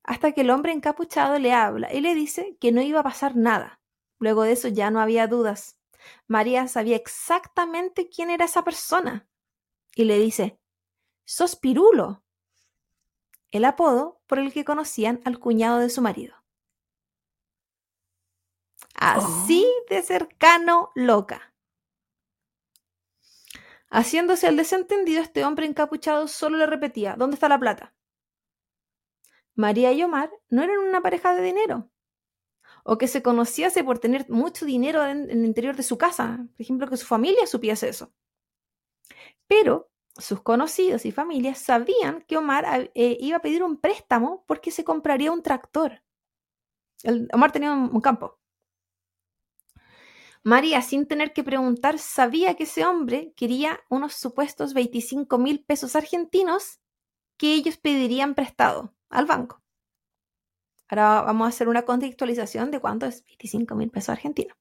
Hasta 0.03 0.31
que 0.31 0.41
el 0.41 0.49
hombre 0.49 0.71
encapuchado 0.71 1.37
le 1.39 1.53
habla 1.53 1.93
y 1.93 2.01
le 2.01 2.15
dice 2.15 2.57
que 2.59 2.71
no 2.71 2.81
iba 2.81 2.99
a 3.01 3.03
pasar 3.03 3.35
nada. 3.35 3.79
Luego 4.19 4.43
de 4.43 4.53
eso 4.53 4.67
ya 4.67 4.91
no 4.91 4.99
había 4.99 5.27
dudas. 5.27 5.79
María 6.27 6.67
sabía 6.67 6.95
exactamente 6.95 8.09
quién 8.09 8.29
era 8.29 8.45
esa 8.45 8.63
persona. 8.63 9.27
Y 9.95 10.05
le 10.05 10.17
dice, 10.17 10.59
sos 11.25 11.55
Pirulo, 11.55 12.23
el 13.51 13.65
apodo 13.65 14.21
por 14.27 14.39
el 14.39 14.53
que 14.53 14.65
conocían 14.65 15.21
al 15.25 15.39
cuñado 15.39 15.79
de 15.79 15.89
su 15.89 16.01
marido. 16.01 16.35
Así 18.95 19.67
de 19.89 20.01
cercano, 20.03 20.91
loca. 20.95 21.53
Haciéndose 23.89 24.47
el 24.47 24.55
desentendido, 24.55 25.21
este 25.21 25.43
hombre 25.43 25.65
encapuchado 25.65 26.27
solo 26.27 26.57
le 26.57 26.65
repetía, 26.65 27.15
¿dónde 27.17 27.33
está 27.33 27.49
la 27.49 27.59
plata? 27.59 27.93
María 29.63 29.91
y 29.93 30.03
Omar 30.03 30.29
no 30.49 30.63
eran 30.63 30.79
una 30.79 31.01
pareja 31.01 31.33
de 31.35 31.41
dinero, 31.43 31.89
o 32.91 32.97
que 32.99 33.07
se 33.13 33.23
conociese 33.29 33.83
por 33.87 33.99
tener 33.99 34.23
mucho 34.29 34.65
dinero 34.65 34.99
en, 35.05 35.29
el 35.31 35.45
interior 35.45 35.75
de 35.77 35.83
su 35.91 35.97
casa, 36.05 36.25
por 36.53 36.61
ejemplo, 36.61 36.87
que 36.89 36.97
su 36.97 37.07
familia 37.07 37.47
supiese 37.47 37.89
eso. 37.89 38.11
Pero 39.47 39.89
sus 40.17 40.41
conocidos 40.41 41.05
y 41.05 41.11
familias 41.11 41.59
sabían 41.59 42.23
que 42.27 42.37
Omar 42.37 42.91
eh, 42.95 43.17
iba 43.19 43.37
a 43.37 43.41
pedir 43.41 43.63
un 43.63 43.77
préstamo 43.77 44.43
porque 44.47 44.71
se 44.71 44.83
compraría 44.83 45.31
un 45.31 45.43
tractor. 45.43 46.03
El- 47.03 47.29
Omar 47.33 47.51
tenía 47.51 47.73
un, 47.73 47.89
un 47.95 48.01
campo. 48.01 48.39
María, 50.43 50.81
sin 50.81 51.07
tener 51.07 51.33
que 51.33 51.43
preguntar, 51.43 51.97
sabía 51.99 52.55
que 52.55 52.63
ese 52.63 52.85
hombre 52.85 53.33
quería 53.35 53.79
unos 53.89 54.13
supuestos 54.13 54.73
25 54.73 55.37
mil 55.37 55.63
pesos 55.63 55.95
argentinos 55.95 56.79
que 57.37 57.53
ellos 57.55 57.77
pedirían 57.77 58.35
prestado 58.35 58.95
al 59.11 59.25
banco. 59.25 59.61
Ahora 60.89 61.21
vamos 61.21 61.45
a 61.45 61.49
hacer 61.49 61.69
una 61.69 61.83
contextualización 61.83 62.71
de 62.71 62.79
cuánto 62.79 63.05
es 63.05 63.23
25 63.25 63.75
mil 63.75 63.89
pesos 63.89 64.09
argentinos. 64.09 64.57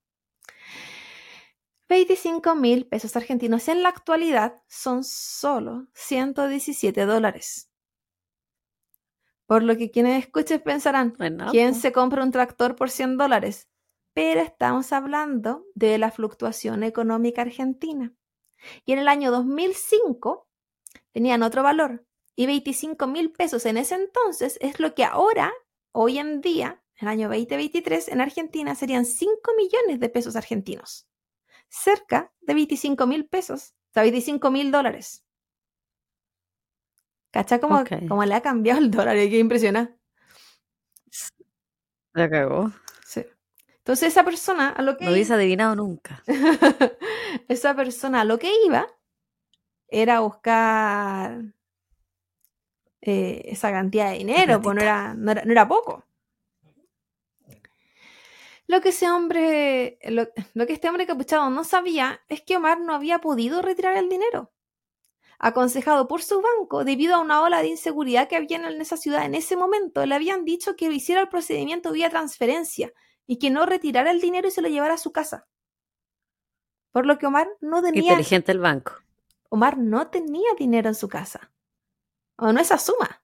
25 1.89 2.55
mil 2.55 2.87
pesos 2.87 3.17
argentinos 3.17 3.67
en 3.67 3.83
la 3.83 3.89
actualidad 3.89 4.63
son 4.69 5.03
solo 5.03 5.89
117 5.95 7.05
dólares. 7.05 7.69
Por 9.47 9.65
lo 9.65 9.77
que 9.77 9.91
quienes 9.91 10.25
escuchen 10.25 10.61
pensarán, 10.61 11.17
¿quién 11.51 11.75
se 11.75 11.91
compra 11.91 12.23
un 12.23 12.31
tractor 12.31 12.77
por 12.77 12.91
100 12.91 13.17
dólares? 13.17 13.69
Pero 14.13 14.41
estamos 14.41 14.93
hablando 14.93 15.65
de 15.75 15.99
la 15.99 16.13
fluctuación 16.13 16.85
económica 16.85 17.43
argentina. 17.43 18.15
Y 18.85 18.93
en 18.93 19.01
el 19.01 19.09
año 19.09 19.33
2005 19.33 20.49
tenían 21.13 21.43
otro 21.43 21.65
valor. 21.65 22.07
Y 22.41 22.47
25 22.47 23.07
mil 23.07 23.33
pesos 23.33 23.67
en 23.67 23.77
ese 23.77 23.97
entonces 23.97 24.57
es 24.63 24.81
lo 24.81 24.95
que 24.95 25.05
ahora, 25.05 25.53
hoy 25.93 26.17
en 26.17 26.41
día, 26.41 26.83
en 26.97 27.07
el 27.07 27.09
año 27.09 27.29
2023, 27.29 28.09
en 28.09 28.23
Argentina 28.23 28.75
serían 28.75 29.05
5 29.05 29.35
millones 29.59 30.01
de 30.01 30.09
pesos 30.09 30.37
argentinos. 30.37 31.07
Cerca 31.69 32.33
de 32.41 32.55
25 32.55 33.07
mil 33.07 33.27
pesos, 33.27 33.75
o 33.91 33.93
sea, 33.93 34.05
25 34.05 34.51
mil 34.51 34.73
dólares. 34.73 35.23
¿Cacha 37.31 37.61
cómo, 37.61 37.85
le 38.25 38.35
ha 38.35 38.41
cambiado 38.41 38.81
el 38.81 38.91
dólar? 38.91 39.17
Qué 39.17 39.39
impresiona. 39.39 39.95
La 42.15 42.31
cagó. 42.31 42.73
Sí. 43.05 43.23
Entonces 43.69 44.09
esa 44.09 44.25
persona 44.25 44.71
a 44.71 44.81
lo 44.81 44.97
que... 44.97 45.05
No 45.05 45.13
hubiese 45.13 45.35
adivinado 45.35 45.77
nunca. 45.77 46.25
esa 47.49 47.77
persona 47.77 48.23
a 48.23 48.25
lo 48.25 48.39
que 48.39 48.51
iba 48.65 48.87
era 49.91 50.21
buscar 50.21 51.43
eh, 53.03 53.43
esa 53.47 53.71
cantidad 53.71 54.11
de 54.11 54.19
dinero, 54.19 54.61
pues 54.61 54.77
no 54.77 54.83
era, 54.83 55.15
no 55.15 55.33
era, 55.33 55.69
poco. 55.69 56.05
Lo 58.67 58.81
que 58.81 58.91
ese 58.91 59.11
hombre, 59.11 59.99
lo, 60.05 60.29
lo, 60.55 60.67
que 60.67 60.73
este 60.73 60.89
hombre 60.89 61.07
capuchado 61.07 61.51
no 61.51 61.65
sabía 61.65 62.21
es 62.29 62.43
que 62.43 62.57
Omar 62.57 62.81
no 62.81 62.95
había 62.95 63.21
podido 63.21 63.63
retirar 63.63 63.97
el 63.97 64.09
dinero 64.09 64.53
aconsejado 65.41 66.07
por 66.07 66.23
su 66.23 66.43
banco 66.43 66.85
debido 66.85 67.15
a 67.15 67.21
una 67.21 67.41
ola 67.43 67.63
de 67.63 67.69
inseguridad 67.69 68.29
que 68.29 68.37
había 68.37 68.59
en 68.59 68.81
esa 68.81 68.99
ciudad 68.99 69.25
en 69.25 69.35
ese 69.35 69.57
momento. 69.57 70.05
Le 70.05 70.15
habían 70.15 70.45
dicho 70.45 70.77
que 70.77 70.93
hiciera 70.93 71.23
el 71.23 71.29
procedimiento 71.29 71.93
vía 71.93 72.11
transferencia 72.11 72.93
y 73.27 73.39
que 73.39 73.49
no 73.49 73.65
retirara 73.65 74.11
el 74.11 74.21
dinero 74.21 74.49
y 74.49 74.51
se 74.51 74.61
lo 74.61 74.69
llevara 74.69 74.95
a 74.95 74.99
su 74.99 75.13
casa. 75.13 75.49
Por 76.93 77.07
lo 77.07 77.19
que 77.19 77.27
Omar 77.27 77.49
no 77.61 77.83
tenía... 77.83 78.03
Inteligente 78.03 78.53
el 78.53 78.59
banco. 78.59 78.93
Omar 79.49 79.79
no 79.79 80.09
tenía 80.09 80.51
dinero 80.59 80.89
en 80.89 80.95
su 80.95 81.09
casa. 81.09 81.51
O 82.41 82.53
no 82.53 82.61
esa 82.61 82.79
suma. 82.79 83.23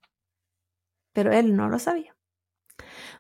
Pero 1.13 1.33
él 1.33 1.57
no 1.57 1.69
lo 1.69 1.79
sabía. 1.79 2.15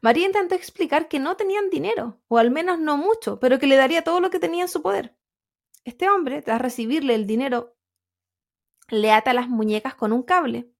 María 0.02 0.26
intentó 0.26 0.54
explicar 0.54 1.08
que 1.08 1.18
no 1.18 1.36
tenían 1.36 1.70
dinero, 1.70 2.20
o 2.28 2.36
al 2.36 2.50
menos 2.50 2.78
no 2.78 2.98
mucho, 2.98 3.40
pero 3.40 3.58
que 3.58 3.66
le 3.66 3.76
daría 3.76 4.04
todo 4.04 4.20
lo 4.20 4.28
que 4.28 4.38
tenía 4.38 4.62
en 4.62 4.68
su 4.68 4.82
poder. 4.82 5.16
Este 5.84 6.10
hombre, 6.10 6.42
tras 6.42 6.60
recibirle 6.60 7.14
el 7.14 7.26
dinero 7.26 7.76
le 8.88 9.10
ata 9.10 9.32
las 9.32 9.48
muñecas 9.48 9.94
con 9.94 10.12
un 10.12 10.22
cable. 10.22 10.70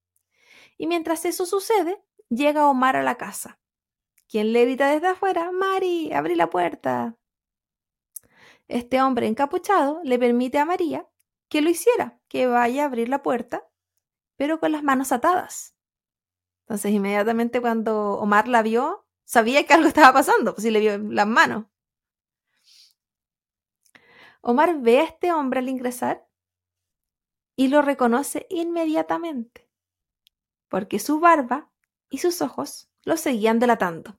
Y 0.76 0.86
mientras 0.86 1.24
eso 1.24 1.46
sucede, 1.46 1.98
llega 2.28 2.68
Omar 2.68 2.96
a 2.96 3.02
la 3.02 3.16
casa, 3.16 3.58
quien 4.28 4.52
le 4.52 4.64
grita 4.64 4.90
desde 4.90 5.08
afuera, 5.08 5.50
Mari, 5.50 6.12
abrí 6.12 6.34
la 6.34 6.50
puerta. 6.50 7.16
Este 8.68 9.00
hombre 9.00 9.26
encapuchado 9.26 10.00
le 10.04 10.18
permite 10.18 10.58
a 10.58 10.66
María 10.66 11.08
que 11.48 11.62
lo 11.62 11.70
hiciera, 11.70 12.20
que 12.28 12.46
vaya 12.46 12.82
a 12.82 12.86
abrir 12.86 13.08
la 13.08 13.22
puerta, 13.22 13.66
pero 14.36 14.60
con 14.60 14.72
las 14.72 14.82
manos 14.82 15.12
atadas. 15.12 15.74
Entonces 16.62 16.92
inmediatamente 16.92 17.60
cuando 17.60 18.14
Omar 18.18 18.48
la 18.48 18.62
vio, 18.62 19.06
sabía 19.24 19.66
que 19.66 19.74
algo 19.74 19.88
estaba 19.88 20.12
pasando, 20.12 20.54
pues 20.54 20.64
si 20.64 20.70
le 20.70 20.80
vio 20.80 20.98
las 20.98 21.26
manos. 21.26 21.66
Omar 24.40 24.80
ve 24.80 25.00
a 25.00 25.04
este 25.04 25.32
hombre 25.32 25.60
al 25.60 25.68
ingresar 25.68 26.28
y 27.56 27.68
lo 27.68 27.82
reconoce 27.82 28.46
inmediatamente, 28.50 29.68
porque 30.68 30.98
su 30.98 31.18
barba 31.18 31.70
y 32.10 32.18
sus 32.18 32.42
ojos 32.42 32.88
lo 33.02 33.16
seguían 33.16 33.58
delatando. 33.58 34.18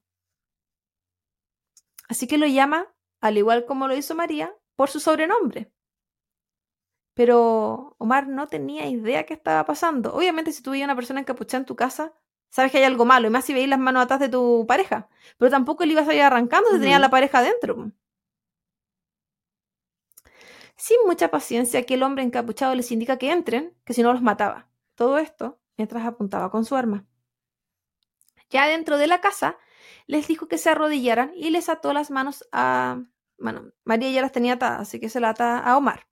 Así 2.09 2.27
que 2.27 2.37
lo 2.37 2.47
llama, 2.47 2.93
al 3.21 3.37
igual 3.37 3.65
como 3.65 3.87
lo 3.87 3.95
hizo 3.95 4.15
María, 4.15 4.55
por 4.75 4.89
su 4.89 4.99
sobrenombre. 4.99 5.71
Pero 7.17 7.95
Omar 7.97 8.27
no 8.27 8.45
tenía 8.45 8.85
idea 8.85 9.25
qué 9.25 9.33
estaba 9.33 9.65
pasando. 9.65 10.13
Obviamente, 10.13 10.51
si 10.51 10.61
tú 10.61 10.71
una 10.71 10.95
persona 10.95 11.19
encapuchada 11.19 11.61
en 11.61 11.65
tu 11.65 11.75
casa, 11.75 12.13
sabes 12.49 12.71
que 12.71 12.77
hay 12.77 12.83
algo 12.83 13.05
malo, 13.05 13.27
y 13.27 13.31
más 13.31 13.43
si 13.43 13.55
veis 13.55 13.67
las 13.67 13.79
manos 13.79 14.03
atrás 14.03 14.19
de 14.19 14.29
tu 14.29 14.65
pareja. 14.67 15.09
Pero 15.39 15.49
tampoco 15.49 15.83
le 15.83 15.93
ibas 15.93 16.07
a 16.07 16.13
ir 16.13 16.21
arrancando 16.21 16.69
si 16.69 16.79
tenía 16.79 16.99
la 16.99 17.09
pareja 17.09 17.39
adentro. 17.39 17.91
Sin 20.75 20.97
mucha 21.07 21.31
paciencia, 21.31 21.79
aquel 21.79 22.03
hombre 22.03 22.21
encapuchado 22.21 22.75
les 22.75 22.91
indica 22.91 23.17
que 23.17 23.31
entren, 23.31 23.73
que 23.83 23.95
si 23.95 24.03
no 24.03 24.13
los 24.13 24.21
mataba. 24.21 24.69
Todo 24.93 25.17
esto 25.17 25.59
mientras 25.75 26.05
apuntaba 26.05 26.51
con 26.51 26.65
su 26.65 26.75
arma. 26.75 27.03
Ya 28.51 28.67
dentro 28.67 28.99
de 28.99 29.07
la 29.07 29.21
casa, 29.21 29.57
les 30.05 30.27
dijo 30.27 30.47
que 30.47 30.59
se 30.59 30.69
arrodillaran 30.69 31.31
y 31.35 31.49
les 31.49 31.67
ató 31.67 31.93
las 31.93 32.11
manos 32.11 32.47
a... 32.51 33.01
Bueno, 33.39 33.71
María 33.85 34.11
ya 34.11 34.21
las 34.21 34.31
tenía 34.31 34.53
atadas, 34.53 34.81
así 34.81 34.99
que 34.99 35.09
se 35.09 35.19
la 35.19 35.29
ata 35.29 35.57
a 35.57 35.77
Omar. 35.77 36.06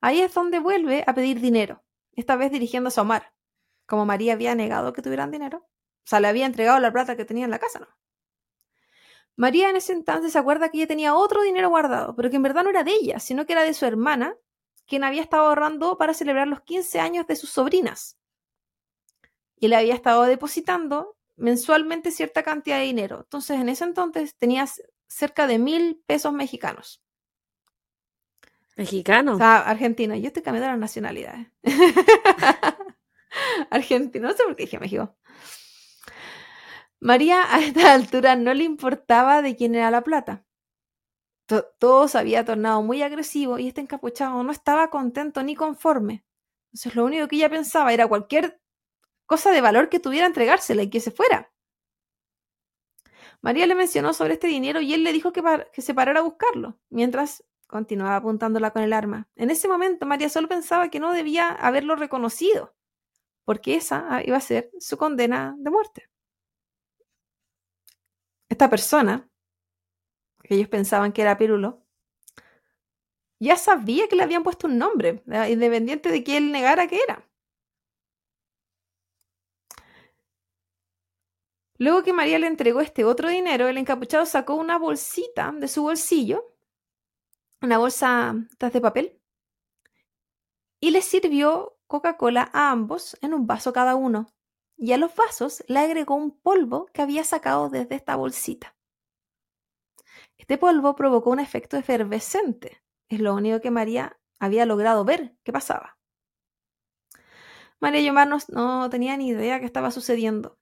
Ahí 0.00 0.20
es 0.20 0.32
donde 0.34 0.58
vuelve 0.58 1.04
a 1.06 1.14
pedir 1.14 1.40
dinero, 1.40 1.82
esta 2.12 2.36
vez 2.36 2.52
dirigiéndose 2.52 3.00
a 3.00 3.02
Omar. 3.02 3.32
Como 3.86 4.06
María 4.06 4.34
había 4.34 4.54
negado 4.54 4.92
que 4.92 5.02
tuvieran 5.02 5.30
dinero, 5.30 5.58
o 5.58 6.08
sea, 6.08 6.20
le 6.20 6.28
había 6.28 6.46
entregado 6.46 6.78
la 6.78 6.92
plata 6.92 7.16
que 7.16 7.24
tenía 7.24 7.44
en 7.44 7.50
la 7.50 7.58
casa, 7.58 7.80
¿no? 7.80 7.88
María 9.36 9.70
en 9.70 9.76
ese 9.76 9.92
entonces 9.92 10.32
se 10.32 10.38
acuerda 10.38 10.68
que 10.68 10.78
ella 10.78 10.88
tenía 10.88 11.14
otro 11.14 11.42
dinero 11.42 11.68
guardado, 11.68 12.16
pero 12.16 12.28
que 12.28 12.36
en 12.36 12.42
verdad 12.42 12.64
no 12.64 12.70
era 12.70 12.82
de 12.82 12.92
ella, 12.92 13.20
sino 13.20 13.46
que 13.46 13.52
era 13.52 13.62
de 13.62 13.72
su 13.72 13.86
hermana, 13.86 14.34
quien 14.84 15.04
había 15.04 15.22
estado 15.22 15.44
ahorrando 15.44 15.96
para 15.96 16.12
celebrar 16.12 16.48
los 16.48 16.62
15 16.62 16.98
años 16.98 17.26
de 17.28 17.36
sus 17.36 17.50
sobrinas. 17.50 18.18
Y 19.54 19.68
le 19.68 19.76
había 19.76 19.94
estado 19.94 20.24
depositando 20.24 21.16
mensualmente 21.36 22.10
cierta 22.10 22.42
cantidad 22.42 22.78
de 22.78 22.84
dinero. 22.84 23.20
Entonces, 23.20 23.60
en 23.60 23.68
ese 23.68 23.84
entonces 23.84 24.34
tenía 24.36 24.66
cerca 25.06 25.46
de 25.46 25.58
mil 25.58 26.02
pesos 26.06 26.32
mexicanos. 26.32 27.00
Mexicanos. 28.78 29.34
O 29.34 29.38
sea, 29.38 29.58
argentino. 29.58 30.14
Yo 30.14 30.28
estoy 30.28 30.42
cambiando 30.42 30.70
las 30.70 30.78
nacionalidades. 30.78 31.48
argentino. 33.70 34.28
No 34.28 34.34
sé 34.34 34.44
por 34.44 34.54
qué 34.54 34.62
dije 34.62 34.78
México. 34.78 35.16
María 37.00 37.42
a 37.52 37.60
esta 37.60 37.92
altura 37.92 38.36
no 38.36 38.54
le 38.54 38.62
importaba 38.62 39.42
de 39.42 39.56
quién 39.56 39.74
era 39.74 39.90
la 39.90 40.02
plata. 40.02 40.44
todo 41.78 42.06
se 42.06 42.18
había 42.18 42.44
tornado 42.44 42.82
muy 42.82 43.02
agresivo 43.02 43.58
y 43.58 43.68
este 43.68 43.80
encapuchado 43.80 44.42
no 44.44 44.52
estaba 44.52 44.90
contento 44.90 45.42
ni 45.42 45.56
conforme. 45.56 46.24
Entonces 46.72 46.94
lo 46.94 47.04
único 47.04 47.26
que 47.26 47.36
ella 47.36 47.50
pensaba 47.50 47.92
era 47.92 48.06
cualquier 48.06 48.60
cosa 49.26 49.50
de 49.50 49.60
valor 49.60 49.88
que 49.88 49.98
tuviera 49.98 50.26
entregársela 50.26 50.84
y 50.84 50.90
que 50.90 51.00
se 51.00 51.10
fuera. 51.10 51.50
María 53.40 53.66
le 53.66 53.74
mencionó 53.74 54.14
sobre 54.14 54.34
este 54.34 54.46
dinero 54.46 54.80
y 54.80 54.94
él 54.94 55.02
le 55.02 55.12
dijo 55.12 55.32
que, 55.32 55.42
que 55.72 55.82
se 55.82 55.94
parara 55.94 56.20
a 56.20 56.24
buscarlo, 56.24 56.78
mientras 56.90 57.44
continuaba 57.68 58.16
apuntándola 58.16 58.72
con 58.72 58.82
el 58.82 58.92
arma. 58.92 59.28
En 59.36 59.50
ese 59.50 59.68
momento 59.68 60.06
María 60.06 60.28
solo 60.28 60.48
pensaba 60.48 60.90
que 60.90 60.98
no 60.98 61.12
debía 61.12 61.50
haberlo 61.50 61.94
reconocido, 61.94 62.74
porque 63.44 63.76
esa 63.76 64.22
iba 64.24 64.36
a 64.36 64.40
ser 64.40 64.72
su 64.80 64.96
condena 64.96 65.54
de 65.58 65.70
muerte 65.70 66.10
esta 68.48 68.70
persona, 68.70 69.28
que 70.42 70.54
ellos 70.54 70.68
pensaban 70.68 71.12
que 71.12 71.22
era 71.22 71.38
Pirulo, 71.38 71.84
ya 73.40 73.56
sabía 73.56 74.08
que 74.08 74.16
le 74.16 74.24
habían 74.24 74.42
puesto 74.42 74.66
un 74.66 74.78
nombre, 74.78 75.22
independiente 75.48 76.10
de 76.10 76.24
que 76.24 76.36
él 76.36 76.50
negara 76.50 76.88
que 76.88 77.00
era. 77.00 77.24
Luego 81.76 82.02
que 82.02 82.12
María 82.12 82.40
le 82.40 82.48
entregó 82.48 82.80
este 82.80 83.04
otro 83.04 83.28
dinero, 83.28 83.68
el 83.68 83.78
encapuchado 83.78 84.26
sacó 84.26 84.54
una 84.54 84.78
bolsita 84.78 85.52
de 85.52 85.68
su 85.68 85.82
bolsillo, 85.82 86.56
una 87.60 87.78
bolsa 87.78 88.34
de 88.58 88.80
papel, 88.80 89.20
y 90.80 90.90
le 90.90 91.02
sirvió 91.02 91.78
Coca-Cola 91.86 92.50
a 92.52 92.70
ambos 92.70 93.16
en 93.20 93.34
un 93.34 93.46
vaso 93.46 93.72
cada 93.72 93.96
uno 93.96 94.32
y 94.76 94.92
a 94.92 94.96
los 94.96 95.14
vasos 95.14 95.64
le 95.66 95.80
agregó 95.80 96.14
un 96.14 96.38
polvo 96.38 96.86
que 96.92 97.02
había 97.02 97.24
sacado 97.24 97.68
desde 97.68 97.96
esta 97.96 98.14
bolsita. 98.14 98.76
Este 100.36 100.56
polvo 100.56 100.94
provocó 100.94 101.30
un 101.30 101.40
efecto 101.40 101.76
efervescente. 101.76 102.80
Es 103.08 103.18
lo 103.18 103.34
único 103.34 103.60
que 103.60 103.72
María 103.72 104.20
había 104.38 104.66
logrado 104.66 105.04
ver 105.04 105.34
que 105.42 105.52
pasaba. 105.52 105.98
María 107.80 108.00
y 108.00 108.08
Omar 108.08 108.28
no, 108.28 108.38
no 108.50 108.88
tenían 108.88 109.18
ni 109.18 109.28
idea 109.30 109.58
qué 109.58 109.66
estaba 109.66 109.90
sucediendo. 109.90 110.58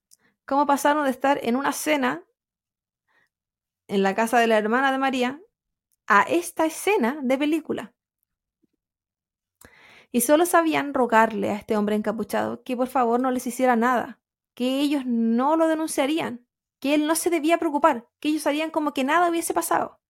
Cómo 0.47 0.67
pasaron 0.67 1.05
de 1.05 1.11
estar 1.11 1.39
en 1.43 1.57
una 1.57 1.73
cena 1.73 2.25
en 3.89 4.03
la 4.03 4.15
casa 4.15 4.39
de 4.39 4.47
la 4.47 4.57
hermana 4.57 4.93
de 4.93 4.99
María 4.99 5.41
a 6.07 6.23
esta 6.23 6.67
escena 6.67 7.19
de 7.23 7.39
película 7.39 7.95
y 10.13 10.23
solo 10.23 10.47
sabían 10.47 10.95
rogarle 10.95 11.51
a 11.51 11.57
este 11.57 11.77
hombre 11.77 11.97
encapuchado 11.97 12.63
que 12.63 12.77
por 12.77 12.89
favor 12.89 13.21
no 13.21 13.31
les 13.31 13.47
hiciera 13.47 13.77
nada, 13.77 14.21
que 14.55 14.81
ellos 14.81 15.05
no 15.05 15.57
lo 15.57 15.69
denunciarían, 15.69 16.47
que 16.81 16.95
él 16.95 17.07
no 17.07 17.15
se 17.15 17.31
debía 17.31 17.59
preocupar, 17.59 18.09
que 18.21 18.29
ellos 18.29 18.43
sabían 18.43 18.71
como 18.71 18.95
que 18.95 19.05
nada 19.05 19.29
hubiese 19.29 19.53
pasado. 19.53 20.01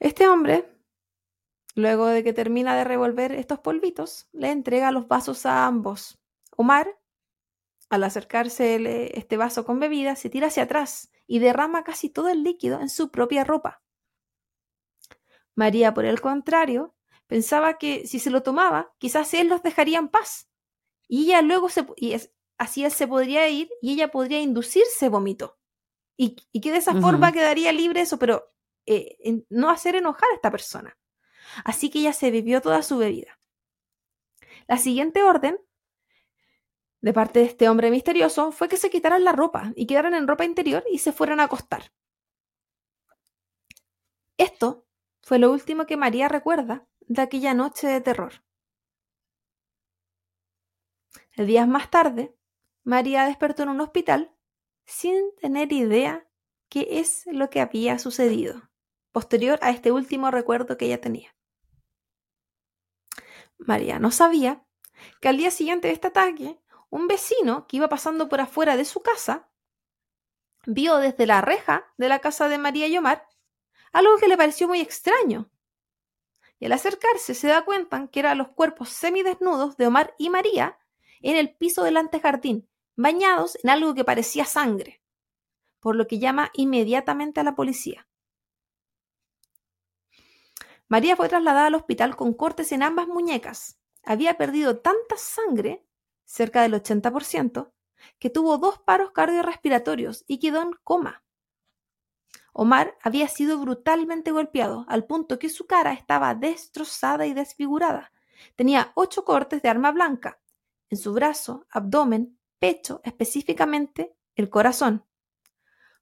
Este 0.00 0.28
hombre, 0.28 0.76
luego 1.74 2.06
de 2.06 2.24
que 2.24 2.32
termina 2.32 2.76
de 2.76 2.84
revolver 2.84 3.32
estos 3.32 3.60
polvitos, 3.60 4.28
le 4.32 4.50
entrega 4.50 4.90
los 4.90 5.08
vasos 5.08 5.46
a 5.46 5.66
ambos. 5.66 6.18
Omar, 6.56 6.98
al 7.90 8.04
acercarse 8.04 9.16
este 9.16 9.36
vaso 9.36 9.64
con 9.64 9.80
bebida, 9.80 10.16
se 10.16 10.30
tira 10.30 10.48
hacia 10.48 10.64
atrás 10.64 11.12
y 11.28 11.38
derrama 11.38 11.84
casi 11.84 12.08
todo 12.08 12.28
el 12.30 12.42
líquido 12.42 12.80
en 12.80 12.88
su 12.88 13.10
propia 13.12 13.44
ropa. 13.44 13.82
María, 15.54 15.94
por 15.94 16.06
el 16.06 16.20
contrario, 16.20 16.96
pensaba 17.26 17.78
que 17.78 18.06
si 18.06 18.18
se 18.18 18.30
lo 18.30 18.42
tomaba, 18.42 18.94
quizás 18.98 19.34
él 19.34 19.48
los 19.48 19.62
dejaría 19.62 19.98
en 19.98 20.08
paz. 20.08 20.48
Y 21.06 21.26
ella 21.26 21.42
luego 21.42 21.68
se, 21.68 21.86
y 21.96 22.16
así 22.56 22.84
él 22.84 22.90
se 22.90 23.06
podría 23.06 23.48
ir 23.48 23.70
y 23.82 23.92
ella 23.92 24.10
podría 24.10 24.40
inducirse 24.40 25.08
vómito. 25.08 25.58
Y, 26.16 26.34
que 26.60 26.72
de 26.72 26.78
esa 26.78 27.00
forma 27.00 27.30
quedaría 27.30 27.72
libre 27.72 28.00
eso, 28.00 28.18
pero 28.18 28.52
eh, 28.86 29.44
no 29.50 29.70
hacer 29.70 29.94
enojar 29.94 30.28
a 30.32 30.34
esta 30.34 30.50
persona. 30.50 30.98
Así 31.64 31.90
que 31.90 32.00
ella 32.00 32.12
se 32.12 32.32
bebió 32.32 32.60
toda 32.60 32.82
su 32.82 32.98
bebida. 32.98 33.38
La 34.66 34.78
siguiente 34.78 35.22
orden 35.22 35.60
de 37.00 37.12
parte 37.12 37.40
de 37.40 37.46
este 37.46 37.68
hombre 37.68 37.90
misterioso 37.90 38.52
fue 38.52 38.68
que 38.68 38.76
se 38.76 38.90
quitaran 38.90 39.24
la 39.24 39.32
ropa 39.32 39.72
y 39.76 39.86
quedaran 39.86 40.14
en 40.14 40.26
ropa 40.26 40.44
interior 40.44 40.84
y 40.90 40.98
se 40.98 41.12
fueran 41.12 41.40
a 41.40 41.44
acostar. 41.44 41.92
Esto 44.36 44.86
fue 45.22 45.38
lo 45.38 45.52
último 45.52 45.86
que 45.86 45.96
María 45.96 46.28
recuerda 46.28 46.86
de 47.00 47.22
aquella 47.22 47.54
noche 47.54 47.86
de 47.86 48.00
terror. 48.00 48.44
Días 51.36 51.68
más 51.68 51.90
tarde, 51.90 52.34
María 52.82 53.26
despertó 53.26 53.62
en 53.62 53.68
un 53.68 53.80
hospital 53.80 54.34
sin 54.86 55.34
tener 55.36 55.72
idea 55.72 56.28
qué 56.68 56.98
es 56.98 57.26
lo 57.26 57.50
que 57.50 57.60
había 57.60 57.98
sucedido, 57.98 58.70
posterior 59.12 59.58
a 59.62 59.70
este 59.70 59.92
último 59.92 60.30
recuerdo 60.30 60.76
que 60.76 60.86
ella 60.86 61.00
tenía. 61.00 61.36
María 63.58 63.98
no 63.98 64.10
sabía 64.10 64.64
que 65.20 65.28
al 65.28 65.36
día 65.36 65.50
siguiente 65.50 65.88
de 65.88 65.94
este 65.94 66.08
ataque, 66.08 66.58
un 66.90 67.06
vecino 67.06 67.66
que 67.66 67.78
iba 67.78 67.88
pasando 67.88 68.28
por 68.28 68.40
afuera 68.40 68.76
de 68.76 68.84
su 68.84 69.00
casa 69.00 69.48
vio 70.66 70.98
desde 70.98 71.26
la 71.26 71.40
reja 71.40 71.86
de 71.96 72.08
la 72.08 72.18
casa 72.18 72.48
de 72.48 72.58
María 72.58 72.86
y 72.88 72.98
Omar 72.98 73.28
algo 73.92 74.16
que 74.18 74.28
le 74.28 74.36
pareció 74.36 74.68
muy 74.68 74.80
extraño. 74.80 75.50
Y 76.58 76.66
al 76.66 76.72
acercarse 76.72 77.34
se 77.34 77.48
da 77.48 77.64
cuenta 77.64 78.08
que 78.08 78.20
eran 78.20 78.38
los 78.38 78.48
cuerpos 78.48 78.88
semidesnudos 78.90 79.76
de 79.76 79.86
Omar 79.86 80.14
y 80.18 80.30
María 80.30 80.78
en 81.20 81.36
el 81.36 81.54
piso 81.54 81.84
del 81.84 81.96
antejardín, 81.96 82.68
bañados 82.96 83.58
en 83.62 83.70
algo 83.70 83.94
que 83.94 84.04
parecía 84.04 84.44
sangre, 84.44 85.00
por 85.80 85.96
lo 85.96 86.06
que 86.06 86.18
llama 86.18 86.50
inmediatamente 86.54 87.40
a 87.40 87.44
la 87.44 87.54
policía. 87.54 88.06
María 90.88 91.16
fue 91.16 91.28
trasladada 91.28 91.66
al 91.66 91.74
hospital 91.74 92.16
con 92.16 92.34
cortes 92.34 92.72
en 92.72 92.82
ambas 92.82 93.06
muñecas. 93.08 93.78
Había 94.04 94.38
perdido 94.38 94.78
tanta 94.78 95.16
sangre, 95.16 95.84
cerca 96.28 96.60
del 96.62 96.74
80%, 96.74 97.72
que 98.18 98.30
tuvo 98.30 98.58
dos 98.58 98.78
paros 98.78 99.12
cardiorrespiratorios 99.12 100.24
y 100.28 100.38
quedó 100.38 100.60
en 100.60 100.72
coma. 100.84 101.24
Omar 102.52 102.98
había 103.02 103.28
sido 103.28 103.58
brutalmente 103.58 104.30
golpeado, 104.30 104.84
al 104.88 105.06
punto 105.06 105.38
que 105.38 105.48
su 105.48 105.66
cara 105.66 105.92
estaba 105.92 106.34
destrozada 106.34 107.26
y 107.26 107.32
desfigurada. 107.32 108.12
Tenía 108.56 108.92
ocho 108.94 109.24
cortes 109.24 109.62
de 109.62 109.70
arma 109.70 109.90
blanca 109.90 110.38
en 110.90 110.98
su 110.98 111.14
brazo, 111.14 111.66
abdomen, 111.70 112.38
pecho, 112.58 113.00
específicamente 113.04 114.14
el 114.34 114.50
corazón, 114.50 115.04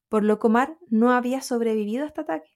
por 0.09 0.24
lo 0.24 0.39
que 0.39 0.47
Omar 0.49 0.77
no 0.89 1.12
había 1.12 1.41
sobrevivido 1.41 2.05
a 2.05 2.09
este 2.09 2.22
ataque. 2.22 2.51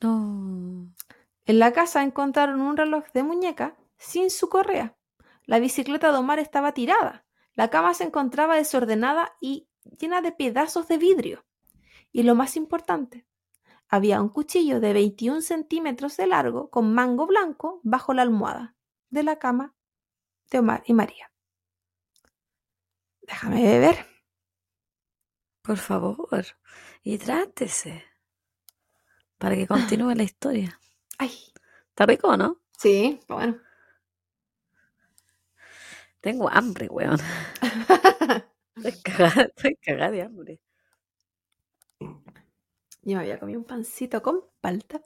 No. 0.00 0.94
En 1.44 1.58
la 1.58 1.72
casa 1.72 2.02
encontraron 2.02 2.60
un 2.60 2.76
reloj 2.76 3.04
de 3.12 3.22
muñeca 3.22 3.76
sin 3.98 4.30
su 4.30 4.48
correa. 4.48 4.96
La 5.44 5.58
bicicleta 5.58 6.12
de 6.12 6.18
Omar 6.18 6.38
estaba 6.38 6.72
tirada. 6.72 7.26
La 7.54 7.70
cama 7.70 7.94
se 7.94 8.04
encontraba 8.04 8.56
desordenada 8.56 9.34
y 9.40 9.68
llena 9.98 10.20
de 10.22 10.32
pedazos 10.32 10.88
de 10.88 10.98
vidrio. 10.98 11.44
Y 12.12 12.22
lo 12.22 12.34
más 12.34 12.56
importante, 12.56 13.26
había 13.88 14.20
un 14.20 14.28
cuchillo 14.28 14.80
de 14.80 14.92
21 14.92 15.40
centímetros 15.40 16.16
de 16.16 16.26
largo 16.26 16.70
con 16.70 16.92
mango 16.92 17.26
blanco 17.26 17.80
bajo 17.82 18.14
la 18.14 18.22
almohada 18.22 18.76
de 19.10 19.22
la 19.22 19.38
cama 19.38 19.74
de 20.50 20.58
Omar 20.58 20.82
y 20.86 20.94
María. 20.94 21.32
Déjame 23.22 23.62
beber. 23.62 24.06
Por 25.62 25.76
favor, 25.76 26.46
y 27.02 27.18
trátese 27.18 28.04
para 29.36 29.54
que 29.54 29.66
continúe 29.66 30.14
la 30.14 30.22
historia. 30.22 30.80
Ay. 31.18 31.32
Está 31.90 32.06
rico, 32.06 32.36
¿no? 32.36 32.60
Sí, 32.78 33.20
bueno. 33.28 33.58
Tengo 36.20 36.48
hambre, 36.50 36.88
weón. 36.88 37.18
Estoy 38.76 39.02
cagada, 39.02 39.42
estoy 39.42 39.76
cagada 39.76 40.10
de 40.12 40.22
hambre. 40.22 40.60
Yo 43.02 43.16
me 43.16 43.22
había 43.22 43.38
comido 43.38 43.58
un 43.58 43.64
pancito 43.64 44.22
con 44.22 44.44
palta. 44.60 45.02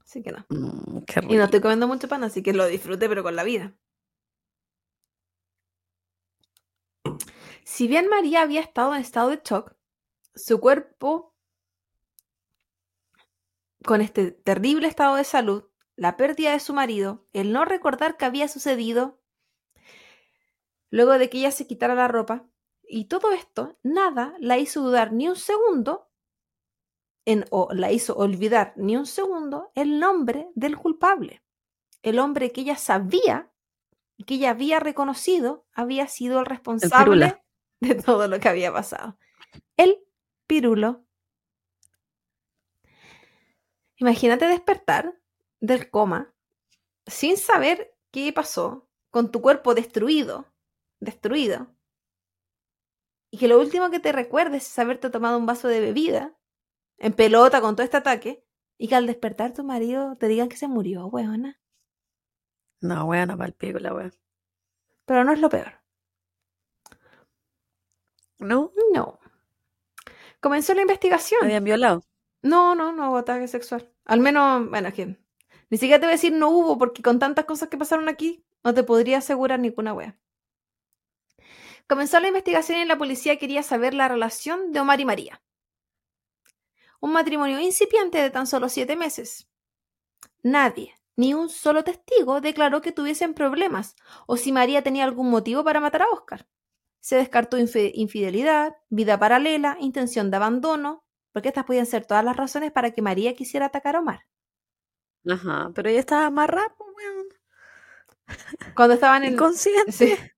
Así 0.00 0.22
que 0.22 0.32
no. 0.32 0.46
Mm, 0.48 1.00
y 1.28 1.36
no 1.36 1.44
estoy 1.44 1.60
comiendo 1.60 1.86
mucho 1.88 2.08
pan, 2.08 2.24
así 2.24 2.42
que 2.42 2.52
lo 2.54 2.66
disfrute, 2.66 3.08
pero 3.08 3.22
con 3.22 3.36
la 3.36 3.44
vida. 3.44 3.74
Si 7.64 7.86
bien 7.86 8.08
María 8.08 8.42
había 8.42 8.60
estado 8.60 8.94
en 8.94 9.02
estado 9.02 9.30
de 9.30 9.40
shock, 9.44 9.74
su 10.34 10.60
cuerpo, 10.60 11.34
con 13.84 14.00
este 14.00 14.30
terrible 14.32 14.88
estado 14.88 15.16
de 15.16 15.24
salud, 15.24 15.64
la 15.96 16.16
pérdida 16.16 16.52
de 16.52 16.60
su 16.60 16.72
marido, 16.72 17.26
el 17.32 17.52
no 17.52 17.64
recordar 17.64 18.16
qué 18.16 18.24
había 18.24 18.48
sucedido, 18.48 19.17
luego 20.90 21.18
de 21.18 21.28
que 21.28 21.38
ella 21.38 21.50
se 21.50 21.66
quitara 21.66 21.94
la 21.94 22.08
ropa, 22.08 22.46
y 22.82 23.04
todo 23.04 23.32
esto, 23.32 23.78
nada 23.82 24.34
la 24.38 24.58
hizo 24.58 24.82
dudar 24.82 25.12
ni 25.12 25.28
un 25.28 25.36
segundo 25.36 26.10
en, 27.26 27.44
o 27.50 27.68
la 27.72 27.92
hizo 27.92 28.16
olvidar 28.16 28.72
ni 28.76 28.96
un 28.96 29.04
segundo 29.04 29.70
el 29.74 30.00
nombre 30.00 30.48
del 30.54 30.76
culpable. 30.78 31.42
El 32.02 32.18
hombre 32.18 32.52
que 32.52 32.62
ella 32.62 32.76
sabía, 32.76 33.52
que 34.26 34.34
ella 34.34 34.50
había 34.50 34.80
reconocido, 34.80 35.66
había 35.72 36.08
sido 36.08 36.40
el 36.40 36.46
responsable 36.46 37.44
de 37.80 37.94
todo 37.94 38.26
lo 38.28 38.40
que 38.40 38.48
había 38.48 38.72
pasado. 38.72 39.18
El 39.76 39.98
pirulo. 40.46 41.04
Imagínate 43.96 44.46
despertar 44.46 45.20
del 45.60 45.90
coma 45.90 46.34
sin 47.06 47.36
saber 47.36 47.94
qué 48.10 48.32
pasó, 48.32 48.88
con 49.10 49.30
tu 49.30 49.42
cuerpo 49.42 49.74
destruido, 49.74 50.46
destruido, 51.00 51.74
y 53.30 53.38
que 53.38 53.48
lo 53.48 53.60
último 53.60 53.90
que 53.90 54.00
te 54.00 54.12
recuerdes 54.12 54.66
es 54.66 54.78
haberte 54.78 55.10
tomado 55.10 55.38
un 55.38 55.46
vaso 55.46 55.68
de 55.68 55.80
bebida 55.80 56.34
en 56.96 57.12
pelota 57.12 57.60
con 57.60 57.76
todo 57.76 57.84
este 57.84 57.98
ataque 57.98 58.44
y 58.78 58.88
que 58.88 58.94
al 58.94 59.06
despertar 59.06 59.52
tu 59.52 59.64
marido 59.64 60.16
te 60.16 60.28
digan 60.28 60.48
que 60.48 60.56
se 60.56 60.68
murió, 60.68 61.06
weona. 61.06 61.60
No, 62.80 63.04
weona, 63.06 63.36
para 63.36 63.48
el 63.48 63.54
pico 63.54 63.78
la 63.78 63.92
weón. 63.92 64.14
Pero 65.04 65.24
no 65.24 65.32
es 65.32 65.40
lo 65.40 65.48
peor. 65.48 65.82
¿No? 68.38 68.72
No. 68.94 69.18
Comenzó 70.40 70.74
la 70.74 70.82
investigación. 70.82 71.42
¿Habían 71.42 71.64
violado? 71.64 72.04
No, 72.42 72.74
no, 72.74 72.92
no 72.92 73.10
hubo 73.10 73.18
ataque 73.18 73.48
sexual. 73.48 73.92
Al 74.04 74.20
menos, 74.20 74.70
bueno, 74.70 74.90
¿quién? 74.94 75.18
Ni 75.70 75.76
siquiera 75.76 75.98
te 75.98 76.06
voy 76.06 76.12
a 76.12 76.16
decir 76.16 76.32
no 76.32 76.50
hubo, 76.50 76.78
porque 76.78 77.02
con 77.02 77.18
tantas 77.18 77.44
cosas 77.44 77.68
que 77.68 77.76
pasaron 77.76 78.08
aquí, 78.08 78.44
no 78.62 78.72
te 78.72 78.84
podría 78.84 79.18
asegurar 79.18 79.58
ninguna 79.58 79.92
wea. 79.92 80.18
Comenzó 81.88 82.20
la 82.20 82.28
investigación 82.28 82.78
y 82.78 82.84
la 82.84 82.98
policía 82.98 83.38
quería 83.38 83.62
saber 83.62 83.94
la 83.94 84.08
relación 84.08 84.72
de 84.72 84.80
Omar 84.80 85.00
y 85.00 85.06
María. 85.06 85.42
Un 87.00 87.12
matrimonio 87.12 87.58
incipiente 87.60 88.18
de 88.18 88.30
tan 88.30 88.46
solo 88.46 88.68
siete 88.68 88.94
meses. 88.94 89.48
Nadie, 90.42 90.94
ni 91.16 91.32
un 91.32 91.48
solo 91.48 91.84
testigo, 91.84 92.42
declaró 92.42 92.82
que 92.82 92.92
tuviesen 92.92 93.32
problemas 93.32 93.96
o 94.26 94.36
si 94.36 94.52
María 94.52 94.82
tenía 94.82 95.04
algún 95.04 95.30
motivo 95.30 95.64
para 95.64 95.80
matar 95.80 96.02
a 96.02 96.10
Oscar. 96.10 96.46
Se 97.00 97.16
descartó 97.16 97.56
infidelidad, 97.58 98.76
vida 98.90 99.18
paralela, 99.18 99.78
intención 99.80 100.30
de 100.30 100.36
abandono, 100.36 101.06
porque 101.32 101.48
estas 101.48 101.64
podían 101.64 101.86
ser 101.86 102.04
todas 102.04 102.24
las 102.24 102.36
razones 102.36 102.70
para 102.70 102.90
que 102.90 103.00
María 103.00 103.34
quisiera 103.34 103.66
atacar 103.66 103.96
a 103.96 104.00
Omar. 104.00 104.26
Ajá, 105.26 105.70
pero 105.74 105.88
ella 105.88 106.00
estaba 106.00 106.26
amarrada, 106.26 106.74
weón. 106.78 107.28
Cuando 108.74 108.94
estaban 108.94 109.24
en 109.24 109.32
inconsciente. 109.32 110.34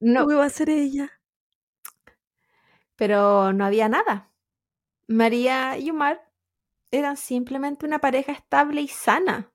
No. 0.00 0.20
¿Cómo 0.20 0.32
iba 0.32 0.44
a 0.44 0.50
ser 0.50 0.68
ella? 0.70 1.20
Pero 2.96 3.52
no 3.52 3.64
había 3.64 3.88
nada. 3.88 4.30
María 5.08 5.78
y 5.78 5.90
Omar 5.90 6.30
eran 6.92 7.16
simplemente 7.16 7.86
una 7.86 8.00
pareja 8.00 8.32
estable 8.32 8.80
y 8.82 8.88
sana, 8.88 9.52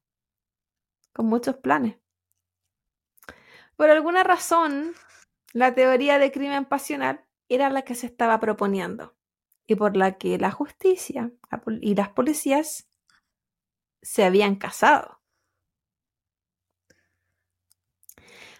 con 1.13 1.25
muchos 1.27 1.55
planes. 1.57 1.97
Por 3.77 3.89
alguna 3.89 4.23
razón, 4.23 4.93
La 5.53 5.75
teoría 5.75 6.19
de 6.19 6.31
crimen 6.31 6.65
pasional 6.65 7.25
era 7.49 7.71
la 7.71 7.83
que 7.83 7.95
se 7.95 8.07
estaba 8.07 8.39
proponiendo 8.39 9.15
y 9.67 9.75
por 9.75 9.97
la 9.97 10.17
que 10.19 10.37
la 10.39 10.51
justicia 10.51 11.33
y 11.81 11.95
las 11.95 12.09
policías 12.11 12.89
se 14.01 14.23
habían 14.25 14.55
casado. 14.55 15.21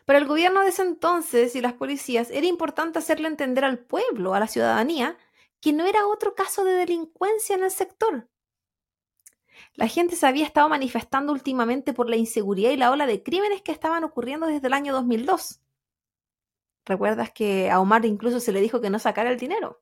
Para 0.06 0.20
el 0.20 0.28
gobierno 0.28 0.62
de 0.62 0.70
ese 0.70 0.84
entonces 0.84 1.56
y 1.56 1.62
las 1.62 1.74
policías 1.74 2.30
era 2.30 2.46
importante 2.46 3.00
hacerle 3.00 3.28
entender 3.28 3.66
al 3.66 3.80
pueblo, 3.80 4.36
a 4.36 4.40
la 4.40 4.48
ciudadanía, 4.48 5.18
que 5.62 5.74
no 5.74 5.86
era 5.86 6.06
otro 6.06 6.36
caso 6.36 6.64
de 6.64 6.74
delincuencia 6.74 7.56
en 7.56 7.64
el 7.64 7.72
sector. 7.72 8.30
La 9.74 9.88
gente 9.88 10.16
se 10.16 10.28
había 10.28 10.46
estado 10.46 10.70
manifestando 10.70 11.34
últimamente 11.34 11.94
por 11.94 12.10
la 12.10 12.18
inseguridad 12.18 12.72
y 12.72 12.78
la 12.78 12.92
ola 12.92 13.08
de 13.08 13.24
crímenes 13.24 13.62
que 13.64 13.72
estaban 13.72 14.04
ocurriendo 14.04 14.48
desde 14.48 14.68
el 14.68 14.74
año 14.74 14.94
2002. 14.94 15.62
¿Recuerdas 16.86 17.32
que 17.32 17.72
a 17.72 17.80
Omar 17.80 18.06
incluso 18.06 18.40
se 18.40 18.52
le 18.52 18.62
dijo 18.62 18.80
que 18.82 18.92
no 18.92 19.00
sacara 19.00 19.32
el 19.32 19.40
dinero? 19.40 19.82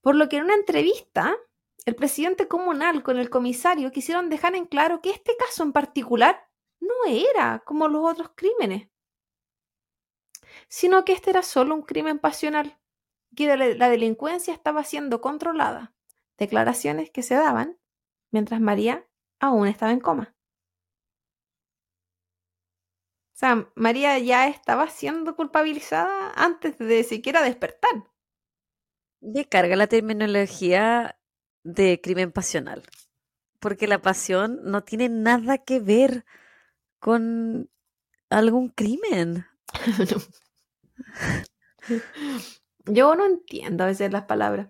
Por 0.00 0.14
lo 0.14 0.28
que 0.28 0.38
en 0.38 0.44
una 0.44 0.54
entrevista, 0.54 1.36
el 1.84 1.94
presidente 1.94 2.48
comunal 2.48 3.02
con 3.02 3.18
el 3.18 3.28
comisario 3.28 3.92
quisieron 3.92 4.30
dejar 4.30 4.54
en 4.54 4.64
claro 4.66 5.02
que 5.02 5.10
este 5.10 5.36
caso 5.36 5.62
en 5.62 5.72
particular 5.72 6.49
no 6.80 6.94
era 7.06 7.62
como 7.64 7.88
los 7.88 8.10
otros 8.10 8.32
crímenes, 8.34 8.88
sino 10.68 11.04
que 11.04 11.12
este 11.12 11.30
era 11.30 11.42
solo 11.42 11.74
un 11.74 11.82
crimen 11.82 12.18
pasional, 12.18 12.78
que 13.36 13.56
la 13.56 13.88
delincuencia 13.88 14.52
estaba 14.52 14.82
siendo 14.84 15.20
controlada. 15.20 15.94
Declaraciones 16.36 17.10
que 17.10 17.22
se 17.22 17.34
daban 17.34 17.78
mientras 18.30 18.60
María 18.60 19.06
aún 19.38 19.68
estaba 19.68 19.92
en 19.92 20.00
coma. 20.00 20.34
O 23.34 23.38
sea, 23.40 23.70
María 23.74 24.18
ya 24.18 24.48
estaba 24.48 24.88
siendo 24.88 25.34
culpabilizada 25.34 26.32
antes 26.34 26.76
de 26.78 27.04
siquiera 27.04 27.42
despertar. 27.42 28.10
Descarga 29.20 29.76
la 29.76 29.86
terminología 29.86 31.18
de 31.62 32.00
crimen 32.02 32.32
pasional, 32.32 32.82
porque 33.58 33.86
la 33.86 34.02
pasión 34.02 34.60
no 34.64 34.82
tiene 34.82 35.08
nada 35.08 35.58
que 35.58 35.80
ver 35.80 36.24
con 37.00 37.68
algún 38.28 38.68
crimen. 38.68 39.46
Yo 42.84 43.14
no 43.14 43.26
entiendo 43.26 43.84
a 43.84 43.88
veces 43.88 44.12
las 44.12 44.24
palabras. 44.24 44.68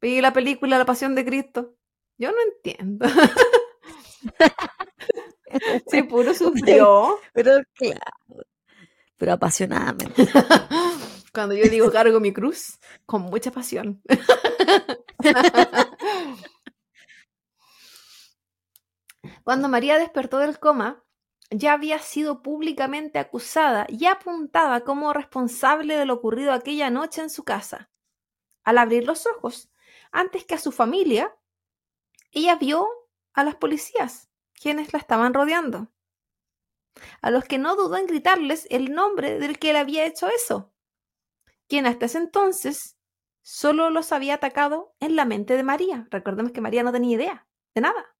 Vi 0.00 0.20
la 0.20 0.32
película 0.32 0.78
La 0.78 0.86
Pasión 0.86 1.14
de 1.14 1.24
Cristo. 1.24 1.76
Yo 2.18 2.30
no 2.30 2.38
entiendo. 2.42 3.06
sí, 5.90 6.02
puro 6.04 6.34
sufrió. 6.34 7.18
Pero 7.32 7.52
claro. 7.74 8.00
Pero 9.16 9.32
apasionadamente. 9.32 10.28
Cuando 11.32 11.54
yo 11.54 11.68
digo 11.70 11.90
cargo 11.90 12.20
mi 12.20 12.32
cruz, 12.32 12.78
con 13.04 13.22
mucha 13.22 13.50
pasión. 13.50 14.02
Cuando 19.42 19.68
María 19.68 19.98
despertó 19.98 20.38
del 20.38 20.58
coma, 20.58 21.02
ya 21.50 21.72
había 21.72 21.98
sido 21.98 22.42
públicamente 22.42 23.18
acusada 23.18 23.86
y 23.88 24.06
apuntada 24.06 24.80
como 24.80 25.12
responsable 25.12 25.96
de 25.96 26.04
lo 26.04 26.14
ocurrido 26.14 26.52
aquella 26.52 26.90
noche 26.90 27.22
en 27.22 27.30
su 27.30 27.44
casa. 27.44 27.90
Al 28.64 28.78
abrir 28.78 29.04
los 29.06 29.26
ojos, 29.26 29.70
antes 30.10 30.44
que 30.44 30.54
a 30.54 30.58
su 30.58 30.72
familia, 30.72 31.36
ella 32.32 32.56
vio 32.56 32.88
a 33.32 33.44
las 33.44 33.54
policías, 33.54 34.28
quienes 34.54 34.92
la 34.92 34.98
estaban 34.98 35.34
rodeando, 35.34 35.92
a 37.20 37.30
los 37.30 37.44
que 37.44 37.58
no 37.58 37.76
dudó 37.76 37.96
en 37.96 38.06
gritarles 38.06 38.66
el 38.70 38.92
nombre 38.92 39.38
del 39.38 39.58
que 39.58 39.72
le 39.72 39.78
había 39.78 40.06
hecho 40.06 40.28
eso, 40.28 40.72
quien 41.68 41.86
hasta 41.86 42.06
ese 42.06 42.18
entonces 42.18 42.96
solo 43.42 43.90
los 43.90 44.12
había 44.12 44.34
atacado 44.34 44.94
en 44.98 45.14
la 45.14 45.24
mente 45.24 45.56
de 45.56 45.62
María. 45.62 46.08
Recordemos 46.10 46.52
que 46.52 46.60
María 46.60 46.82
no 46.82 46.92
tenía 46.92 47.14
idea 47.14 47.48
de 47.74 47.80
nada. 47.82 48.15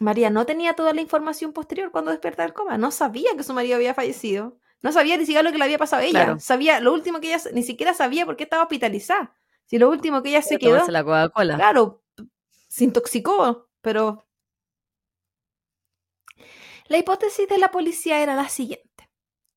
María 0.00 0.30
no 0.30 0.46
tenía 0.46 0.72
toda 0.74 0.94
la 0.94 1.02
información 1.02 1.52
posterior 1.52 1.92
cuando 1.92 2.10
despertó 2.10 2.40
del 2.40 2.54
coma. 2.54 2.78
No 2.78 2.90
sabía 2.90 3.36
que 3.36 3.42
su 3.42 3.52
marido 3.52 3.76
había 3.76 3.92
fallecido. 3.92 4.58
No 4.80 4.92
sabía 4.92 5.18
ni 5.18 5.26
siquiera 5.26 5.42
lo 5.42 5.52
que 5.52 5.58
le 5.58 5.64
había 5.64 5.76
pasado 5.76 6.00
a 6.00 6.06
ella. 6.06 6.38
Sabía 6.40 6.80
lo 6.80 6.94
último 6.94 7.20
que 7.20 7.34
ella 7.34 7.42
ni 7.52 7.62
siquiera 7.62 7.92
sabía 7.92 8.24
por 8.24 8.36
qué 8.36 8.44
estaba 8.44 8.62
hospitalizada. 8.62 9.36
Si 9.66 9.78
lo 9.78 9.90
último 9.90 10.22
que 10.22 10.30
ella 10.30 10.40
se 10.40 10.58
quedó. 10.58 10.86
la 10.88 11.04
Coca-Cola. 11.04 11.56
Claro, 11.56 12.02
se 12.66 12.84
intoxicó, 12.84 13.68
pero. 13.82 14.26
La 16.86 16.96
hipótesis 16.96 17.46
de 17.46 17.58
la 17.58 17.70
policía 17.70 18.22
era 18.22 18.34
la 18.34 18.48
siguiente. 18.48 19.10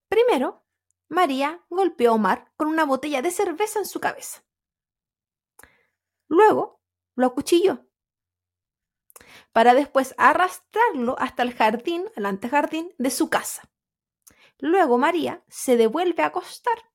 Primero, 0.09 0.65
María 1.07 1.63
golpeó 1.69 2.11
a 2.11 2.15
Omar 2.15 2.51
con 2.57 2.67
una 2.67 2.83
botella 2.83 3.21
de 3.21 3.31
cerveza 3.31 3.79
en 3.79 3.85
su 3.85 4.01
cabeza. 4.01 4.43
Luego, 6.27 6.81
lo 7.15 7.27
acuchilló 7.27 7.87
para 9.53 9.73
después 9.73 10.13
arrastrarlo 10.17 11.15
hasta 11.19 11.43
el 11.43 11.53
jardín, 11.53 12.03
el 12.15 12.25
antejardín 12.25 12.91
de 12.97 13.11
su 13.11 13.29
casa. 13.29 13.69
Luego 14.59 14.97
María 14.97 15.43
se 15.47 15.77
devuelve 15.77 16.23
a 16.23 16.27
acostar 16.27 16.91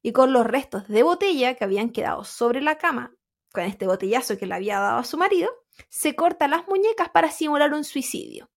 y 0.00 0.12
con 0.12 0.32
los 0.32 0.46
restos 0.46 0.86
de 0.88 1.02
botella 1.02 1.54
que 1.54 1.64
habían 1.64 1.90
quedado 1.90 2.24
sobre 2.24 2.60
la 2.60 2.76
cama, 2.76 3.16
con 3.52 3.64
este 3.64 3.86
botellazo 3.86 4.36
que 4.36 4.46
le 4.46 4.54
había 4.54 4.78
dado 4.78 4.98
a 4.98 5.04
su 5.04 5.16
marido, 5.16 5.50
se 5.88 6.14
corta 6.14 6.46
las 6.46 6.68
muñecas 6.68 7.08
para 7.08 7.30
simular 7.30 7.72
un 7.72 7.84
suicidio. 7.84 8.50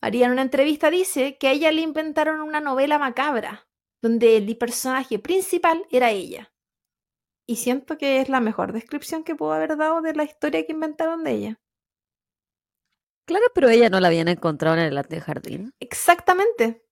María 0.00 0.26
en 0.26 0.32
una 0.32 0.42
entrevista 0.42 0.90
dice 0.90 1.36
que 1.36 1.48
a 1.48 1.52
ella 1.52 1.70
le 1.72 1.82
inventaron 1.82 2.40
una 2.40 2.60
novela 2.60 2.98
macabra, 2.98 3.68
donde 4.00 4.38
el 4.38 4.56
personaje 4.56 5.18
principal 5.18 5.86
era 5.90 6.10
ella. 6.10 6.50
Y 7.50 7.56
siento 7.56 7.98
que 7.98 8.20
es 8.20 8.28
la 8.28 8.38
mejor 8.38 8.72
descripción 8.72 9.24
que 9.24 9.34
puedo 9.34 9.52
haber 9.52 9.76
dado 9.76 10.02
de 10.02 10.14
la 10.14 10.22
historia 10.22 10.64
que 10.64 10.70
inventaron 10.70 11.24
de 11.24 11.32
ella. 11.32 11.60
Claro, 13.24 13.44
pero 13.52 13.68
ella 13.68 13.90
no 13.90 13.98
la 13.98 14.06
habían 14.06 14.28
encontrado 14.28 14.76
en 14.76 14.84
el 14.84 15.20
jardín. 15.20 15.74
Exactamente. 15.80 16.84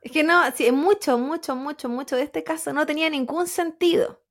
Es 0.00 0.10
que 0.10 0.22
no, 0.22 0.40
sí, 0.54 0.72
mucho, 0.72 1.18
mucho, 1.18 1.54
mucho, 1.54 1.90
mucho 1.90 2.16
de 2.16 2.22
este 2.22 2.42
caso 2.42 2.72
no 2.72 2.86
tenía 2.86 3.10
ningún 3.10 3.46
sentido. 3.46 4.22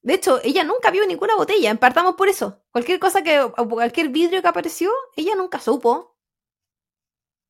De 0.00 0.14
hecho, 0.14 0.40
ella 0.42 0.64
nunca 0.64 0.90
vio 0.90 1.06
ninguna 1.06 1.36
botella, 1.36 1.74
partamos 1.74 2.14
por 2.14 2.30
eso. 2.30 2.62
Cualquier 2.70 2.98
cosa 2.98 3.22
que, 3.22 3.46
cualquier 3.68 4.08
vidrio 4.08 4.40
que 4.40 4.48
apareció, 4.48 4.90
ella 5.16 5.34
nunca 5.34 5.60
supo. 5.60 6.15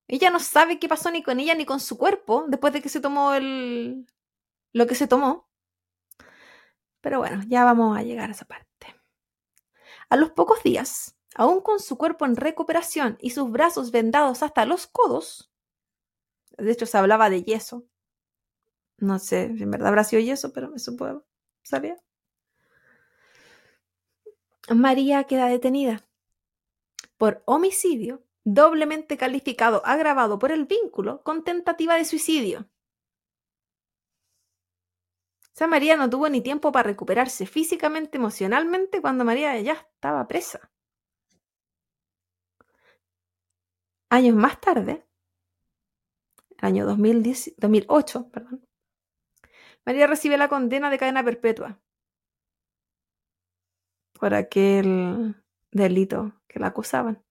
Ella 0.09 0.31
no 0.31 0.39
sabe 0.39 0.79
qué 0.79 0.89
pasó 0.89 1.11
ni 1.11 1.23
con 1.23 1.41
ella 1.41 1.55
ni 1.55 1.65
con 1.67 1.81
su 1.81 1.99
cuerpo 1.99 2.45
después 2.49 2.73
de 2.73 2.81
que 2.83 2.89
se 2.89 3.01
tomó 3.01 3.35
el... 3.35 4.07
lo 4.73 4.87
que 4.87 4.95
se 4.95 5.09
tomó. 5.09 5.49
Pero 7.01 7.19
bueno, 7.19 7.43
ya 7.49 7.65
vamos 7.65 7.97
a 7.97 8.03
llegar 8.03 8.31
a 8.31 8.33
esa 8.33 8.47
parte. 8.47 8.67
A 10.09 10.17
los 10.17 10.31
pocos 10.31 10.63
días, 10.63 11.17
aún 11.35 11.61
con 11.61 11.81
su 11.81 11.99
cuerpo 11.99 12.25
en 12.25 12.37
recuperación 12.37 13.19
y 13.21 13.31
sus 13.31 13.51
brazos 13.51 13.91
vendados 13.91 14.43
hasta 14.43 14.65
los 14.65 14.87
codos, 14.87 15.51
de 16.57 16.71
hecho 16.71 16.87
se 16.87 16.99
hablaba 16.99 17.31
de 17.31 17.43
yeso. 17.43 17.85
No 18.99 19.19
sé 19.19 19.45
en 19.45 19.71
verdad 19.71 19.89
habrá 19.89 20.05
sido 20.05 20.23
yeso, 20.23 20.53
pero 20.53 20.71
me 20.71 20.79
supongo, 20.79 21.25
¿sabía? 21.63 21.97
María 24.69 25.25
queda 25.25 25.47
detenida 25.47 26.05
por 27.19 27.43
homicidio 27.47 28.26
doblemente 28.47 29.17
calificado 29.17 29.83
agravado 29.85 30.39
por 30.39 30.53
el 30.53 30.67
vínculo 30.67 31.21
con 31.25 31.43
tentativa 31.43 31.97
de 31.97 32.05
suicidio. 32.05 32.71
Sea, 35.53 35.67
María 35.67 35.97
no 35.97 36.09
tuvo 36.09 36.29
ni 36.29 36.41
tiempo 36.41 36.71
para 36.71 36.89
recuperarse 36.89 37.47
físicamente, 37.47 38.19
emocionalmente, 38.19 39.01
cuando 39.01 39.25
María 39.25 39.59
ya 39.61 39.73
estaba 39.73 40.29
presa. 40.29 40.71
Años 44.11 44.37
más 44.37 44.61
tarde, 44.61 45.05
año 46.59 46.87
2008, 46.87 48.31
perdón, 48.31 48.65
María 49.85 50.07
recibe 50.07 50.37
la 50.37 50.49
condena 50.49 50.89
de 50.89 50.99
cadena 50.99 51.25
perpetua 51.25 51.81
por 54.13 54.35
aquel 54.35 55.35
delito 55.73 56.33
que 56.47 56.61
la 56.61 56.69
acusaban. 56.69 57.26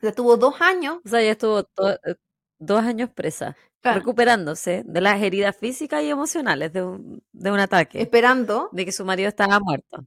O 0.00 0.06
sea, 0.06 0.12
tuvo 0.12 0.36
dos 0.36 0.60
años. 0.60 0.98
O 1.04 1.08
sea, 1.08 1.20
ella 1.20 1.32
estuvo 1.32 1.60
eh, 1.60 2.14
dos 2.58 2.80
años 2.82 3.10
presa, 3.10 3.56
recuperándose 3.82 4.82
de 4.86 5.00
las 5.00 5.20
heridas 5.22 5.56
físicas 5.56 6.02
y 6.02 6.10
emocionales 6.10 6.72
de 6.72 6.82
un, 6.82 7.22
de 7.32 7.50
un 7.50 7.60
ataque. 7.60 8.00
Esperando. 8.00 8.70
De 8.72 8.86
que 8.86 8.92
su 8.92 9.04
marido 9.04 9.28
estaba 9.28 9.60
muerto. 9.60 10.06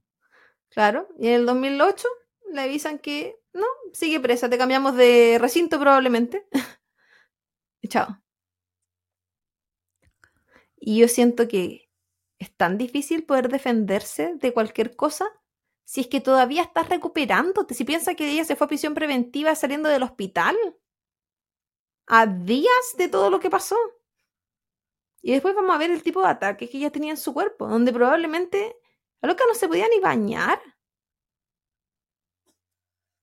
Claro, 0.70 1.08
y 1.18 1.28
en 1.28 1.34
el 1.34 1.46
2008 1.46 2.08
le 2.52 2.60
avisan 2.60 2.98
que 2.98 3.36
no, 3.52 3.66
sigue 3.92 4.18
presa, 4.18 4.50
te 4.50 4.58
cambiamos 4.58 4.96
de 4.96 5.38
recinto 5.40 5.78
probablemente. 5.78 6.46
y 7.80 7.88
chao. 7.88 8.18
Y 10.76 10.98
yo 10.98 11.08
siento 11.08 11.46
que 11.46 11.88
es 12.40 12.52
tan 12.56 12.76
difícil 12.76 13.24
poder 13.24 13.48
defenderse 13.48 14.34
de 14.34 14.52
cualquier 14.52 14.96
cosa 14.96 15.26
Si 15.84 16.00
es 16.00 16.06
que 16.08 16.20
todavía 16.20 16.62
estás 16.62 16.88
recuperándote, 16.88 17.74
si 17.74 17.84
piensas 17.84 18.16
que 18.16 18.30
ella 18.30 18.44
se 18.44 18.56
fue 18.56 18.64
a 18.66 18.68
prisión 18.68 18.94
preventiva 18.94 19.54
saliendo 19.54 19.88
del 19.88 20.02
hospital, 20.02 20.56
a 22.06 22.26
días 22.26 22.94
de 22.96 23.08
todo 23.08 23.30
lo 23.30 23.40
que 23.40 23.50
pasó. 23.50 23.76
Y 25.22 25.32
después 25.32 25.54
vamos 25.54 25.74
a 25.74 25.78
ver 25.78 25.90
el 25.90 26.02
tipo 26.02 26.20
de 26.20 26.28
ataques 26.28 26.70
que 26.70 26.78
ella 26.78 26.90
tenía 26.90 27.10
en 27.10 27.16
su 27.16 27.32
cuerpo, 27.32 27.66
donde 27.66 27.92
probablemente 27.92 28.76
a 29.22 29.26
lo 29.26 29.36
que 29.36 29.46
no 29.46 29.54
se 29.54 29.68
podía 29.68 29.88
ni 29.88 30.00
bañar. 30.00 30.60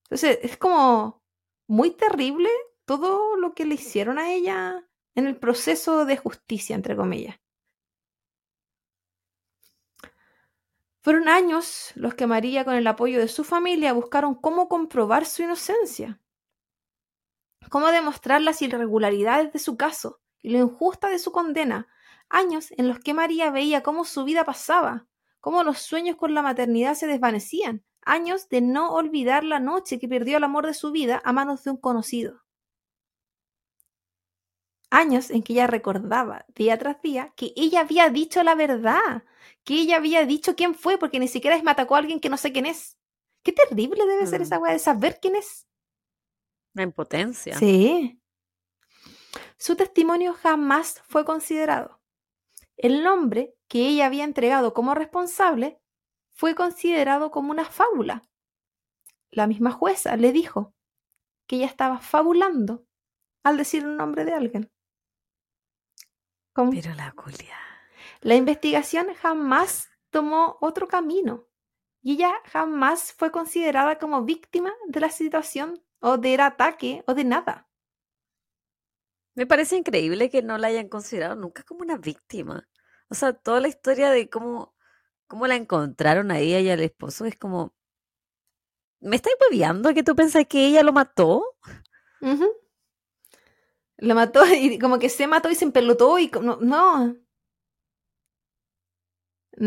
Entonces, 0.05 0.39
es 0.41 0.57
como 0.57 1.24
muy 1.68 1.91
terrible 1.91 2.49
todo 2.86 3.38
lo 3.38 3.53
que 3.53 3.66
le 3.66 3.76
hicieron 3.76 4.20
a 4.20 4.34
ella 4.34 4.88
en 5.16 5.28
el 5.28 5.38
proceso 5.38 6.05
de 6.05 6.18
justicia, 6.18 6.76
entre 6.76 6.95
comillas. 6.95 7.41
Fueron 11.04 11.28
años 11.28 11.91
los 11.95 12.14
que 12.14 12.28
María, 12.28 12.64
con 12.64 12.76
el 12.76 12.86
apoyo 12.86 13.20
de 13.20 13.28
su 13.28 13.43
familia, 13.43 13.91
buscaron 13.91 14.36
cómo 14.36 14.70
comprobar 14.70 15.26
su 15.26 15.41
inocencia, 15.41 16.22
cómo 17.70 17.88
demostrar 17.88 18.39
las 18.41 18.62
irregularidades 18.62 19.52
de 19.52 19.58
su 19.58 19.78
caso 19.78 20.22
y 20.43 20.52
lo 20.52 20.60
injusta 20.60 21.10
de 21.10 21.18
su 21.18 21.32
condena, 21.32 21.88
años 22.30 22.72
en 22.78 22.88
los 22.88 22.99
que 22.99 23.16
María 23.16 23.49
veía 23.49 23.82
cómo 23.82 24.06
su 24.06 24.24
vida 24.26 24.45
pasaba, 24.45 25.08
cómo 25.39 25.64
los 25.64 25.80
sueños 25.80 26.18
con 26.18 26.36
la 26.36 26.43
maternidad 26.43 26.93
se 26.93 27.08
desvanecían, 27.08 27.84
años 28.04 28.47
de 28.49 28.62
no 28.62 28.93
olvidar 28.93 29.43
la 29.43 29.60
noche 29.60 29.97
que 29.97 30.08
perdió 30.08 30.38
el 30.38 30.43
amor 30.43 30.68
de 30.68 30.76
su 30.76 30.91
vida 30.91 31.20
a 31.26 31.34
manos 31.34 31.64
de 31.64 31.72
un 31.72 31.78
conocido. 31.78 32.43
Años 34.92 35.32
en 35.32 35.42
que 35.42 35.54
ella 35.54 35.68
recordaba 35.68 36.46
día 36.54 36.78
tras 36.78 37.02
día 37.02 37.34
que 37.38 37.54
ella 37.56 37.80
había 37.82 38.10
dicho 38.10 38.44
la 38.44 38.56
verdad, 38.56 39.24
que 39.64 39.76
ella 39.76 39.96
había 39.98 40.26
dicho 40.26 40.56
quién 40.56 40.76
fue, 40.76 40.98
porque 40.98 41.18
ni 41.20 41.28
siquiera 41.30 41.56
es 41.56 41.64
matacó 41.64 41.96
a 41.96 42.00
alguien 42.00 42.20
que 42.20 42.30
no 42.30 42.38
sé 42.38 42.52
quién 42.52 42.66
es. 42.66 42.98
Qué 43.44 43.54
terrible 43.54 44.06
debe 44.06 44.28
ser 44.28 44.42
esa 44.42 44.60
Mm. 44.60 44.62
weá 44.62 44.74
de 44.74 44.80
saber 44.80 45.20
quién 45.22 45.36
es. 45.38 45.66
La 46.74 46.84
impotencia. 46.84 47.58
Sí. 47.58 48.22
Su 49.58 49.76
testimonio 49.76 50.34
jamás 50.34 51.02
fue 51.08 51.24
considerado. 51.26 52.02
El 52.78 53.04
nombre 53.04 53.56
que 53.68 53.88
ella 53.88 54.08
había 54.08 54.24
entregado 54.26 54.74
como 54.74 54.94
responsable 54.94 55.80
fue 56.34 56.54
considerado 56.56 57.32
como 57.32 57.52
una 57.52 57.66
fábula. 57.66 58.24
La 59.32 59.48
misma 59.48 59.72
jueza 59.72 60.18
le 60.18 60.32
dijo 60.34 60.74
que 61.48 61.58
ella 61.58 61.68
estaba 61.68 62.00
fabulando 62.00 62.86
al 63.44 63.58
decir 63.58 63.84
el 63.84 63.98
nombre 63.98 64.26
de 64.26 64.34
alguien. 64.34 64.72
¿Cómo? 66.54 66.72
Pero 66.72 66.93
la 66.95 67.12
culia. 67.12 67.58
La 68.22 68.36
investigación 68.36 69.08
jamás 69.16 69.89
tomó 70.10 70.58
otro 70.62 70.88
camino 70.88 71.47
y 72.02 72.14
ella 72.14 72.34
jamás 72.45 73.14
fue 73.14 73.32
considerada 73.32 73.97
como 73.97 74.24
víctima 74.24 74.74
de 74.88 74.99
la 74.99 75.10
situación 75.10 75.84
o 75.99 76.18
del 76.18 76.39
ataque 76.39 77.04
o 77.08 77.14
de 77.14 77.24
nada. 77.24 77.68
Me 79.34 79.45
parece 79.45 79.78
increíble 79.78 80.30
que 80.30 80.41
no 80.41 80.58
la 80.58 80.68
hayan 80.68 80.89
considerado 80.89 81.36
nunca 81.36 81.64
como 81.64 81.82
una 81.82 81.97
víctima. 81.97 82.68
O 83.10 83.16
sea, 83.16 83.34
toda 83.34 83.62
la 83.62 83.68
historia 83.68 84.10
de 84.10 84.30
cómo, 84.30 84.76
cómo 85.28 85.47
la 85.47 85.56
encontraron 85.56 86.32
a 86.32 86.39
ella 86.39 86.60
y 86.60 86.70
al 86.70 86.82
esposo 86.82 87.26
es 87.26 87.38
como. 87.38 87.74
¿Me 88.99 89.16
estáis 89.16 89.36
hueveando 89.41 89.93
que 89.93 90.04
tú 90.04 90.16
pensás 90.16 90.45
que 90.47 90.68
ella 90.68 90.84
lo 90.84 90.93
mató? 90.93 91.43
Lo 94.02 94.16
mató 94.16 94.41
y 94.54 94.78
como 94.80 94.99
que 94.99 95.08
se 95.10 95.28
mató 95.28 95.49
y 95.49 95.56
se 95.56 95.64
empelotó 95.66 96.20
y 96.20 96.30
no, 96.41 96.58
no. 96.58 97.16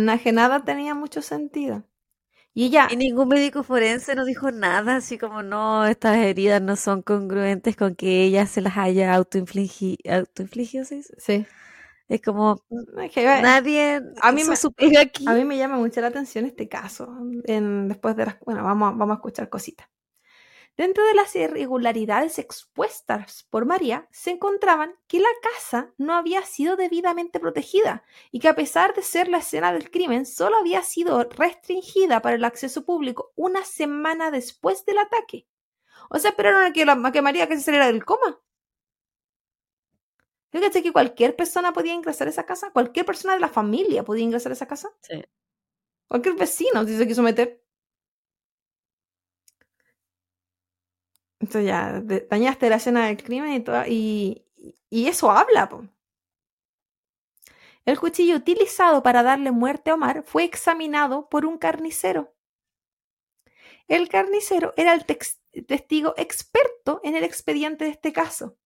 Na- 0.06 0.18
que 0.22 0.30
nada 0.32 0.62
tenía 0.68 0.94
mucho 0.94 1.22
sentido. 1.22 1.84
Y 2.54 2.66
ella, 2.66 2.88
Y 2.88 2.96
ningún 2.96 3.28
médico 3.28 3.62
forense 3.62 4.14
nos 4.14 4.26
dijo 4.26 4.50
nada, 4.50 4.96
así 4.96 5.18
como 5.18 5.42
no, 5.42 5.86
estas 5.86 6.16
heridas 6.18 6.60
no 6.62 6.76
son 6.76 7.02
congruentes 7.02 7.76
con 7.76 7.94
que 7.94 8.24
ella 8.24 8.46
se 8.46 8.60
las 8.62 8.76
haya 8.76 9.14
autoinfligido. 9.14 9.98
¿Autoinfligido 10.12 10.84
dice? 10.88 11.14
sí. 11.18 11.46
Es 12.08 12.20
como 12.22 12.64
que, 13.12 13.22
eh, 13.24 13.54
nadie 13.66 14.02
a 14.22 14.32
mí 14.32 14.44
me- 14.44 14.58
aquí. 15.00 15.26
A 15.26 15.34
mí 15.34 15.44
me 15.44 15.58
llama 15.58 15.78
mucho 15.78 16.00
la 16.00 16.08
atención 16.08 16.44
este 16.46 16.68
caso. 16.68 17.08
En, 17.44 17.88
después 17.88 18.16
de 18.16 18.26
las, 18.26 18.40
bueno, 18.40 18.64
vamos, 18.64 18.96
vamos 18.98 19.12
a 19.14 19.16
escuchar 19.16 19.48
cositas. 19.48 19.88
Dentro 20.76 21.06
de 21.06 21.14
las 21.14 21.36
irregularidades 21.36 22.40
expuestas 22.40 23.46
por 23.48 23.64
María 23.64 24.08
se 24.10 24.32
encontraban 24.32 24.96
que 25.06 25.20
la 25.20 25.28
casa 25.40 25.94
no 25.98 26.14
había 26.14 26.42
sido 26.42 26.74
debidamente 26.74 27.38
protegida 27.38 28.02
y 28.32 28.40
que 28.40 28.48
a 28.48 28.56
pesar 28.56 28.92
de 28.92 29.02
ser 29.02 29.28
la 29.28 29.38
escena 29.38 29.72
del 29.72 29.90
crimen, 29.92 30.26
solo 30.26 30.56
había 30.56 30.82
sido 30.82 31.22
restringida 31.22 32.20
para 32.22 32.34
el 32.34 32.44
acceso 32.44 32.84
público 32.84 33.32
una 33.36 33.64
semana 33.64 34.32
después 34.32 34.84
del 34.84 34.98
ataque. 34.98 35.46
O 36.10 36.18
sea, 36.18 36.30
esperaron 36.30 36.64
a 36.64 36.72
que, 36.72 36.84
la, 36.84 36.92
a 36.92 37.12
que 37.12 37.22
María 37.22 37.46
que 37.46 37.56
se 37.56 37.62
saliera 37.62 37.86
del 37.86 38.04
coma. 38.04 38.40
Fíjate 40.50 40.82
que 40.82 40.92
cualquier 40.92 41.36
persona 41.36 41.72
podía 41.72 41.94
ingresar 41.94 42.26
a 42.26 42.30
esa 42.30 42.46
casa, 42.46 42.72
cualquier 42.72 43.06
persona 43.06 43.34
de 43.34 43.40
la 43.40 43.48
familia 43.48 44.04
podía 44.04 44.24
ingresar 44.24 44.50
a 44.50 44.54
esa 44.54 44.66
casa. 44.66 44.90
Sí. 45.00 45.24
Cualquier 46.08 46.34
vecino 46.34 46.84
si 46.84 46.96
se 46.96 47.06
quiso 47.06 47.22
meter. 47.22 47.63
Entonces 51.44 51.66
ya 51.68 52.00
de- 52.00 52.26
dañaste 52.30 52.70
la 52.70 52.76
escena 52.76 53.06
del 53.06 53.22
crimen 53.22 53.52
y, 53.52 53.60
toda- 53.60 53.86
y, 53.86 54.44
y 54.88 55.06
eso 55.08 55.30
habla. 55.30 55.68
po. 55.68 55.84
El 57.84 57.98
cuchillo 58.00 58.36
utilizado 58.36 59.02
para 59.02 59.22
darle 59.22 59.50
muerte 59.50 59.90
a 59.90 59.94
Omar 59.94 60.22
fue 60.24 60.44
examinado 60.44 61.28
por 61.28 61.44
un 61.44 61.58
carnicero. 61.58 62.32
El 63.88 64.08
carnicero 64.08 64.72
era 64.78 64.94
el 64.94 65.04
testigo 65.66 66.14
experto 66.16 67.00
en 67.04 67.14
el 67.14 67.24
expediente 67.24 67.84
de 67.84 67.90
este 67.90 68.12
caso. 68.14 68.56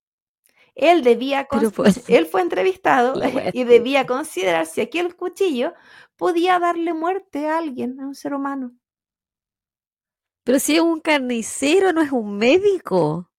Él 0.76 1.02
debía 1.02 1.48
pues- 1.72 2.08
él 2.08 2.26
fue 2.26 2.42
entrevistado 2.42 3.14
y 3.54 3.64
debía 3.64 4.06
considerar 4.06 4.66
si 4.66 4.80
aquel 4.82 5.16
cuchillo 5.16 5.74
podía 6.16 6.60
darle 6.60 6.94
muerte 6.94 7.48
a 7.48 7.58
alguien, 7.58 7.98
a 8.00 8.06
un 8.06 8.14
ser 8.14 8.34
humano. 8.34 8.70
Pero 10.48 10.58
si 10.60 10.76
es 10.76 10.80
un 10.80 11.00
carnicero, 11.00 11.92
no 11.92 12.00
es 12.00 12.10
un 12.10 12.38
médico. 12.38 13.30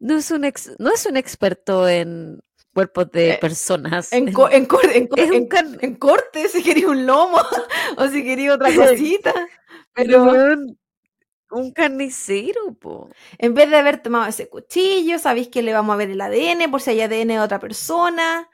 No 0.00 0.16
es 0.16 0.30
un, 0.30 0.46
ex- 0.46 0.74
no 0.78 0.90
es 0.90 1.04
un 1.04 1.18
experto 1.18 1.86
en 1.86 2.40
cuerpos 2.72 3.10
de 3.10 3.32
Eh, 3.32 3.38
personas. 3.38 4.10
En, 4.14 4.32
co- 4.32 4.48
en 4.50 4.64
cor- 4.64 4.80
cor- 5.10 5.98
corte, 5.98 6.48
si 6.48 6.62
quería 6.62 6.88
un 6.88 7.04
lomo 7.04 7.36
o 7.98 8.08
si 8.08 8.24
quería 8.24 8.54
otra 8.54 8.70
cosita. 8.74 9.34
Pero 9.92 10.24
Pero 10.32 10.56
un 11.50 11.72
carnicero, 11.72 12.72
po. 12.80 13.10
en 13.36 13.52
vez 13.52 13.68
de 13.68 13.76
haber 13.76 14.02
tomado 14.02 14.26
ese 14.28 14.48
cuchillo, 14.48 15.18
sabéis 15.18 15.48
que 15.48 15.60
le 15.62 15.74
vamos 15.74 15.92
a 15.92 15.98
ver 15.98 16.10
el 16.10 16.22
ADN 16.22 16.70
por 16.70 16.80
si 16.80 16.90
hay 16.92 17.02
ADN 17.02 17.28
de 17.28 17.40
otra 17.40 17.58
persona. 17.58 18.48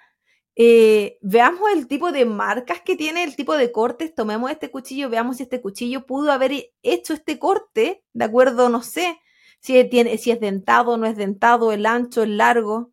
Eh, 0.57 1.19
veamos 1.21 1.71
el 1.73 1.89
tipo 1.89 2.13
de 2.13 2.25
marcas 2.25 2.81
que 2.83 2.97
tiene, 2.97 3.25
el 3.25 3.37
tipo 3.37 3.57
de 3.57 3.73
cortes. 3.73 4.15
Tomemos 4.15 4.51
este 4.51 4.71
cuchillo, 4.71 5.11
veamos 5.11 5.39
si 5.39 5.45
este 5.45 5.61
cuchillo 5.61 6.07
pudo 6.07 6.33
haber 6.33 6.53
hecho 6.83 7.15
este 7.15 7.39
corte, 7.39 8.05
de 8.13 8.25
acuerdo, 8.25 8.69
no 8.69 8.83
sé, 8.83 9.21
si, 9.61 9.83
tiene, 9.89 10.19
si 10.19 10.31
es 10.31 10.41
dentado 10.41 10.97
no 10.99 11.07
es 11.07 11.17
dentado, 11.17 11.73
el 11.73 11.87
ancho, 11.87 12.23
el 12.23 12.37
largo. 12.39 12.93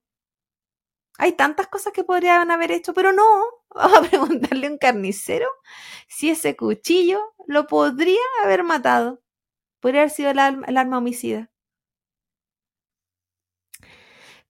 Hay 1.17 1.33
tantas 1.33 1.67
cosas 1.67 1.93
que 1.93 2.03
podrían 2.03 2.49
haber 2.51 2.71
hecho, 2.71 2.93
pero 2.93 3.13
no. 3.13 3.23
Vamos 3.75 3.99
a 3.99 4.01
preguntarle 4.09 4.67
a 4.67 4.71
un 4.71 4.77
carnicero 4.77 5.47
si 6.07 6.29
ese 6.29 6.55
cuchillo 6.55 7.33
lo 7.47 7.67
podría 7.67 8.19
haber 8.43 8.63
matado. 8.63 9.21
Podría 9.81 10.01
haber 10.01 10.11
sido 10.11 10.31
el 10.31 10.39
arma 10.39 10.97
homicida. 10.97 11.51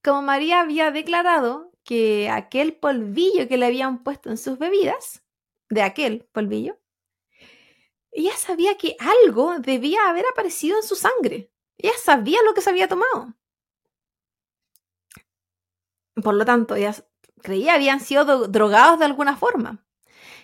Como 0.02 0.22
María 0.22 0.60
había 0.60 0.90
declarado 0.90 1.71
que 1.84 2.28
aquel 2.30 2.74
polvillo 2.76 3.48
que 3.48 3.56
le 3.58 3.66
habían 3.66 4.02
puesto 4.04 4.30
en 4.30 4.38
sus 4.38 4.58
bebidas, 4.58 5.24
de 5.70 5.82
aquel 5.82 6.24
polvillo, 6.32 6.78
ella 8.10 8.34
sabía 8.36 8.76
que 8.78 8.96
algo 8.98 9.58
debía 9.58 10.08
haber 10.08 10.24
aparecido 10.26 10.76
en 10.78 10.82
su 10.82 10.94
sangre. 10.96 11.50
Ella 11.78 11.92
sabía 12.02 12.42
lo 12.42 12.54
que 12.54 12.60
se 12.60 12.70
había 12.70 12.88
tomado. 12.88 13.34
Por 16.22 16.34
lo 16.34 16.44
tanto, 16.44 16.74
ella 16.74 16.94
creía 17.42 17.74
habían 17.74 18.00
sido 18.00 18.24
do- 18.24 18.48
drogados 18.48 18.98
de 18.98 19.04
alguna 19.06 19.36
forma. 19.36 19.84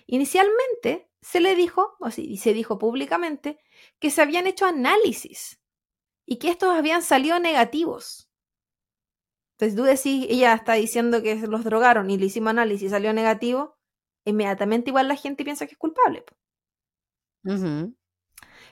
Inicialmente 0.07 1.11
se 1.23 1.41
le 1.41 1.57
dijo, 1.57 1.97
o 2.01 2.11
sí, 2.11 2.37
se 2.39 2.55
dijo 2.55 2.79
públicamente, 2.79 3.61
que 4.01 4.11
se 4.11 4.23
habían 4.23 4.47
hecho 4.49 4.67
análisis 4.67 5.61
y 6.27 6.39
que 6.39 6.51
estos 6.51 6.77
habían 6.77 7.03
salido 7.03 7.39
negativos. 7.41 8.28
Entonces 9.59 9.77
tú 9.77 9.83
decís, 9.85 10.27
ella 10.31 10.55
está 10.55 10.75
diciendo 10.75 11.23
que 11.23 11.37
los 11.37 11.65
drogaron 11.65 12.11
y 12.11 12.17
le 12.19 12.27
hicimos 12.27 12.51
análisis 12.51 12.87
y 12.89 12.91
salió 12.91 13.13
negativo, 13.13 13.77
inmediatamente 14.25 14.91
igual 14.91 15.09
la 15.09 15.17
gente 15.17 15.45
piensa 15.45 15.67
que 15.67 15.73
es 15.73 15.79
culpable. 15.79 16.25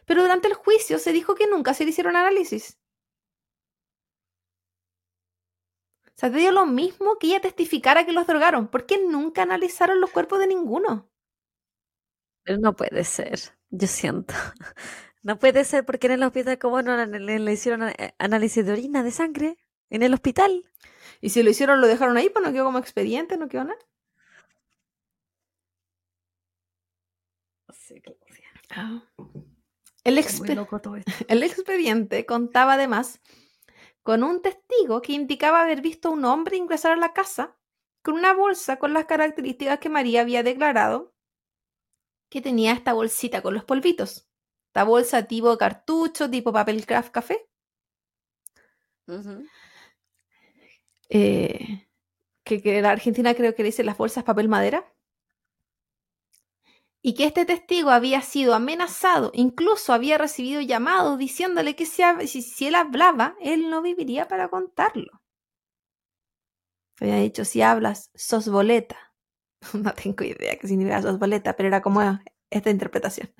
Pero 0.04 0.22
durante 0.22 0.48
el 0.48 0.54
juicio 0.54 0.98
se 0.98 1.12
dijo 1.12 1.34
que 1.36 1.46
nunca 1.46 1.72
se 1.74 1.84
le 1.84 1.90
hicieron 1.90 2.16
análisis. 2.16 2.78
O 6.08 6.18
sea, 6.18 6.32
te 6.32 6.38
dio 6.38 6.50
lo 6.50 6.66
mismo 6.66 7.16
que 7.16 7.28
ella 7.28 7.40
testificara 7.40 8.04
que 8.04 8.12
los 8.12 8.26
drogaron. 8.26 8.66
¿Por 8.68 8.86
qué 8.86 8.98
nunca 9.06 9.42
analizaron 9.42 10.00
los 10.00 10.10
cuerpos 10.10 10.40
de 10.40 10.48
ninguno? 10.48 11.08
Pero 12.44 12.58
no 12.58 12.74
puede 12.76 13.04
ser, 13.04 13.38
yo 13.70 13.86
siento. 13.88 14.34
No 15.22 15.40
puede 15.40 15.64
ser 15.64 15.84
porque 15.84 16.06
en 16.06 16.12
el 16.12 16.22
hospital, 16.22 16.56
como 16.60 16.82
no 16.82 17.04
le, 17.04 17.38
le 17.40 17.52
hicieron 17.52 17.82
a- 17.82 17.94
análisis 18.18 18.64
de 18.64 18.70
orina, 18.72 19.02
de 19.02 19.10
sangre? 19.10 19.56
En 19.90 20.04
el 20.04 20.14
hospital. 20.14 20.64
Y 21.26 21.30
si 21.30 21.42
lo 21.42 21.50
hicieron, 21.50 21.80
lo 21.80 21.88
dejaron 21.88 22.16
ahí, 22.16 22.30
pues 22.30 22.44
no 22.44 22.52
quedó 22.52 22.66
como 22.66 22.78
expediente, 22.78 23.36
no 23.36 23.48
quedó 23.48 23.64
nada. 23.64 23.80
Sí, 27.72 28.00
Claudia. 28.00 28.48
Ah. 28.70 29.02
El, 30.04 30.18
Está 30.18 30.38
muy 30.38 30.48
expe- 30.50 30.54
loco 30.54 30.80
todo 30.80 30.94
esto. 30.94 31.10
el 31.28 31.42
expediente 31.42 32.26
contaba 32.26 32.74
además 32.74 33.20
con 34.04 34.22
un 34.22 34.40
testigo 34.40 35.02
que 35.02 35.14
indicaba 35.14 35.62
haber 35.62 35.80
visto 35.80 36.10
a 36.10 36.12
un 36.12 36.24
hombre 36.24 36.58
ingresar 36.58 36.92
a 36.92 36.96
la 36.96 37.12
casa 37.12 37.56
con 38.02 38.14
una 38.14 38.32
bolsa 38.32 38.78
con 38.78 38.92
las 38.92 39.06
características 39.06 39.80
que 39.80 39.88
María 39.88 40.20
había 40.20 40.44
declarado 40.44 41.12
que 42.30 42.40
tenía 42.40 42.70
esta 42.70 42.92
bolsita 42.92 43.42
con 43.42 43.52
los 43.52 43.64
polvitos. 43.64 44.28
Esta 44.68 44.84
bolsa 44.84 45.26
tipo 45.26 45.58
cartucho, 45.58 46.30
tipo 46.30 46.52
papel 46.52 46.86
craft 46.86 47.10
café. 47.10 47.48
Eh, 51.08 51.88
que, 52.44 52.62
que 52.62 52.82
la 52.82 52.90
Argentina 52.90 53.34
creo 53.34 53.54
que 53.54 53.62
le 53.62 53.68
dice 53.68 53.84
las 53.84 53.96
bolsas 53.98 54.24
papel 54.24 54.48
madera. 54.48 54.92
Y 57.02 57.14
que 57.14 57.24
este 57.26 57.44
testigo 57.44 57.90
había 57.90 58.20
sido 58.20 58.52
amenazado, 58.52 59.30
incluso 59.32 59.92
había 59.92 60.18
recibido 60.18 60.60
llamados 60.60 61.18
diciéndole 61.18 61.76
que 61.76 61.86
si, 61.86 62.66
él 62.66 62.74
hablaba, 62.74 63.36
él 63.40 63.70
no 63.70 63.80
viviría 63.80 64.26
para 64.26 64.48
contarlo. 64.48 65.22
Había 67.00 67.16
dicho, 67.18 67.44
si 67.44 67.62
hablas, 67.62 68.10
sos 68.14 68.48
boleta. 68.48 68.96
No 69.74 69.92
tengo 69.94 70.24
idea 70.24 70.58
qué 70.58 70.66
significa 70.68 71.02
sos 71.02 71.18
boleta, 71.18 71.54
pero 71.56 71.68
era 71.68 71.80
como 71.82 72.00
esta 72.50 72.70
interpretación. 72.70 73.32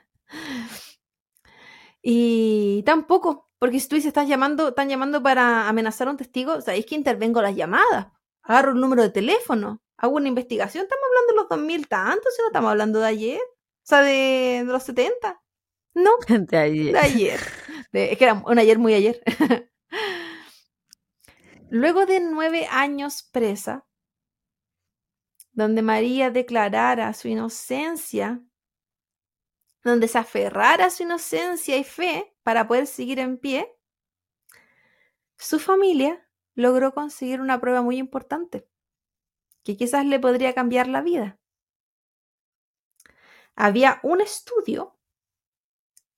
Y 2.08 2.84
tampoco, 2.84 3.50
porque 3.58 3.80
si 3.80 3.88
tú 3.88 3.96
dices, 3.96 4.08
estás 4.08 4.28
llamando, 4.28 4.68
están 4.68 4.88
llamando 4.88 5.22
para 5.22 5.68
amenazar 5.68 6.06
a 6.06 6.12
un 6.12 6.16
testigo, 6.16 6.60
sabéis 6.60 6.86
que 6.86 6.94
intervengo 6.94 7.42
las 7.42 7.56
llamadas, 7.56 8.08
agarro 8.42 8.70
el 8.72 8.80
número 8.80 9.02
de 9.02 9.10
teléfono, 9.10 9.82
hago 9.96 10.14
una 10.16 10.28
investigación, 10.28 10.84
estamos 10.84 11.02
hablando 11.08 11.32
de 11.32 11.36
los 11.40 11.48
2000 11.48 11.88
tantos, 11.88 12.32
si 12.36 12.42
no 12.42 12.48
estamos 12.48 12.70
hablando 12.70 13.00
de 13.00 13.06
ayer, 13.06 13.40
o 13.40 13.82
sea, 13.82 14.02
de, 14.02 14.62
de 14.64 14.72
los 14.72 14.84
70. 14.84 15.42
No, 15.94 16.10
De 16.28 16.56
ayer. 16.58 16.92
de 16.92 16.98
ayer. 16.98 17.40
De- 17.92 18.12
es 18.12 18.18
que 18.18 18.24
era 18.24 18.34
un 18.34 18.58
ayer 18.58 18.78
muy 18.78 18.94
ayer. 18.94 19.20
Luego 21.70 22.06
de 22.06 22.18
nueve 22.20 22.66
años 22.70 23.22
presa, 23.30 23.86
donde 25.52 25.82
María 25.82 26.30
declarara 26.30 27.12
su 27.14 27.28
inocencia, 27.28 28.42
donde 29.86 30.08
se 30.08 30.18
aferrara 30.18 30.86
a 30.86 30.90
su 30.90 31.04
inocencia 31.04 31.76
y 31.76 31.84
fe 31.84 32.34
para 32.42 32.66
poder 32.66 32.88
seguir 32.88 33.20
en 33.20 33.38
pie, 33.38 33.72
su 35.36 35.60
familia 35.60 36.28
logró 36.54 36.92
conseguir 36.92 37.40
una 37.40 37.60
prueba 37.60 37.82
muy 37.82 37.96
importante, 37.98 38.68
que 39.62 39.76
quizás 39.76 40.04
le 40.04 40.18
podría 40.18 40.54
cambiar 40.54 40.88
la 40.88 41.02
vida. 41.02 41.38
Había 43.54 44.00
un 44.02 44.20
estudio, 44.20 44.98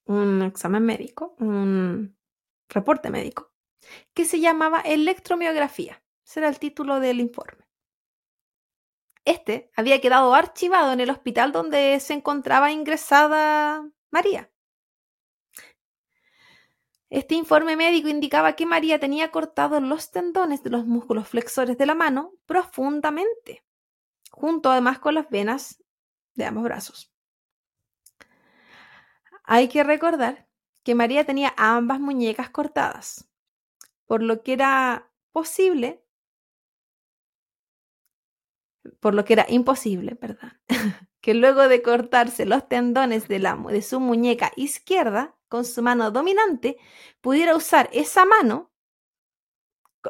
un 0.07 0.43
examen 0.43 0.85
médico, 0.87 1.37
un 1.39 2.17
reporte 2.71 3.11
médico, 3.11 3.53
que 4.15 4.25
se 4.25 4.41
llamaba 4.41 4.81
electromiografía. 4.81 6.03
Ese 6.25 6.41
era 6.41 6.49
el 6.49 6.59
título 6.59 7.01
del 7.01 7.21
informe. 7.21 7.68
Este 9.29 9.71
había 9.77 10.01
quedado 10.01 10.33
archivado 10.33 10.91
en 10.91 11.01
el 11.01 11.11
hospital 11.11 11.53
donde 11.53 12.01
se 12.01 12.15
encontraba 12.15 12.73
ingresada 12.73 13.87
María. 14.11 14.51
Este 17.11 17.35
informe 17.35 17.77
médico 17.77 18.09
indicaba 18.09 18.57
que 18.57 18.65
María 18.65 18.99
tenía 18.99 19.31
cortados 19.31 19.83
los 19.83 20.11
tendones 20.13 20.63
de 20.63 20.71
los 20.71 20.87
músculos 20.87 21.29
flexores 21.29 21.77
de 21.77 21.85
la 21.85 21.95
mano 21.95 22.33
profundamente, 22.47 23.67
junto 24.31 24.71
además 24.71 24.99
con 24.99 25.15
las 25.15 25.29
venas 25.29 25.85
de 26.33 26.47
ambos 26.47 26.65
brazos. 26.65 27.13
Hay 29.45 29.69
que 29.69 29.85
recordar 29.85 30.49
que 30.83 30.95
María 30.95 31.27
tenía 31.27 31.53
ambas 31.59 32.01
muñecas 32.01 32.49
cortadas, 32.49 33.29
por 34.07 34.23
lo 34.23 34.43
que 34.43 34.55
era 34.55 35.13
posible, 35.33 36.03
por 39.01 39.15
lo 39.15 39.25
que 39.25 39.35
era 39.35 39.47
imposible, 39.49 40.15
perdón, 40.17 40.53
que 41.21 41.35
luego 41.35 41.69
de 41.69 41.83
cortarse 41.83 42.47
los 42.47 42.69
tendones 42.69 43.29
de, 43.29 43.39
la, 43.39 43.57
de 43.57 43.83
su 43.83 44.01
muñeca 44.01 44.53
izquierda 44.57 45.35
con 45.49 45.65
su 45.65 45.83
mano 45.83 46.11
dominante, 46.11 46.77
pudiera 47.21 47.57
usar 47.57 47.89
esa 47.93 48.25
mano 48.25 48.71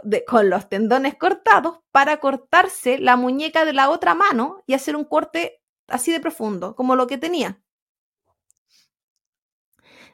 de- 0.03 0.24
con 0.24 0.51
los 0.51 0.68
tendones 0.68 1.14
cortados 1.16 1.79
para 1.93 2.18
cortarse 2.18 2.99
la 2.99 3.16
muñeca 3.16 3.64
de 3.64 3.72
la 3.72 3.91
otra 3.91 4.14
mano 4.14 4.62
y 4.66 4.74
hacer 4.74 4.97
un 4.97 5.05
corte 5.05 5.62
así 5.87 6.12
de 6.12 6.20
profundo, 6.20 6.74
como 6.76 6.97
lo 6.97 7.07
que 7.07 7.18
tenía. 7.18 7.61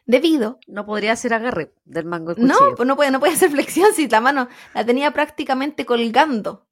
Debido 0.07 0.59
No 0.67 0.85
podría 0.85 1.12
hacer 1.12 1.33
agarre 1.33 1.73
del 1.85 2.05
mango 2.05 2.35
no, 2.37 2.55
pues 2.77 2.87
no 2.87 2.95
puede, 2.97 3.11
no 3.11 3.21
puede 3.21 3.33
hacer 3.33 3.51
flexión 3.51 3.93
si 3.97 4.09
la 4.09 4.21
mano 4.21 4.49
la 4.75 4.85
tenía 4.85 5.11
prácticamente 5.12 5.87
colgando. 5.87 6.67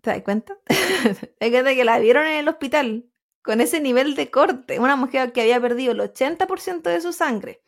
¿Te 0.00 0.10
das 0.10 0.22
cuenta? 0.22 0.58
Te 1.38 1.50
das 1.50 1.74
que 1.74 1.84
la 1.84 1.98
vieron 1.98 2.26
en 2.26 2.36
el 2.36 2.48
hospital 2.48 3.06
con 3.42 3.60
ese 3.60 3.80
nivel 3.80 4.14
de 4.14 4.30
corte. 4.30 4.78
Una 4.78 4.96
mujer 4.96 5.32
que 5.32 5.42
había 5.42 5.60
perdido 5.60 5.92
el 5.92 6.00
80% 6.00 6.82
de 6.82 7.00
su 7.00 7.12
sangre. 7.12 7.62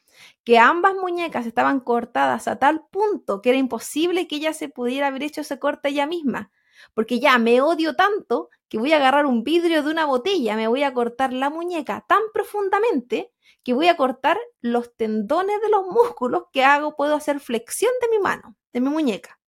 Que 0.44 0.58
ambas 0.58 0.94
muñecas 0.94 1.46
estaban 1.46 1.80
cortadas 1.80 2.48
a 2.48 2.58
tal 2.58 2.86
punto 2.90 3.42
que 3.42 3.50
era 3.50 3.58
imposible 3.58 4.28
que 4.28 4.36
ella 4.36 4.52
se 4.52 4.68
pudiera 4.68 5.08
haber 5.08 5.24
hecho 5.24 5.40
ese 5.42 5.58
corte 5.58 5.90
ella 5.90 6.06
misma. 6.06 6.50
Porque 6.94 7.20
ya 7.20 7.38
me 7.38 7.60
odio 7.60 7.94
tanto 7.94 8.48
que 8.68 8.78
voy 8.78 8.92
a 8.92 8.96
agarrar 8.96 9.26
un 9.26 9.44
vidrio 9.44 9.82
de 9.82 9.90
una 9.90 10.06
botella, 10.06 10.56
me 10.56 10.68
voy 10.68 10.82
a 10.82 10.94
cortar 10.94 11.32
la 11.32 11.50
muñeca 11.50 12.04
tan 12.08 12.22
profundamente 12.32 13.30
que 13.62 13.74
voy 13.74 13.88
a 13.88 13.96
cortar 13.96 14.38
los 14.60 14.96
tendones 14.96 15.60
de 15.60 15.68
los 15.68 15.86
músculos 15.86 16.44
que 16.52 16.64
hago, 16.64 16.96
puedo 16.96 17.14
hacer 17.14 17.38
flexión 17.38 17.92
de 18.00 18.08
mi 18.08 18.18
mano, 18.22 18.56
de 18.72 18.80
mi 18.80 18.88
muñeca. 18.88 19.38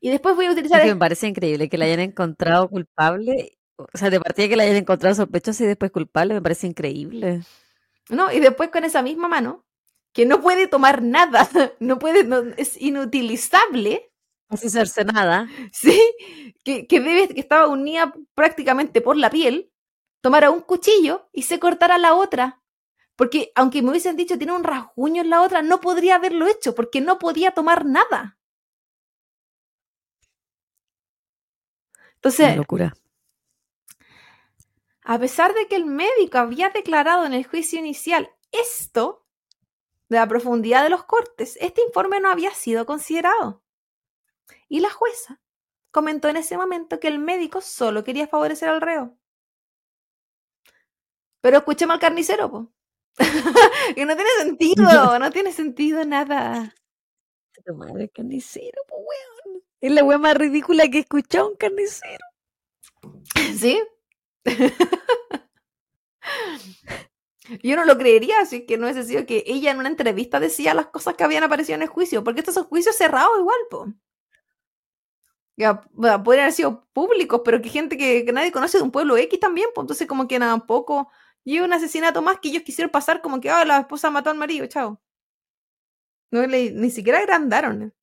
Y 0.00 0.10
después 0.10 0.34
voy 0.36 0.46
a 0.46 0.52
utilizar... 0.52 0.78
Es 0.78 0.84
que 0.84 0.88
el- 0.90 0.94
me 0.96 1.00
parece 1.00 1.26
increíble 1.28 1.68
que 1.68 1.78
la 1.78 1.84
hayan 1.86 2.00
encontrado 2.00 2.68
culpable. 2.68 3.58
O 3.76 3.86
sea, 3.98 4.08
de 4.10 4.20
partida 4.20 4.48
que 4.48 4.56
la 4.56 4.62
hayan 4.62 4.76
encontrado 4.76 5.14
sospechosa 5.14 5.64
y 5.64 5.66
después 5.66 5.90
culpable, 5.90 6.34
me 6.34 6.42
parece 6.42 6.66
increíble. 6.66 7.42
¿no? 8.08 8.32
Y 8.32 8.40
después 8.40 8.70
con 8.70 8.84
esa 8.84 9.02
misma 9.02 9.28
mano, 9.28 9.64
que 10.12 10.24
no 10.26 10.40
puede 10.40 10.66
tomar 10.66 11.02
nada, 11.02 11.48
no 11.80 11.98
puede, 11.98 12.24
no, 12.24 12.38
es 12.56 12.80
inutilizable, 12.80 14.10
Así 14.48 14.70
cercenada. 14.70 15.48
¿sí? 15.72 16.00
Que, 16.64 16.86
que 16.86 17.00
debe, 17.00 17.28
que 17.34 17.40
estaba 17.40 17.66
unida 17.66 18.14
prácticamente 18.34 19.00
por 19.00 19.16
la 19.16 19.28
piel, 19.28 19.72
tomara 20.22 20.50
un 20.50 20.60
cuchillo 20.60 21.28
y 21.32 21.42
se 21.42 21.58
cortara 21.58 21.98
la 21.98 22.14
otra. 22.14 22.62
Porque 23.16 23.50
aunque 23.54 23.82
me 23.82 23.90
hubiesen 23.90 24.16
dicho 24.16 24.38
tiene 24.38 24.52
un 24.52 24.62
rasguño 24.64 25.22
en 25.22 25.30
la 25.30 25.42
otra, 25.42 25.62
no 25.62 25.80
podría 25.80 26.16
haberlo 26.16 26.46
hecho 26.46 26.74
porque 26.74 27.00
no 27.00 27.18
podía 27.18 27.50
tomar 27.52 27.86
nada. 27.86 28.38
Una 32.34 32.48
Entonces, 32.48 32.56
locura. 32.56 32.92
a 35.02 35.18
pesar 35.18 35.54
de 35.54 35.68
que 35.68 35.76
el 35.76 35.86
médico 35.86 36.38
había 36.38 36.70
declarado 36.70 37.24
en 37.24 37.32
el 37.32 37.46
juicio 37.46 37.78
inicial 37.78 38.30
esto, 38.50 39.24
de 40.08 40.16
la 40.16 40.28
profundidad 40.28 40.82
de 40.82 40.90
los 40.90 41.04
cortes, 41.04 41.56
este 41.60 41.82
informe 41.82 42.20
no 42.20 42.30
había 42.30 42.52
sido 42.52 42.86
considerado. 42.86 43.62
Y 44.68 44.80
la 44.80 44.90
jueza 44.90 45.40
comentó 45.92 46.28
en 46.28 46.36
ese 46.36 46.56
momento 46.56 47.00
que 47.00 47.08
el 47.08 47.18
médico 47.18 47.60
solo 47.60 48.04
quería 48.04 48.26
favorecer 48.28 48.68
al 48.68 48.80
reo. 48.80 49.16
Pero 51.40 51.58
escuchemos 51.58 51.94
al 51.94 52.00
carnicero, 52.00 52.50
po. 52.50 52.72
que 53.94 54.04
no 54.04 54.16
tiene 54.16 54.30
sentido, 54.42 54.84
no 55.18 55.30
tiene 55.30 55.52
sentido 55.52 56.04
nada. 56.04 56.74
Madre 57.74 58.08
carnicero, 58.10 58.82
po, 58.88 58.96
weón. 58.96 59.35
Es 59.80 59.92
la 59.92 60.04
wea 60.04 60.18
más 60.18 60.36
ridícula 60.36 60.88
que 60.88 60.98
he 60.98 61.00
escuchado 61.00 61.50
un 61.50 61.56
carnicero. 61.56 62.24
¿Sí? 63.58 63.80
Yo 67.62 67.76
no 67.76 67.84
lo 67.84 67.96
creería, 67.96 68.40
así 68.40 68.66
que 68.66 68.76
no 68.76 68.86
hubiese 68.86 69.04
sido 69.04 69.26
que 69.26 69.44
ella 69.46 69.70
en 69.70 69.78
una 69.78 69.88
entrevista 69.88 70.40
decía 70.40 70.74
las 70.74 70.86
cosas 70.86 71.14
que 71.14 71.24
habían 71.24 71.44
aparecido 71.44 71.76
en 71.76 71.82
el 71.82 71.88
juicio, 71.88 72.24
porque 72.24 72.40
estos 72.40 72.54
son 72.54 72.64
juicios 72.64 72.96
cerrados 72.96 73.38
igual, 73.38 73.58
po. 73.70 73.86
Ya, 75.58 75.82
bueno, 75.92 76.22
podrían 76.22 76.44
haber 76.44 76.52
sido 76.52 76.86
públicos, 76.92 77.40
pero 77.44 77.62
que 77.62 77.70
gente 77.70 77.96
que, 77.96 78.30
nadie 78.32 78.52
conoce 78.52 78.76
de 78.78 78.84
un 78.84 78.90
pueblo 78.90 79.16
X 79.16 79.40
también, 79.40 79.68
pues 79.74 79.84
entonces 79.84 80.06
como 80.06 80.28
que 80.28 80.38
nada, 80.38 80.58
poco. 80.66 81.10
Y 81.44 81.60
un 81.60 81.72
asesinato 81.72 82.20
más 82.20 82.40
que 82.40 82.48
ellos 82.48 82.62
quisieron 82.62 82.90
pasar 82.90 83.22
como 83.22 83.40
que, 83.40 83.50
ah, 83.50 83.64
la 83.64 83.78
esposa 83.80 84.10
mató 84.10 84.30
al 84.30 84.36
marido, 84.36 84.66
chao. 84.66 85.00
No 86.30 86.46
le, 86.46 86.72
ni 86.72 86.90
siquiera 86.90 87.18
agrandaron. 87.20 87.94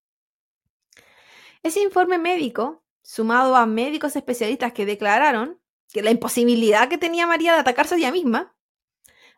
Ese 1.63 1.79
informe 1.79 2.17
médico, 2.17 2.83
sumado 3.01 3.55
a 3.55 3.65
médicos 3.65 4.15
especialistas 4.15 4.73
que 4.73 4.85
declararon 4.85 5.61
que 5.91 6.03
la 6.03 6.11
imposibilidad 6.11 6.89
que 6.89 6.97
tenía 6.97 7.25
María 7.25 7.53
de 7.53 7.59
atacarse 7.59 7.95
a 7.95 7.97
ella 7.97 8.11
misma, 8.11 8.55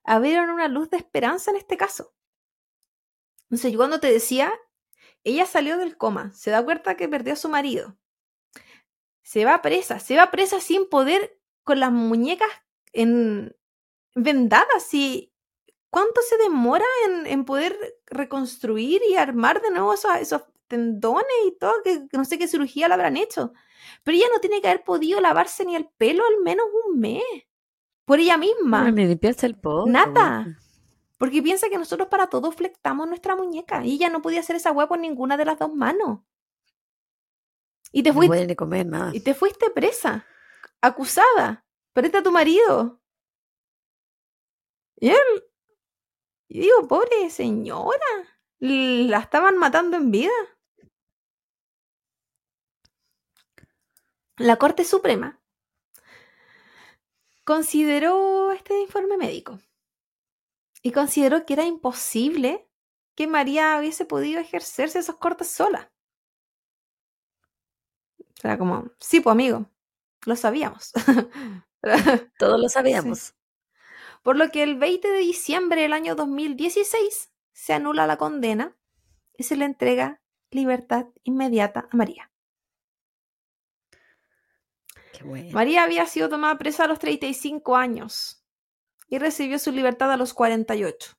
abrieron 0.03 0.49
una 0.49 0.67
luz 0.67 0.89
de 0.89 0.97
esperanza 0.97 1.51
en 1.51 1.57
este 1.57 1.77
caso. 1.77 2.15
Entonces, 3.43 3.71
yo 3.71 3.77
cuando 3.77 3.99
te 3.99 4.11
decía, 4.11 4.51
ella 5.23 5.45
salió 5.45 5.77
del 5.77 5.97
coma, 5.97 6.33
se 6.33 6.49
da 6.49 6.65
cuenta 6.65 6.97
que 6.97 7.07
perdió 7.07 7.33
a 7.33 7.37
su 7.37 7.47
marido, 7.47 7.95
se 9.21 9.45
va 9.45 9.61
presa, 9.61 9.99
se 9.99 10.15
va 10.15 10.31
presa 10.31 10.59
sin 10.59 10.89
poder, 10.89 11.39
con 11.63 11.79
las 11.79 11.91
muñecas 11.91 12.49
en, 12.93 13.55
vendadas. 14.15 14.93
Y 14.93 15.31
¿Cuánto 15.89 16.21
se 16.21 16.37
demora 16.37 16.85
en, 17.25 17.45
poder 17.45 17.77
reconstruir 18.07 19.01
y 19.09 19.15
armar 19.15 19.61
de 19.61 19.71
nuevo 19.71 19.93
esos 19.93 20.43
tendones 20.67 21.25
y 21.47 21.57
todo? 21.57 21.73
Que, 21.83 22.07
no 22.13 22.25
sé 22.25 22.37
qué 22.37 22.47
cirugía 22.47 22.87
la 22.87 22.95
habrán 22.95 23.17
hecho. 23.17 23.53
Pero 24.03 24.17
ella 24.17 24.27
no 24.33 24.39
tiene 24.39 24.61
que 24.61 24.67
haber 24.67 24.83
podido 24.83 25.21
lavarse 25.21 25.65
ni 25.65 25.75
el 25.75 25.87
pelo 25.97 26.23
al 26.25 26.41
menos 26.43 26.65
un 26.85 26.99
mes. 26.99 27.23
Por 28.05 28.19
ella 28.19 28.37
misma. 28.37 28.91
Ni 28.91 29.07
limpiarse 29.07 29.45
el 29.45 29.59
pelo. 29.59 29.85
Nada. 29.85 30.59
Porque 31.17 31.41
piensa 31.41 31.69
que 31.69 31.77
nosotros 31.77 32.07
para 32.09 32.27
todo 32.27 32.51
flectamos 32.51 33.07
nuestra 33.07 33.35
muñeca. 33.35 33.85
Y 33.85 33.93
ella 33.93 34.09
no 34.09 34.21
podía 34.21 34.41
hacer 34.41 34.55
esa 34.55 34.71
hueá 34.71 34.87
con 34.87 35.01
ninguna 35.01 35.37
de 35.37 35.45
las 35.45 35.57
dos 35.57 35.73
manos. 35.73 36.19
Y 37.91 38.03
te 38.03 38.11
fuiste. 38.11 38.45
No 38.45 38.55
comer 38.55 38.85
nada. 38.85 39.11
Y 39.13 39.21
te 39.21 39.33
fuiste 39.33 39.69
presa. 39.69 40.25
Acusada. 40.81 41.65
Perdiste 41.93 42.17
a 42.17 42.23
tu 42.23 42.31
marido. 42.31 43.01
Y 44.97 45.09
él. 45.09 45.43
Y 46.49 46.59
digo, 46.59 46.87
pobre 46.87 47.29
señora. 47.29 47.97
La 48.59 49.19
estaban 49.19 49.57
matando 49.57 49.97
en 49.97 50.11
vida. 50.11 50.33
La 54.37 54.57
Corte 54.57 54.83
Suprema 54.83 55.39
consideró 57.45 58.51
este 58.51 58.81
informe 58.81 59.17
médico 59.17 59.59
y 60.81 60.91
consideró 60.91 61.45
que 61.45 61.53
era 61.53 61.63
imposible 61.63 62.67
que 63.15 63.27
María 63.27 63.77
hubiese 63.79 64.03
podido 64.03 64.41
ejercerse 64.41 64.99
esos 64.99 65.15
cortes 65.15 65.47
sola. 65.47 65.89
Sea, 68.41 68.57
como, 68.57 68.91
sí, 68.99 69.21
pues 69.21 69.31
amigo, 69.31 69.69
lo 70.25 70.35
sabíamos. 70.35 70.91
Todos 72.37 72.59
lo 72.59 72.67
sabíamos. 72.67 73.35
Por 74.21 74.35
lo 74.35 74.49
que 74.49 74.63
el 74.63 74.75
20 74.75 75.07
de 75.07 75.19
diciembre 75.19 75.83
del 75.83 75.93
año 75.93 76.13
2016 76.15 77.31
se 77.53 77.73
anula 77.73 78.05
la 78.05 78.17
condena 78.17 78.75
y 79.37 79.43
se 79.43 79.55
le 79.55 79.63
entrega 79.63 80.21
libertad 80.51 81.05
inmediata 81.23 81.87
a 81.89 81.95
María. 81.95 82.34
María 85.51 85.83
había 85.83 86.05
sido 86.05 86.29
tomada 86.29 86.57
presa 86.57 86.85
a 86.85 86.87
los 86.87 86.99
35 86.99 87.75
años 87.75 88.45
y 89.07 89.19
recibió 89.19 89.59
su 89.59 89.71
libertad 89.71 90.11
a 90.11 90.17
los 90.17 90.33
48. 90.33 91.13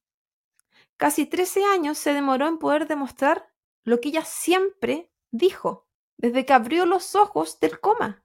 Casi 0.97 1.27
13 1.27 1.65
años 1.65 1.99
se 1.99 2.13
demoró 2.13 2.49
en 2.49 2.59
poder 2.59 2.87
demostrar 2.87 3.53
lo 3.85 4.01
que 4.01 4.09
ella 4.09 4.25
siempre 4.25 5.13
dijo 5.31 5.87
desde 6.17 6.47
que 6.47 6.53
abrió 6.53 6.87
los 6.87 7.15
ojos 7.15 7.61
del 7.61 7.79
coma. 7.81 8.25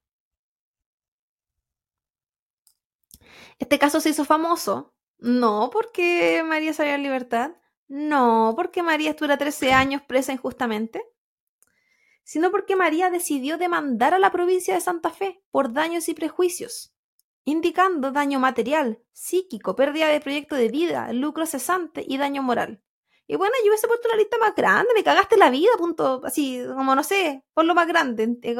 Este 3.59 3.77
caso 3.77 3.99
se 3.99 4.09
hizo 4.09 4.25
famoso, 4.25 4.95
no 5.17 5.69
porque 5.71 6.43
María 6.43 6.73
salió 6.73 6.93
en 6.93 7.03
libertad, 7.03 7.51
no 7.87 8.53
porque 8.55 8.81
María 8.81 9.11
estuviera 9.11 9.37
13 9.37 9.73
años 9.73 10.01
presa 10.01 10.33
injustamente, 10.33 11.03
sino 12.31 12.49
porque 12.49 12.77
María 12.77 13.09
decidió 13.09 13.57
demandar 13.57 14.13
a 14.13 14.17
la 14.17 14.31
provincia 14.31 14.73
de 14.73 14.79
Santa 14.79 15.09
Fe 15.09 15.43
por 15.51 15.73
daños 15.73 16.07
y 16.07 16.13
prejuicios, 16.13 16.93
indicando 17.43 18.13
daño 18.13 18.39
material, 18.39 19.03
psíquico, 19.11 19.75
pérdida 19.75 20.07
de 20.07 20.21
proyecto 20.21 20.55
de 20.55 20.69
vida, 20.69 21.11
lucro 21.11 21.45
cesante 21.45 22.05
y 22.07 22.17
daño 22.17 22.41
moral. 22.41 22.81
Y 23.27 23.35
bueno, 23.35 23.53
yo 23.65 23.69
hubiese 23.69 23.85
puesto 23.89 24.07
una 24.07 24.17
lista 24.17 24.37
más 24.37 24.55
grande, 24.55 24.93
me 24.95 25.03
cagaste 25.03 25.35
la 25.35 25.49
vida, 25.49 25.71
punto, 25.77 26.21
así, 26.23 26.63
como 26.73 26.95
no 26.95 27.03
sé, 27.03 27.43
por 27.53 27.65
lo 27.65 27.75
más 27.75 27.85
grande. 27.85 28.37
Eh, 28.43 28.55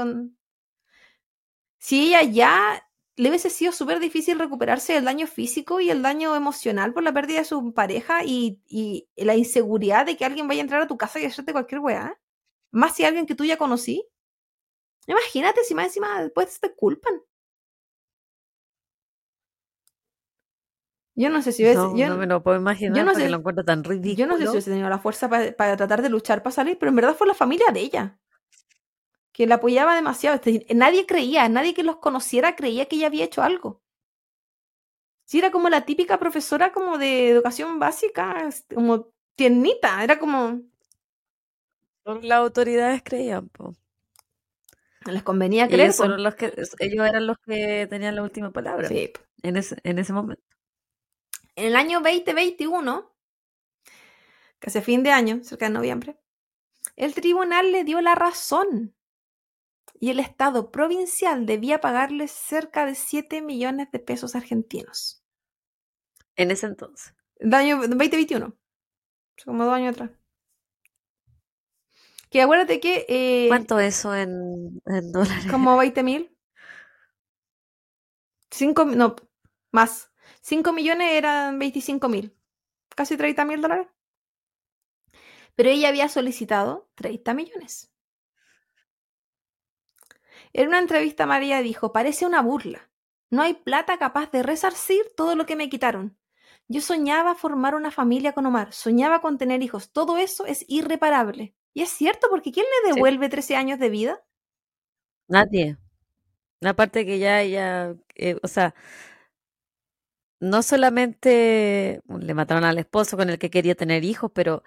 si 1.78 2.08
ella 2.10 2.24
ya 2.24 2.90
le 3.16 3.30
hubiese 3.30 3.50
sido 3.50 3.72
súper 3.72 4.02
difícil 4.02 4.38
recuperarse 4.38 4.92
del 4.92 5.06
daño 5.06 5.28
físico 5.28 5.80
y 5.80 5.90
el 5.90 6.02
daño 6.02 6.36
emocional 6.36 6.92
por 6.92 7.04
la 7.04 7.14
pérdida 7.14 7.40
de 7.40 7.46
su 7.46 7.74
pareja 7.74 8.26
y, 8.26 8.60
y 8.68 9.08
la 9.16 9.38
inseguridad 9.38 10.06
de 10.06 10.18
que 10.18 10.26
alguien 10.26 10.50
vaya 10.50 10.60
a 10.60 10.64
entrar 10.64 10.82
a 10.82 10.88
tu 10.88 10.98
casa 10.98 11.22
y 11.22 11.26
hacerte 11.26 11.54
cualquier 11.54 11.80
weá. 11.80 12.21
Más 12.72 12.96
si 12.96 13.04
alguien 13.04 13.26
que 13.26 13.36
tú 13.36 13.46
ya 13.46 13.58
conocí. 13.58 14.08
Imagínate 15.08 15.64
si 15.64 15.76
más 15.76 15.88
encima 15.88 16.22
después 16.22 16.60
te 16.60 16.74
culpan. 16.74 17.22
Yo 21.16 21.30
no 21.30 21.42
sé 21.42 21.52
si 21.52 21.64
no, 21.64 21.96
yo, 21.96 22.08
no 22.08 22.18
me 22.18 22.26
lo 22.26 22.42
puedo 22.42 22.58
imaginar 22.58 22.98
yo 22.98 23.04
no 23.04 23.14
sé, 23.14 23.30
lo 23.30 23.38
encuentro 23.38 23.66
tan 23.66 23.84
ridículo. 23.84 24.16
Yo 24.16 24.28
no 24.28 24.38
sé 24.38 24.44
si 24.44 24.50
hubiese 24.50 24.72
tenido 24.72 24.90
la 24.90 24.98
fuerza 24.98 25.30
para, 25.30 25.78
tratar 25.78 26.02
de 26.02 26.10
luchar 26.10 26.42
para 26.42 26.54
salir, 26.54 26.80
pero 26.80 26.90
en 26.90 26.96
verdad 26.96 27.16
fue 27.16 27.28
la 27.28 27.34
familia 27.34 27.68
de 27.72 27.82
ella 27.82 28.18
que 29.32 29.48
la 29.48 29.56
apoyaba 29.56 29.96
demasiado. 29.96 30.40
nadie 30.74 31.06
creía, 31.06 31.48
nadie 31.50 31.74
que 31.74 31.84
los 31.84 31.98
conociera 31.98 32.56
creía 32.56 32.86
que 32.88 32.96
ella 32.98 33.08
había 33.08 33.26
hecho 33.26 33.42
algo. 33.42 33.82
Sí, 35.26 35.40
era 35.40 35.52
como 35.52 35.70
la 35.70 35.86
típica 35.86 36.20
profesora 36.20 36.74
como 36.74 36.98
de 36.98 37.30
educación 37.30 37.80
básica, 37.80 38.50
como 38.74 39.14
tiernita, 39.36 40.04
era 40.04 40.20
como... 40.20 40.62
Las 42.06 42.40
autoridades 42.40 43.02
creían, 43.04 43.50
po. 43.50 43.76
Les 45.06 45.24
convenía 45.24 45.68
creer. 45.68 45.92
Ellos, 45.92 46.20
los 46.20 46.36
que, 46.36 46.54
ellos 46.80 47.08
eran 47.08 47.26
los 47.26 47.38
que 47.40 47.88
tenían 47.90 48.16
la 48.16 48.24
última 48.24 48.52
palabra. 48.52 48.88
Sí. 48.88 49.12
En 49.42 49.58
ese, 49.58 49.78
en 49.84 49.98
ese 50.00 50.14
momento. 50.14 50.44
En 51.56 51.66
el 51.66 51.76
año 51.76 52.02
2021, 52.02 53.12
casi 54.60 54.78
a 54.78 54.82
fin 54.82 55.04
de 55.04 55.12
año, 55.12 55.44
cerca 55.44 55.66
de 55.66 55.72
noviembre, 55.72 56.20
el 56.96 57.14
tribunal 57.14 57.72
le 57.72 57.84
dio 57.84 58.00
la 58.02 58.16
razón 58.16 58.96
y 60.00 60.10
el 60.10 60.20
Estado 60.20 60.72
provincial 60.72 61.46
debía 61.46 61.82
pagarle 61.82 62.28
cerca 62.28 62.86
de 62.86 62.96
7 62.96 63.42
millones 63.42 63.92
de 63.92 64.00
pesos 64.00 64.36
argentinos. 64.36 65.24
En 66.36 66.52
ese 66.52 66.68
entonces. 66.68 67.14
El 67.38 67.54
año 67.54 67.78
2021. 67.78 68.56
Como 69.46 69.66
dos 69.66 69.74
años 69.74 69.96
atrás. 69.96 70.12
Que 72.32 72.42
acuérdate 72.42 72.80
que... 72.80 73.06
Eh, 73.10 73.48
¿Cuánto 73.50 73.80
eso 73.80 74.16
en, 74.16 74.82
en 74.86 75.12
dólares? 75.12 75.46
Como 75.52 75.78
20 75.78 76.02
mil. 76.02 76.36
5, 78.50 78.86
no, 78.86 79.16
más. 79.72 80.12
5 80.42 80.72
millones 80.74 81.12
eran 81.14 81.60
25 81.60 82.10
mil, 82.10 82.36
casi 82.96 83.18
30 83.18 83.46
mil 83.46 83.62
dólares. 83.62 83.88
Pero 85.56 85.70
ella 85.70 85.90
había 85.90 86.08
solicitado 86.10 86.90
30 86.96 87.34
millones. 87.34 87.92
En 90.54 90.68
una 90.70 90.80
entrevista 90.80 91.26
María 91.26 91.62
dijo, 91.62 91.92
parece 91.92 92.26
una 92.26 92.42
burla. 92.42 92.90
No 93.30 93.42
hay 93.42 93.54
plata 93.54 93.98
capaz 93.98 94.32
de 94.32 94.44
resarcir 94.44 95.04
todo 95.16 95.36
lo 95.36 95.46
que 95.46 95.56
me 95.56 95.70
quitaron. 95.70 96.18
Yo 96.68 96.82
soñaba 96.82 97.36
formar 97.36 97.76
una 97.76 97.92
familia 97.92 98.34
con 98.34 98.46
Omar, 98.46 98.74
soñaba 98.74 99.22
con 99.22 99.38
tener 99.38 99.62
hijos. 99.62 99.92
Todo 99.92 100.18
eso 100.18 100.46
es 100.46 100.66
irreparable. 100.68 101.56
Y 101.74 101.82
es 101.82 101.90
cierto, 101.90 102.28
porque 102.30 102.52
¿quién 102.52 102.66
le 102.84 102.94
devuelve 102.94 103.30
13 103.30 103.56
años 103.56 103.80
de 103.80 103.90
vida? 103.90 104.24
Nadie. 105.28 105.78
Aparte 106.64 107.06
que 107.06 107.18
ya, 107.18 107.44
ya, 107.44 107.96
eh, 108.16 108.38
o 108.44 108.48
sea, 108.48 108.76
no 110.40 110.64
solamente 110.64 112.02
le 112.08 112.34
mataron 112.34 112.64
al 112.64 112.78
esposo 112.80 113.16
con 113.16 113.30
el 113.30 113.40
que 113.40 113.50
quería 113.50 113.76
tener 113.76 114.04
hijos, 114.04 114.32
pero 114.34 114.64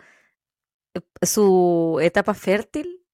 eh, 0.94 1.00
su 1.22 1.98
etapa 2.00 2.34
fértil, 2.34 3.04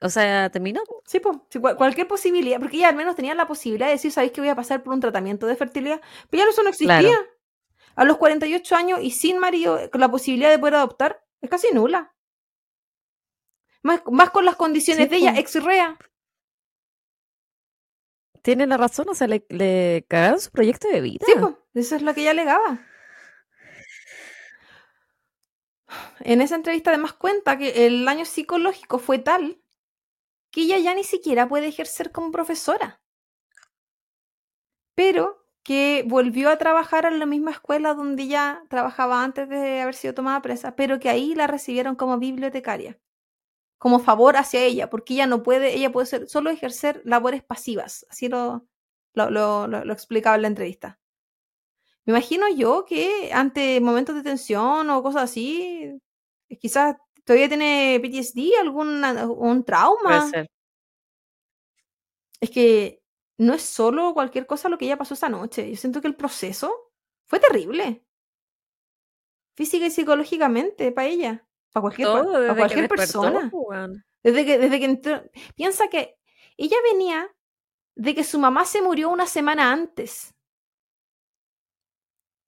o 0.00 0.08
sea, 0.08 0.50
terminó. 0.50 0.80
Sí, 1.04 1.20
pues, 1.20 1.36
cualquier 1.76 2.08
posibilidad, 2.08 2.58
porque 2.58 2.78
ella 2.78 2.88
al 2.88 2.96
menos 2.96 3.16
tenía 3.16 3.34
la 3.34 3.46
posibilidad 3.46 3.86
de 3.86 3.92
decir, 3.92 4.10
¿sabéis 4.10 4.32
que 4.32 4.40
voy 4.40 4.50
a 4.50 4.56
pasar 4.56 4.82
por 4.82 4.94
un 4.94 5.00
tratamiento 5.00 5.46
de 5.46 5.56
fertilidad? 5.56 6.00
Pero 6.30 6.44
ya 6.44 6.50
eso 6.50 6.62
no 6.62 6.70
existía. 6.70 7.18
A 7.94 8.04
los 8.04 8.18
48 8.18 8.76
años 8.76 9.00
y 9.02 9.10
sin 9.10 9.38
marido, 9.38 9.78
con 9.90 10.00
la 10.00 10.10
posibilidad 10.10 10.50
de 10.50 10.58
poder 10.58 10.76
adoptar, 10.76 11.22
es 11.40 11.50
casi 11.50 11.68
nula. 11.72 12.15
Más, 13.86 14.02
más 14.10 14.30
con 14.30 14.44
las 14.44 14.56
condiciones 14.56 15.08
de 15.08 15.16
ella, 15.16 15.34
ex-rea 15.38 15.96
tiene 18.42 18.68
la 18.68 18.76
razón, 18.76 19.08
o 19.08 19.14
sea, 19.14 19.26
le, 19.26 19.44
le 19.48 20.06
cagaron 20.08 20.38
su 20.38 20.52
proyecto 20.52 20.86
de 20.86 21.00
vida. 21.00 21.26
Sí, 21.26 21.32
eso 21.74 21.96
es 21.96 22.02
lo 22.02 22.14
que 22.14 22.20
ella 22.20 22.30
alegaba. 22.30 22.78
En 26.20 26.40
esa 26.40 26.54
entrevista 26.54 26.90
además 26.90 27.12
cuenta 27.14 27.58
que 27.58 27.86
el 27.86 28.04
daño 28.04 28.24
psicológico 28.24 29.00
fue 29.00 29.18
tal 29.18 29.60
que 30.52 30.60
ella 30.60 30.78
ya 30.78 30.94
ni 30.94 31.02
siquiera 31.02 31.48
puede 31.48 31.66
ejercer 31.66 32.12
como 32.12 32.30
profesora. 32.30 33.00
Pero 34.94 35.44
que 35.64 36.04
volvió 36.06 36.48
a 36.50 36.56
trabajar 36.56 37.04
en 37.04 37.18
la 37.18 37.26
misma 37.26 37.50
escuela 37.50 37.94
donde 37.94 38.22
ella 38.22 38.62
trabajaba 38.68 39.24
antes 39.24 39.48
de 39.48 39.80
haber 39.80 39.96
sido 39.96 40.14
tomada 40.14 40.40
presa, 40.40 40.76
pero 40.76 41.00
que 41.00 41.08
ahí 41.08 41.34
la 41.34 41.48
recibieron 41.48 41.96
como 41.96 42.16
bibliotecaria. 42.18 42.96
Como 43.78 43.98
favor 43.98 44.36
hacia 44.36 44.62
ella, 44.62 44.90
porque 44.90 45.14
ella 45.14 45.26
no 45.26 45.42
puede, 45.42 45.74
ella 45.74 45.92
puede 45.92 46.06
ser, 46.06 46.28
solo 46.28 46.50
ejercer 46.50 47.02
labores 47.04 47.42
pasivas. 47.42 48.06
Así 48.10 48.28
lo, 48.28 48.66
lo, 49.12 49.30
lo, 49.30 49.66
lo 49.66 49.92
explicaba 49.92 50.36
en 50.36 50.42
la 50.42 50.48
entrevista. 50.48 50.98
Me 52.04 52.12
imagino 52.12 52.48
yo 52.48 52.84
que 52.84 53.30
ante 53.32 53.80
momentos 53.80 54.14
de 54.14 54.22
tensión 54.22 54.88
o 54.90 55.02
cosas 55.02 55.24
así, 55.24 56.00
quizás 56.60 56.96
todavía 57.24 57.48
tiene 57.48 58.00
PTSD, 58.00 58.60
algún 58.60 59.04
un 59.04 59.64
trauma. 59.64 60.18
Puede 60.20 60.30
ser. 60.30 60.50
Es 62.40 62.50
que 62.50 63.02
no 63.38 63.54
es 63.54 63.62
solo 63.62 64.14
cualquier 64.14 64.46
cosa 64.46 64.68
lo 64.68 64.78
que 64.78 64.84
ella 64.84 64.98
pasó 64.98 65.14
esa 65.14 65.28
noche. 65.28 65.68
Yo 65.68 65.76
siento 65.76 66.00
que 66.00 66.06
el 66.06 66.16
proceso 66.16 66.92
fue 67.26 67.40
terrible. 67.40 68.04
Física 69.56 69.86
y 69.86 69.90
psicológicamente 69.90 70.92
para 70.92 71.08
ella. 71.08 71.45
Para 71.76 71.82
cualquier, 71.82 72.08
Todo 72.08 72.32
que 72.40 72.56
cualquier 72.56 72.88
despertó, 72.88 73.20
persona. 73.20 73.52
Desde 74.22 74.46
que, 74.46 74.56
desde 74.56 74.78
que 74.78 74.84
entró. 74.86 75.22
Piensa 75.56 75.88
que 75.88 76.16
ella 76.56 76.78
venía 76.90 77.30
de 77.94 78.14
que 78.14 78.24
su 78.24 78.38
mamá 78.38 78.64
se 78.64 78.80
murió 78.80 79.10
una 79.10 79.26
semana 79.26 79.70
antes. 79.70 80.34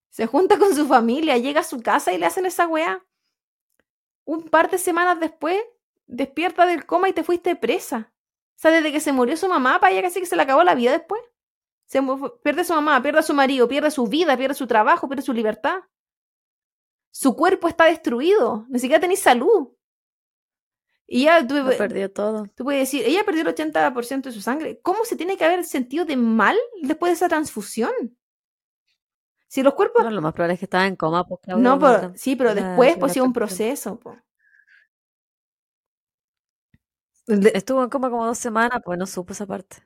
Se 0.09 0.25
junta 0.25 0.57
con 0.57 0.73
su 0.73 0.87
familia, 0.87 1.37
llega 1.37 1.59
a 1.59 1.63
su 1.63 1.79
casa 1.79 2.11
y 2.11 2.17
le 2.17 2.25
hacen 2.25 2.47
esa 2.47 2.67
weá. 2.67 3.05
Un 4.25 4.49
par 4.49 4.71
de 4.71 4.79
semanas 4.79 5.19
después, 5.19 5.61
despierta 6.07 6.65
del 6.65 6.87
coma 6.87 7.07
y 7.07 7.13
te 7.13 7.23
fuiste 7.23 7.55
presa. 7.55 8.11
O 8.55 8.59
sea, 8.59 8.71
desde 8.71 8.91
que 8.91 8.99
se 8.99 9.11
murió 9.11 9.37
su 9.37 9.47
mamá, 9.47 9.79
para 9.79 9.93
ella 9.93 10.01
casi 10.01 10.21
que 10.21 10.25
se 10.25 10.35
le 10.35 10.41
acabó 10.41 10.63
la 10.63 10.73
vida 10.73 10.91
después. 10.91 11.21
Se 11.85 12.01
pierde 12.41 12.63
su 12.63 12.73
mamá, 12.73 12.99
pierde 13.03 13.19
a 13.19 13.21
su 13.21 13.35
marido, 13.35 13.67
pierde 13.67 13.91
su 13.91 14.07
vida, 14.07 14.35
pierde 14.35 14.55
su 14.55 14.65
trabajo, 14.65 15.07
pierde 15.07 15.21
su 15.21 15.33
libertad. 15.33 15.81
Su 17.11 17.35
cuerpo 17.35 17.67
está 17.67 17.85
destruido, 17.85 18.65
ni 18.69 18.79
siquiera 18.79 19.01
tenéis 19.01 19.21
salud. 19.21 19.69
Y 21.07 21.23
ya 21.23 21.45
tú, 21.45 21.55
Lo 21.55 21.75
perdió 21.75 22.11
todo. 22.11 22.45
tú 22.55 22.63
puedes 22.63 22.81
decir, 22.81 23.03
ella 23.05 23.23
perdió 23.25 23.41
el 23.41 23.47
80% 23.47 24.29
de 24.29 24.33
su 24.35 24.41
sangre. 24.41 24.79
¿Cómo 24.81 25.05
se 25.05 25.15
tiene 25.15 25.37
que 25.37 25.43
haber 25.45 25.65
sentido 25.65 26.05
de 26.05 26.15
mal 26.15 26.55
después 26.83 27.09
de 27.09 27.15
esa 27.15 27.27
transfusión? 27.27 27.91
Si 29.47 29.63
los 29.63 29.73
cuerpos 29.73 30.03
Bueno, 30.03 30.15
lo 30.15 30.21
más 30.21 30.33
probable 30.33 30.53
es 30.53 30.59
que 30.59 30.65
estaba 30.65 30.85
en 30.85 30.95
coma, 30.95 31.25
pues, 31.25 31.39
Claudia, 31.41 31.63
no, 31.63 31.79
pero, 31.79 32.13
sí, 32.15 32.35
pero 32.35 32.53
la 32.53 32.55
después 32.61 32.97
pues 32.97 33.13
sí 33.13 33.19
un 33.19 33.33
proceso. 33.33 33.99
po. 33.99 34.15
Estuvo 37.27 37.83
en 37.83 37.89
coma 37.89 38.09
como 38.09 38.25
dos 38.25 38.37
semanas, 38.37 38.81
pues 38.83 38.97
no 38.99 39.05
supo 39.07 39.33
esa 39.33 39.45
parte. 39.47 39.77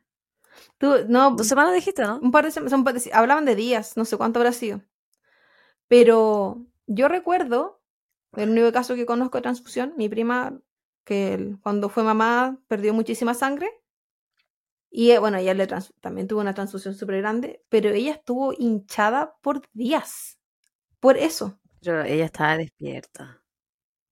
tú- 0.77 1.05
no, 1.09 1.31
Dos 1.31 1.47
semanas 1.47 1.73
dijiste, 1.73 2.03
¿no? 2.03 2.19
un 2.19 2.31
par 2.31 2.45
de 2.45 2.51
semanas, 2.51 3.09
hablaban 3.13 3.45
de 3.45 3.55
días, 3.55 3.97
no 3.97 4.05
sé 4.05 4.17
cuánto 4.17 4.39
habrá 4.39 4.51
sido. 4.53 4.81
Pero 5.87 6.65
yo 6.87 7.07
recuerdo, 7.07 7.81
el 8.33 8.49
único 8.49 8.71
caso 8.71 8.95
que 8.95 9.05
conozco 9.05 9.37
de 9.37 9.43
transfusión, 9.43 9.93
mi 9.97 10.09
prima, 10.09 10.59
que 11.05 11.55
cuando 11.61 11.89
fue 11.89 12.03
mamá 12.03 12.59
perdió 12.67 12.93
muchísima 12.93 13.33
sangre. 13.33 13.69
Y 14.89 15.11
eh, 15.11 15.19
bueno, 15.19 15.37
ella 15.37 15.53
le 15.55 15.67
también 16.01 16.27
tuvo 16.27 16.41
una 16.41 16.53
transfusión 16.53 16.93
súper 16.93 17.17
grande, 17.17 17.63
pero 17.69 17.89
ella 17.89 18.11
estuvo 18.11 18.53
hinchada 18.57 19.35
por 19.41 19.61
días. 19.73 20.37
Por 20.99 21.17
eso. 21.17 21.59
Pero 21.81 22.03
ella 22.03 22.25
estaba 22.25 22.57
despierta. 22.57 23.43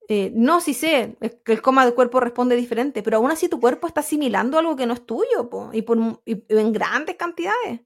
Eh, 0.10 0.32
no, 0.36 0.60
sí 0.60 0.74
sé, 0.74 1.18
es 1.22 1.38
que 1.46 1.54
el 1.54 1.62
coma 1.62 1.86
del 1.86 1.96
cuerpo 1.96 2.20
responde 2.20 2.56
diferente, 2.58 3.02
pero 3.04 3.18
aún 3.18 3.32
así 3.32 3.48
tu 3.48 3.60
cuerpo 3.62 3.88
está 3.88 4.02
asimilando 4.02 4.60
algo 4.60 4.76
que 4.76 4.86
no 4.86 4.94
es 4.94 5.06
tuyo, 5.06 5.50
po, 5.50 5.70
y, 5.74 5.84
por, 5.84 5.98
y 6.26 6.44
en 6.50 6.74
grandes 6.74 7.16
cantidades. 7.16 7.82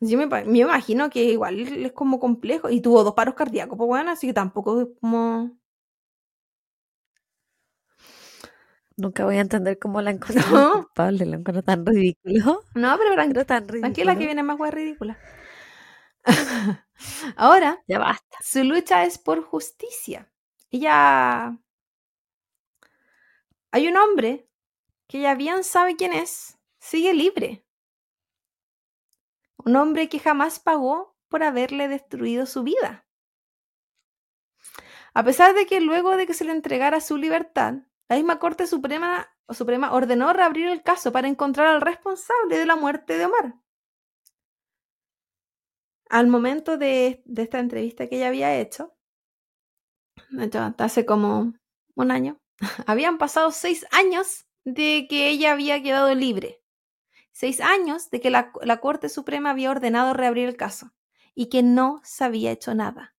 Yo 0.00 0.18
me, 0.18 0.24
imagino 0.58 1.10
que 1.10 1.24
igual 1.24 1.58
es 1.60 1.92
como 1.92 2.20
complejo. 2.20 2.70
Y 2.70 2.80
tuvo 2.80 3.04
dos 3.04 3.14
paros 3.14 3.34
cardíacos, 3.34 3.76
pues 3.78 3.88
bueno, 3.88 4.10
así 4.10 4.26
que 4.28 4.34
tampoco 4.34 4.80
es 4.82 4.88
como. 5.00 5.56
Nunca 8.96 9.24
voy 9.24 9.36
a 9.36 9.40
entender 9.40 9.78
cómo 9.78 10.00
la 10.02 10.10
encontraron 10.50 10.52
No. 10.52 10.72
culpable, 10.72 11.26
la 11.26 11.36
encuentro 11.36 11.62
tan 11.62 11.84
ridículo. 11.86 12.62
No, 12.74 12.96
pero 12.98 13.14
tran- 13.14 13.30
Era 13.30 13.44
tan 13.44 13.68
ridículo. 13.68 13.80
tranquila 13.80 14.16
que 14.16 14.26
viene 14.26 14.42
más 14.42 14.58
hueá 14.58 14.70
ridícula. 14.70 15.18
Ahora, 17.36 17.82
Ya 17.86 17.98
basta. 17.98 18.38
su 18.40 18.64
lucha 18.64 19.04
es 19.04 19.18
por 19.18 19.42
justicia. 19.42 20.30
Ella. 20.70 21.58
Hay 23.72 23.88
un 23.88 23.96
hombre 23.98 24.48
que 25.08 25.18
ella 25.20 25.34
bien 25.34 25.64
sabe 25.64 25.96
quién 25.96 26.12
es, 26.14 26.58
sigue 26.80 27.14
libre. 27.14 27.63
Un 29.64 29.76
hombre 29.76 30.08
que 30.08 30.18
jamás 30.18 30.58
pagó 30.58 31.16
por 31.28 31.42
haberle 31.42 31.88
destruido 31.88 32.46
su 32.46 32.62
vida. 32.62 33.06
A 35.14 35.22
pesar 35.24 35.54
de 35.54 35.66
que 35.66 35.80
luego 35.80 36.16
de 36.16 36.26
que 36.26 36.34
se 36.34 36.44
le 36.44 36.52
entregara 36.52 37.00
su 37.00 37.16
libertad, 37.16 37.74
la 38.08 38.16
misma 38.16 38.38
Corte 38.38 38.66
Suprema, 38.66 39.28
Suprema 39.50 39.92
ordenó 39.92 40.32
reabrir 40.32 40.68
el 40.68 40.82
caso 40.82 41.12
para 41.12 41.28
encontrar 41.28 41.68
al 41.68 41.80
responsable 41.80 42.58
de 42.58 42.66
la 42.66 42.76
muerte 42.76 43.16
de 43.16 43.26
Omar. 43.26 43.54
Al 46.10 46.26
momento 46.26 46.76
de, 46.76 47.22
de 47.24 47.42
esta 47.42 47.58
entrevista 47.58 48.08
que 48.08 48.16
ella 48.16 48.28
había 48.28 48.56
hecho, 48.56 48.94
hace 50.78 51.06
como 51.06 51.54
un 51.94 52.10
año, 52.10 52.38
habían 52.86 53.18
pasado 53.18 53.50
seis 53.50 53.86
años 53.92 54.46
de 54.64 55.06
que 55.08 55.28
ella 55.28 55.52
había 55.52 55.82
quedado 55.82 56.14
libre. 56.14 56.63
Seis 57.34 57.60
años 57.60 58.10
de 58.10 58.20
que 58.20 58.30
la, 58.30 58.52
Corte 58.80 59.08
Suprema 59.08 59.50
había 59.50 59.72
ordenado 59.72 60.14
reabrir 60.14 60.48
el 60.48 60.56
caso 60.56 60.92
y 61.34 61.48
que 61.48 61.64
no 61.64 62.00
se 62.04 62.22
había 62.22 62.52
hecho 62.52 62.76
nada. 62.76 63.16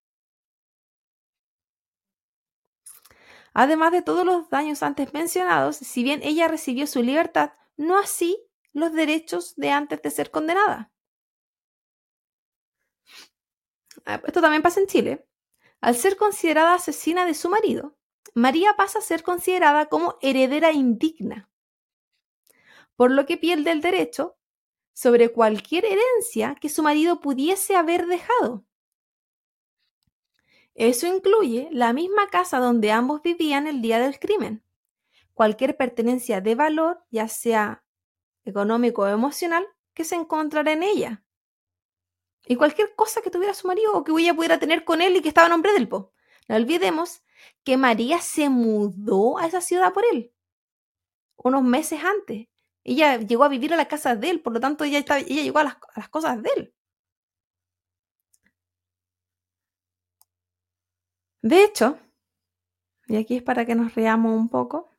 Además 3.52 3.92
de 3.92 4.00
todos 4.00 4.24
los 4.24 4.48
daños 4.48 4.82
antes 4.82 5.12
mencionados, 5.12 5.76
si 5.76 6.02
bien 6.02 6.20
ella 6.22 6.48
recibió 6.48 6.86
su 6.86 7.02
libertad, 7.02 7.52
no 7.76 7.98
así 7.98 8.42
los 8.72 8.94
derechos 8.94 9.54
de 9.56 9.70
antes 9.70 10.00
de 10.00 10.10
ser 10.10 10.30
condenada. 10.30 10.90
Ah, 14.06 14.22
Esto 14.24 14.40
también 14.40 14.62
pasa 14.62 14.80
en 14.80 14.86
Chile. 14.86 15.28
Al 15.82 15.94
ser 15.94 16.16
considerada 16.16 16.72
asesina 16.72 17.26
de 17.26 17.34
su 17.34 17.50
marido, 17.50 17.98
María 18.34 18.76
pasa 18.76 19.00
a 19.00 19.02
ser 19.02 19.22
considerada 19.22 19.86
como 19.86 20.16
heredera 20.22 20.72
indigna, 20.72 21.50
por 22.96 23.10
lo 23.10 23.26
que 23.26 23.36
pierde 23.36 23.70
el 23.70 23.80
derecho 23.80 24.36
sobre 24.92 25.30
cualquier 25.30 25.84
herencia 25.84 26.56
que 26.60 26.68
su 26.68 26.82
marido 26.82 27.20
pudiese 27.20 27.76
haber 27.76 28.06
dejado. 28.06 28.64
Eso 30.74 31.06
incluye 31.06 31.68
la 31.72 31.92
misma 31.92 32.28
casa 32.28 32.58
donde 32.58 32.92
ambos 32.92 33.22
vivían 33.22 33.66
el 33.66 33.80
día 33.80 33.98
del 33.98 34.18
crimen, 34.18 34.62
cualquier 35.32 35.76
pertenencia 35.76 36.40
de 36.40 36.54
valor, 36.54 37.02
ya 37.10 37.28
sea 37.28 37.84
económico 38.44 39.02
o 39.02 39.08
emocional, 39.08 39.66
que 39.94 40.04
se 40.04 40.14
encontrara 40.14 40.72
en 40.72 40.82
ella. 40.82 41.24
Y 42.46 42.56
cualquier 42.56 42.94
cosa 42.94 43.22
que 43.22 43.30
tuviera 43.30 43.54
su 43.54 43.66
marido 43.66 43.92
o 43.94 44.04
que 44.04 44.12
ella 44.12 44.34
pudiera 44.34 44.58
tener 44.58 44.84
con 44.84 45.02
él 45.02 45.16
y 45.16 45.22
que 45.22 45.28
estaba 45.28 45.46
a 45.46 45.50
nombre 45.50 45.72
del 45.72 45.88
po. 45.88 46.12
No 46.48 46.56
olvidemos 46.56 47.22
que 47.64 47.76
María 47.76 48.20
se 48.20 48.48
mudó 48.48 49.38
a 49.38 49.46
esa 49.46 49.60
ciudad 49.60 49.92
por 49.92 50.04
él, 50.12 50.32
unos 51.36 51.62
meses 51.62 52.00
antes. 52.02 52.48
Ella 52.88 53.18
llegó 53.18 53.44
a 53.44 53.48
vivir 53.48 53.74
a 53.74 53.76
la 53.76 53.88
casa 53.88 54.14
de 54.16 54.30
él, 54.30 54.40
por 54.40 54.52
lo 54.54 54.60
tanto 54.60 54.84
ella, 54.84 55.00
ella 55.00 55.42
llegó 55.42 55.58
a 55.58 55.64
las, 55.64 55.74
a 55.74 56.00
las 56.00 56.08
cosas 56.08 56.40
de 56.42 56.50
él. 56.56 56.74
De 61.42 61.64
hecho, 61.64 61.98
y 63.08 63.16
aquí 63.16 63.36
es 63.36 63.42
para 63.42 63.64
que 63.66 63.74
nos 63.74 63.94
reamos 63.94 64.32
un 64.34 64.48
poco, 64.48 64.90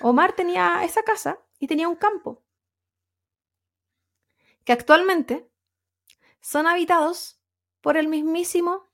Omar 0.00 0.34
tenía 0.34 0.84
esa 0.84 1.02
casa 1.02 1.40
y 1.58 1.66
tenía 1.66 1.88
un 1.88 1.96
campo 1.96 2.44
que 4.64 4.72
actualmente 4.72 5.50
son 6.40 6.66
habitados 6.66 7.40
por 7.80 7.96
el 7.96 8.08
mismísimo 8.08 8.88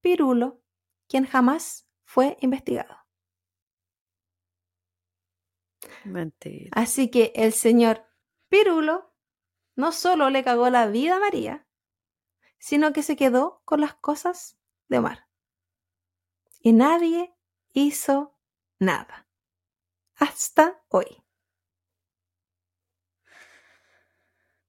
Pirulo, 0.00 0.60
quien 1.08 1.26
jamás 1.26 1.88
fue 2.04 2.36
investigado. 2.40 3.01
Mentira. 6.04 6.70
Así 6.72 7.10
que 7.10 7.32
el 7.34 7.52
señor 7.52 8.04
Pirulo 8.48 9.12
no 9.74 9.92
solo 9.92 10.30
le 10.30 10.44
cagó 10.44 10.68
la 10.70 10.86
vida 10.86 11.16
a 11.16 11.20
María, 11.20 11.66
sino 12.58 12.92
que 12.92 13.02
se 13.02 13.16
quedó 13.16 13.62
con 13.64 13.80
las 13.80 13.94
cosas 13.94 14.58
de 14.88 14.98
Omar. 14.98 15.26
Y 16.60 16.72
nadie 16.72 17.34
hizo 17.72 18.38
nada. 18.78 19.26
Hasta 20.16 20.80
hoy. 20.88 21.22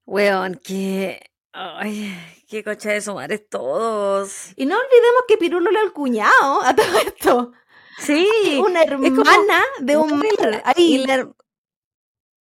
Weón, 0.05 0.55
que. 0.55 1.31
Ay, 1.51 2.43
qué 2.47 2.63
cocha 2.63 2.89
de 2.89 3.01
su 3.01 3.13
madre 3.13 3.37
todos. 3.37 4.53
Y 4.55 4.65
no 4.65 4.75
olvidemos 4.75 5.23
que 5.27 5.37
Pirulo 5.37 5.69
le 5.69 5.79
al 5.79 5.93
cuñado 5.93 6.63
a 6.63 6.75
todo 6.75 6.97
esto. 7.05 7.51
Sí, 7.99 8.61
una 8.65 8.83
hermana 8.83 9.63
de 9.79 9.95
Omar. 9.95 10.61
Ahí. 10.65 11.05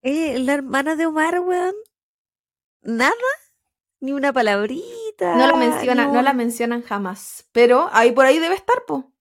Eh, 0.04 0.40
la, 0.40 0.54
hermana 0.54 0.96
de 0.96 1.06
Omar, 1.06 1.40
weón. 1.40 1.76
Nada, 2.82 3.14
ni 4.00 4.14
una 4.14 4.34
palabrita. 4.34 5.36
No 5.36 5.48
la 5.48 5.56
menciona, 5.56 6.06
no. 6.06 6.14
no 6.14 6.22
la 6.22 6.34
mencionan 6.34 6.82
jamás. 6.82 7.48
Pero 7.52 7.90
ahí 7.92 8.12
por 8.12 8.26
ahí 8.26 8.40
debe 8.40 8.56
estar, 8.56 8.86
po. 8.88 9.12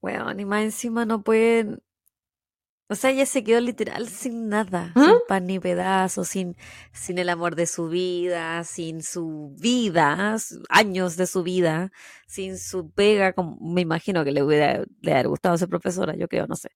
Weón, 0.00 0.40
y 0.40 0.44
más 0.44 0.62
encima 0.62 1.04
no 1.04 1.22
pueden 1.22 1.82
o 2.92 2.94
sea, 2.94 3.10
ella 3.10 3.24
se 3.26 3.42
quedó 3.42 3.60
literal 3.60 4.08
sin 4.08 4.48
nada, 4.50 4.92
¿Ah? 4.94 5.04
sin 5.06 5.14
pan 5.28 5.46
ni 5.46 5.58
pedazo, 5.58 6.24
sin, 6.24 6.56
sin 6.92 7.18
el 7.18 7.30
amor 7.30 7.56
de 7.56 7.66
su 7.66 7.88
vida, 7.88 8.64
sin 8.64 9.02
su 9.02 9.54
vida, 9.58 10.36
años 10.68 11.16
de 11.16 11.26
su 11.26 11.42
vida, 11.42 11.90
sin 12.26 12.58
su 12.58 12.90
pega, 12.90 13.32
como 13.32 13.56
me 13.74 13.80
imagino 13.80 14.24
que 14.24 14.32
le 14.32 14.42
hubiera 14.42 14.84
le 15.00 15.12
haber 15.12 15.28
gustado 15.28 15.56
ser 15.58 15.68
profesora, 15.68 16.14
yo 16.16 16.28
creo, 16.28 16.46
no 16.46 16.54
sé. 16.56 16.70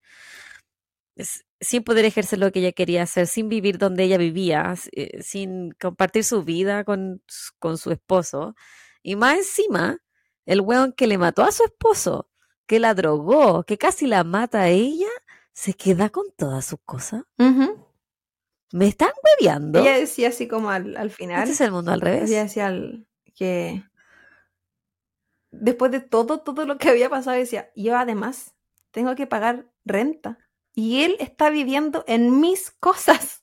Es- 1.16 1.44
sin 1.60 1.82
poder 1.84 2.04
ejercer 2.04 2.38
lo 2.38 2.52
que 2.52 2.60
ella 2.60 2.72
quería 2.72 3.02
hacer, 3.02 3.26
sin 3.26 3.48
vivir 3.48 3.78
donde 3.78 4.04
ella 4.04 4.18
vivía, 4.18 4.74
eh, 4.92 5.22
sin 5.22 5.70
compartir 5.80 6.24
su 6.24 6.44
vida 6.44 6.84
con, 6.84 7.22
con 7.58 7.78
su 7.78 7.90
esposo. 7.92 8.54
Y 9.02 9.16
más 9.16 9.38
encima, 9.38 9.98
el 10.46 10.60
weón 10.60 10.92
que 10.92 11.06
le 11.06 11.18
mató 11.18 11.42
a 11.44 11.52
su 11.52 11.64
esposo, 11.64 12.30
que 12.66 12.80
la 12.80 12.94
drogó, 12.94 13.64
que 13.64 13.78
casi 13.78 14.06
la 14.06 14.24
mata 14.24 14.62
a 14.62 14.68
ella, 14.68 15.08
se 15.56 15.72
queda 15.72 16.10
con 16.10 16.26
todas 16.36 16.66
sus 16.66 16.78
cosas. 16.84 17.22
¿Me 17.38 18.86
están 18.88 19.08
hueveando? 19.24 19.80
Ella 19.80 19.96
decía 19.96 20.28
así 20.28 20.46
como 20.46 20.68
al, 20.70 20.96
al 20.98 21.10
final, 21.10 21.40
Este 21.40 21.52
es 21.54 21.60
el 21.62 21.72
mundo 21.72 21.92
al 21.92 22.02
revés. 22.02 22.28
ella 22.30 22.42
decía 22.42 22.66
al- 22.66 23.06
que 23.34 23.82
después 25.50 25.90
de 25.92 26.00
todo, 26.00 26.40
todo 26.40 26.66
lo 26.66 26.76
que 26.76 26.90
había 26.90 27.08
pasado, 27.08 27.38
decía, 27.38 27.70
yo 27.74 27.96
además 27.96 28.54
tengo 28.90 29.14
que 29.14 29.26
pagar 29.26 29.72
renta 29.86 30.38
y 30.74 31.04
él 31.04 31.16
está 31.20 31.48
viviendo 31.48 32.04
en 32.06 32.38
mis 32.38 32.70
cosas. 32.72 33.42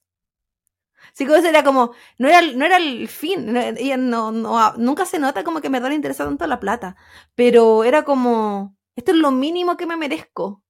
Así 1.13 1.25
que 1.25 1.35
eso 1.35 1.47
era 1.47 1.63
como, 1.63 1.93
no 2.19 2.27
era, 2.27 2.39
el- 2.39 2.57
no 2.59 2.65
era 2.65 2.77
el 2.77 3.07
fin, 3.07 3.53
no- 3.53 3.59
ella 3.59 3.97
no, 3.97 4.31
no- 4.31 4.73
nunca 4.77 5.05
se 5.05 5.17
nota 5.17 5.43
como 5.43 5.61
que 5.61 5.69
me 5.71 5.79
le 5.79 5.95
interesa 5.95 6.25
tanto 6.25 6.45
la 6.45 6.59
plata, 6.59 6.95
pero 7.33 7.83
era 7.83 8.03
como, 8.03 8.77
esto 8.95 9.11
es 9.13 9.17
lo 9.17 9.31
mínimo 9.31 9.77
que 9.77 9.87
me 9.87 9.97
merezco. 9.97 10.62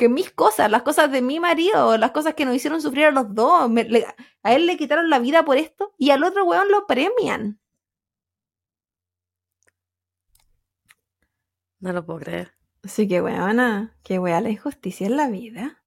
Que 0.00 0.08
mis 0.08 0.30
cosas, 0.32 0.70
las 0.70 0.80
cosas 0.82 1.12
de 1.12 1.20
mi 1.20 1.40
marido, 1.40 1.98
las 1.98 2.12
cosas 2.12 2.32
que 2.32 2.46
nos 2.46 2.54
hicieron 2.56 2.80
sufrir 2.80 3.04
a 3.04 3.10
los 3.10 3.34
dos, 3.34 3.68
me- 3.68 3.84
le- 3.84 4.06
a 4.42 4.54
él 4.54 4.64
le 4.64 4.78
quitaron 4.78 5.10
la 5.10 5.18
vida 5.18 5.44
por 5.44 5.58
esto 5.58 5.92
y 5.98 6.08
al 6.08 6.24
otro 6.24 6.44
weón 6.44 6.70
lo 6.70 6.86
premian. 6.86 7.60
No 11.80 11.92
lo 11.92 12.04
puedo 12.06 12.20
creer. 12.20 12.54
Así 12.82 13.06
que 13.06 13.20
weona, 13.20 13.94
qué 14.02 14.18
wea 14.18 14.40
la 14.40 14.48
injusticia 14.48 15.06
en 15.06 15.16
la 15.16 15.28
vida. 15.28 15.84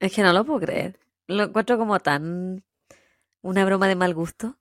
Es 0.00 0.14
que 0.14 0.22
no 0.22 0.32
lo 0.32 0.44
puedo 0.46 0.60
creer. 0.60 0.98
Lo 1.26 1.44
encuentro 1.44 1.76
como 1.76 2.00
tan 2.00 2.64
una 3.42 3.64
broma 3.66 3.88
de 3.88 3.96
mal 3.96 4.14
gusto. 4.14 4.58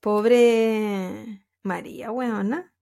Pobre 0.00 1.46
María, 1.62 2.12
weona. 2.12 2.74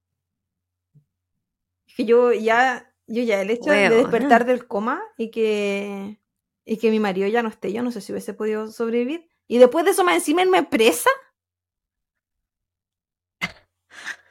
Es 1.86 1.94
que 1.94 2.04
yo 2.04 2.32
ya, 2.32 2.92
yo 3.06 3.22
ya 3.22 3.40
el 3.40 3.50
hecho 3.50 3.70
de 3.70 3.88
despertar 3.90 4.44
del 4.46 4.66
coma 4.66 5.02
y 5.16 5.30
que, 5.30 6.20
y 6.64 6.78
que 6.78 6.90
mi 6.90 7.00
marido 7.00 7.28
ya 7.28 7.42
no 7.42 7.48
esté, 7.48 7.72
yo 7.72 7.82
no 7.82 7.90
sé 7.92 8.00
si 8.00 8.12
hubiese 8.12 8.34
podido 8.34 8.68
sobrevivir. 8.70 9.28
Y 9.46 9.58
después 9.58 9.84
de 9.84 9.90
eso 9.92 10.04
más 10.04 10.14
encima 10.16 10.42
irme 10.42 10.62
presa. 10.64 11.10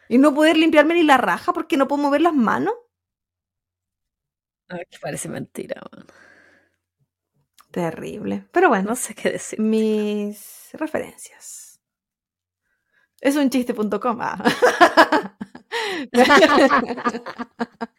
Y 0.09 0.17
no 0.17 0.33
poder 0.33 0.57
limpiarme 0.57 0.93
ni 0.93 1.03
la 1.03 1.17
raja 1.17 1.53
porque 1.53 1.77
no 1.77 1.87
puedo 1.87 2.03
mover 2.03 2.21
las 2.21 2.33
manos. 2.33 2.73
Ay, 4.69 4.83
parece 5.01 5.29
mentira. 5.29 5.81
weón. 5.91 6.07
Terrible. 7.71 8.47
Pero 8.51 8.69
bueno, 8.69 8.89
No 8.91 8.95
sé 8.95 9.15
qué 9.15 9.31
decir. 9.31 9.59
mis 9.59 10.69
referencias. 10.73 11.79
Es 13.21 13.35
un 13.35 13.49
chiste.com. 13.49 14.17
Ah. 14.21 14.37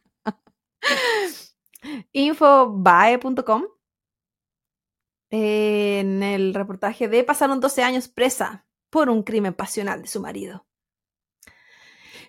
Infobae.com. 2.13 3.65
En 5.31 6.23
el 6.23 6.55
reportaje 6.55 7.09
de 7.09 7.25
pasaron 7.25 7.61
12 7.61 7.83
años 7.83 8.09
presa 8.09 8.67
por 8.91 9.11
un 9.11 9.23
crimen 9.23 9.55
pasional 9.55 10.03
de 10.03 10.09
su 10.09 10.21
marido. 10.21 10.67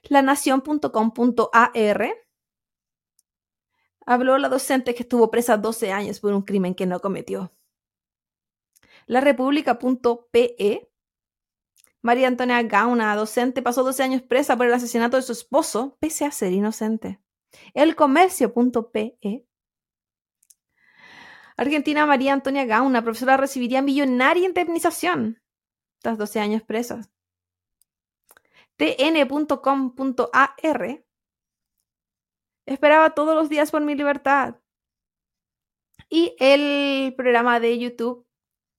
Lanación.com.ar 0.04 2.16
habló 4.06 4.38
la 4.38 4.50
docente 4.50 4.96
que 4.96 5.04
estuvo 5.04 5.32
presa 5.32 5.58
12 5.58 5.92
años 5.92 6.20
por 6.20 6.34
un 6.34 6.42
crimen 6.42 6.76
que 6.76 6.86
no 6.86 7.00
cometió. 7.00 7.54
La 9.08 9.22
República.pe 9.22 10.90
María 12.02 12.28
Antonia 12.28 12.62
Gauna, 12.62 13.16
docente, 13.16 13.64
pasó 13.64 13.84
12 13.84 14.04
años 14.04 14.22
presa 14.22 14.56
por 14.56 14.68
el 14.68 14.74
asesinato 14.74 15.18
de 15.18 15.24
su 15.24 15.32
esposo, 15.32 15.98
pese 16.00 16.26
a 16.26 16.32
ser 16.32 16.54
inocente. 16.54 17.20
El 17.74 17.96
Comercio.pe 17.96 19.18
Argentina 21.58 22.06
María 22.06 22.34
Antonia 22.34 22.66
Gauna, 22.66 23.02
profesora, 23.02 23.38
recibiría 23.38 23.82
millonaria 23.82 24.46
indemnización 24.46 25.42
tras 26.02 26.18
12 26.18 26.40
años 26.40 26.62
presa. 26.64 27.10
tn.com.ar 28.78 30.26
Esperaba 32.66 33.12
todos 33.12 33.36
los 33.36 33.48
días 33.50 33.72
por 33.72 33.82
mi 33.82 33.96
libertad. 33.96 34.56
Y 36.10 36.36
el 36.40 37.14
programa 37.16 37.60
de 37.60 37.80
YouTube, 37.80 38.28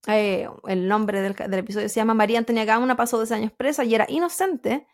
eh, 0.07 0.49
el 0.69 0.89
nombre 0.89 1.21
del, 1.23 1.35
del 1.35 1.55
episodio 1.55 1.89
se 1.89 1.97
llama 1.97 2.15
María 2.15 2.39
Antonia 2.39 2.65
Gauna 2.65 2.97
pasó 2.97 3.19
12 3.19 3.35
años 3.35 3.53
presa 3.53 3.85
y 3.85 3.95
era 3.95 4.07
inocente. 4.09 4.87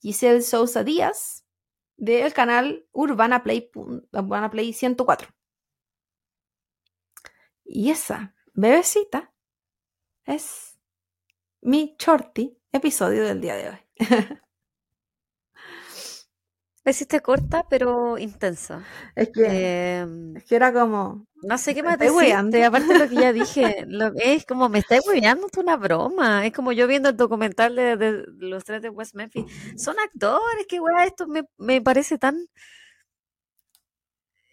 Giselle 0.00 0.42
Sousa 0.42 0.84
Díaz, 0.84 1.43
del 1.96 2.32
canal 2.32 2.86
Urbana 2.92 3.42
Play, 3.42 3.70
Urbana 3.74 4.50
Play 4.50 4.72
104. 4.72 5.28
Y 7.64 7.90
esa 7.90 8.34
bebecita 8.52 9.32
es 10.24 10.78
mi 11.60 11.96
shorty 11.98 12.58
episodio 12.72 13.24
del 13.24 13.40
día 13.40 13.56
de 13.56 13.68
hoy. 13.70 13.78
La 16.84 16.90
hiciste 16.92 17.20
corta, 17.20 17.66
pero 17.68 18.18
intensa. 18.18 18.88
Es 19.14 19.28
que, 19.30 19.70
Em, 20.02 20.36
es 20.36 20.44
que 20.44 20.56
era 20.56 20.72
como, 20.72 21.26
no 21.42 21.58
sé 21.58 21.74
qué 21.74 21.82
¿Me 21.82 21.90
más 21.90 21.98
estáis 21.98 22.12
decirte, 22.12 22.64
aparte 22.64 22.94
de 22.94 22.98
lo 22.98 23.08
que 23.08 23.18
ya 23.18 23.32
dije. 23.32 23.84
Lo, 23.88 24.12
es 24.16 24.46
como, 24.46 24.68
me 24.68 24.78
estáis 24.80 25.02
hueveando, 25.06 25.46
es 25.50 25.58
una 25.58 25.76
broma. 25.76 26.46
Es 26.46 26.52
como 26.52 26.72
yo 26.72 26.86
viendo 26.86 27.10
el 27.10 27.16
documental 27.16 27.76
de, 27.76 27.96
de 27.96 28.24
los 28.38 28.64
tres 28.64 28.82
de 28.82 28.90
West 28.90 29.14
Memphis. 29.14 29.46
Son 29.76 29.96
actores, 29.98 30.66
qué 30.68 30.80
weá, 30.80 31.04
esto 31.04 31.26
me, 31.28 31.44
me 31.58 31.80
parece 31.82 32.18
tan... 32.18 32.36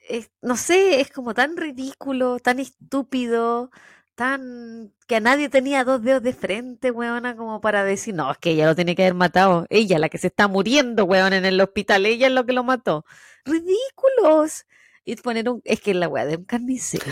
es- 0.10 0.32
no 0.42 0.58
sé, 0.58 1.02
es 1.02 1.12
como 1.12 1.34
tan 1.34 1.58
ridículo, 1.58 2.40
tan 2.40 2.60
estúpido, 2.60 3.72
tan... 4.16 4.94
que 5.08 5.18
a 5.18 5.20
nadie 5.20 5.50
tenía 5.50 5.84
dos 5.84 6.02
dedos 6.02 6.24
de 6.24 6.34
frente, 6.34 6.92
weona, 6.92 7.36
como 7.36 7.62
para 7.62 7.84
decir, 7.84 8.14
no, 8.14 8.32
es 8.32 8.38
que 8.38 8.52
ella 8.52 8.68
lo 8.68 8.76
tiene 8.76 8.96
que 8.96 9.04
haber 9.04 9.14
matado. 9.14 9.66
Ella, 9.70 10.00
la 10.00 10.10
que 10.10 10.18
se 10.18 10.28
está 10.28 10.48
muriendo, 10.48 11.06
weón, 11.06 11.34
en 11.34 11.46
el 11.46 11.60
hospital, 11.62 12.06
ella 12.06 12.28
es 12.28 12.34
lo 12.34 12.46
que 12.46 12.54
lo 12.54 12.64
mató. 12.64 13.06
¡Ridículos! 13.46 14.66
Y 15.04 15.16
poner 15.16 15.50
un... 15.50 15.62
Es 15.66 15.82
que 15.82 15.94
la 15.94 16.08
weá 16.08 16.26
de 16.26 16.38
un 16.38 16.46
carnicero. 16.46 17.12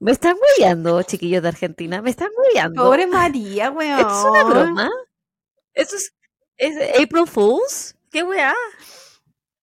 Me 0.00 0.12
están 0.12 0.36
hueveando, 0.40 1.02
chiquillos 1.02 1.42
de 1.42 1.48
Argentina, 1.48 2.00
me 2.02 2.10
están 2.10 2.28
hueveando. 2.36 2.84
pobre 2.84 3.06
María, 3.08 3.70
weón. 3.70 3.98
¿Esto 3.98 4.18
es 4.18 4.24
una 4.24 4.44
broma? 4.44 4.90
¿Esto 5.74 5.96
es, 5.96 6.14
es 6.56 7.00
April 7.02 7.26
Fools? 7.26 7.96
¿Qué 8.10 8.22
weá? 8.22 8.54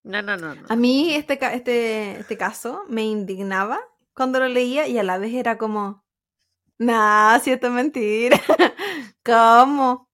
No, 0.04 0.22
no, 0.22 0.36
no, 0.38 0.54
no. 0.54 0.66
A 0.68 0.76
mí 0.76 1.16
este, 1.16 1.40
este, 1.54 2.20
este 2.20 2.38
caso 2.38 2.84
me 2.88 3.04
indignaba 3.04 3.80
cuando 4.16 4.40
lo 4.40 4.48
leía 4.48 4.88
y 4.88 4.98
a 4.98 5.04
la 5.04 5.18
vez 5.18 5.34
era 5.34 5.58
como, 5.58 6.04
nah, 6.80 7.40
si 7.40 7.52
esto 7.52 7.68
es 7.68 7.74
mentira. 7.74 8.40
¿Cómo? 9.26 10.10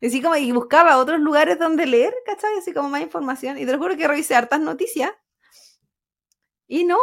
Y 0.00 0.08
así 0.08 0.22
como, 0.22 0.36
y 0.36 0.52
buscaba 0.52 0.98
otros 0.98 1.20
lugares 1.20 1.58
donde 1.58 1.86
leer, 1.86 2.14
¿cachai? 2.26 2.58
Así 2.58 2.72
como 2.72 2.88
más 2.90 3.02
información. 3.02 3.58
Y 3.58 3.66
te 3.66 3.72
lo 3.72 3.78
juro 3.78 3.96
que 3.96 4.08
revisé 4.08 4.34
hartas 4.34 4.60
noticias. 4.60 5.12
Y 6.68 6.84
no, 6.84 6.98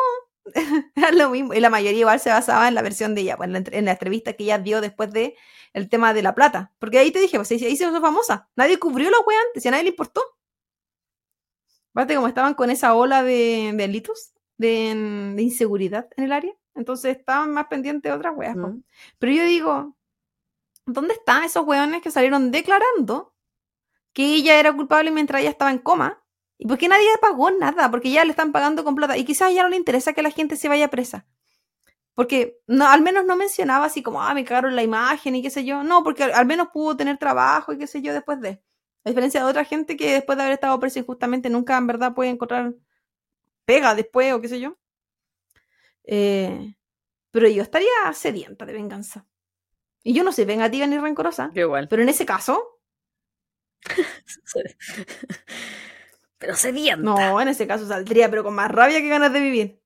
era 0.95 1.11
lo 1.11 1.29
mismo. 1.29 1.53
Y 1.53 1.59
la 1.59 1.69
mayoría 1.69 1.99
igual 2.01 2.19
se 2.19 2.29
basaba 2.29 2.67
en 2.67 2.75
la 2.75 2.81
versión 2.81 3.15
de 3.15 3.21
ella, 3.21 3.37
pues, 3.37 3.47
en 3.47 3.53
la, 3.53 3.63
en 3.71 3.85
la 3.85 3.91
entrevista 3.93 4.33
que 4.33 4.43
ella 4.43 4.59
dio 4.59 4.81
después 4.81 5.11
de 5.11 5.35
el 5.73 5.89
tema 5.89 6.13
de 6.13 6.21
la 6.23 6.35
plata. 6.35 6.73
Porque 6.79 6.99
ahí 6.99 7.11
te 7.11 7.19
dije, 7.19 7.37
pues 7.37 7.51
ahí 7.51 7.59
se 7.59 7.69
hizo 7.69 8.01
famosa. 8.01 8.49
Nadie 8.55 8.79
cubrió 8.79 9.09
la 9.09 9.19
wea 9.25 9.39
antes 9.47 9.65
y 9.65 9.67
a 9.67 9.71
nadie 9.71 9.83
le 9.85 9.89
importó. 9.91 10.21
Aparte, 11.93 12.15
como 12.15 12.27
estaban 12.27 12.55
con 12.55 12.69
esa 12.71 12.95
ola 12.95 13.23
de 13.23 13.71
delitos, 13.75 14.32
de, 14.67 15.33
de 15.35 15.41
inseguridad 15.41 16.07
en 16.17 16.23
el 16.25 16.31
área, 16.31 16.53
entonces 16.75 17.17
estaban 17.17 17.51
más 17.53 17.67
pendientes 17.67 18.11
de 18.11 18.17
otras 18.17 18.35
weas. 18.35 18.55
Mm. 18.55 18.83
Pero 19.19 19.31
yo 19.31 19.43
digo, 19.43 19.95
¿dónde 20.85 21.13
están 21.13 21.43
esos 21.43 21.65
weones 21.65 22.01
que 22.01 22.11
salieron 22.11 22.51
declarando 22.51 23.33
que 24.13 24.25
ella 24.35 24.59
era 24.59 24.73
culpable 24.73 25.11
mientras 25.11 25.41
ella 25.41 25.51
estaba 25.51 25.71
en 25.71 25.79
coma? 25.79 26.23
¿Y 26.57 26.67
por 26.67 26.77
qué 26.77 26.87
nadie 26.87 27.07
pagó 27.21 27.51
nada? 27.51 27.89
Porque 27.91 28.11
ya 28.11 28.23
le 28.23 28.31
están 28.31 28.51
pagando 28.51 28.83
con 28.83 28.95
plata. 28.95 29.17
Y 29.17 29.25
quizás 29.25 29.47
a 29.47 29.51
ella 29.51 29.63
no 29.63 29.69
le 29.69 29.77
interesa 29.77 30.13
que 30.13 30.21
la 30.21 30.31
gente 30.31 30.55
se 30.55 30.69
vaya 30.69 30.89
presa. 30.89 31.25
Porque 32.15 32.59
no, 32.67 32.87
al 32.87 33.01
menos 33.01 33.25
no 33.25 33.35
mencionaba 33.35 33.85
así 33.85 34.03
como, 34.03 34.21
ah, 34.21 34.33
me 34.33 34.45
cagaron 34.45 34.75
la 34.75 34.83
imagen 34.83 35.35
y 35.35 35.41
qué 35.41 35.49
sé 35.49 35.65
yo. 35.65 35.83
No, 35.83 36.03
porque 36.03 36.23
al, 36.23 36.33
al 36.33 36.45
menos 36.45 36.69
pudo 36.71 36.95
tener 36.95 37.17
trabajo 37.17 37.73
y 37.73 37.77
qué 37.77 37.87
sé 37.87 38.01
yo 38.01 38.13
después 38.13 38.39
de. 38.39 38.61
A 39.05 39.09
diferencia 39.09 39.43
de 39.43 39.49
otra 39.49 39.65
gente 39.65 39.97
que 39.97 40.13
después 40.13 40.37
de 40.37 40.43
haber 40.43 40.53
estado 40.53 40.79
presa 40.79 40.99
injustamente 40.99 41.49
nunca 41.49 41.75
en 41.77 41.87
verdad 41.87 42.13
puede 42.13 42.29
encontrar 42.29 42.73
pega 43.65 43.95
después 43.95 44.33
o 44.33 44.41
qué 44.41 44.47
sé 44.49 44.59
yo. 44.59 44.77
Eh, 46.05 46.75
pero 47.31 47.47
yo 47.49 47.63
estaría 47.63 47.87
sedienta 48.13 48.65
de 48.65 48.73
venganza. 48.73 49.27
Y 50.03 50.13
yo 50.13 50.23
no 50.23 50.31
soy 50.31 50.45
vengativa 50.45 50.85
ni 50.87 50.97
rencorosa. 50.97 51.51
Yo 51.53 51.61
igual. 51.61 51.87
Pero 51.87 52.01
en 52.03 52.09
ese 52.09 52.25
caso, 52.25 52.79
Pero 56.37 56.55
sedienta. 56.55 56.97
no, 57.03 57.41
en 57.41 57.47
ese 57.47 57.67
caso 57.67 57.87
saldría, 57.87 58.29
pero 58.29 58.43
con 58.43 58.53
más 58.55 58.69
rabia 58.69 59.01
que 59.01 59.09
ganas 59.09 59.31
de 59.33 59.39
vivir. 59.39 59.81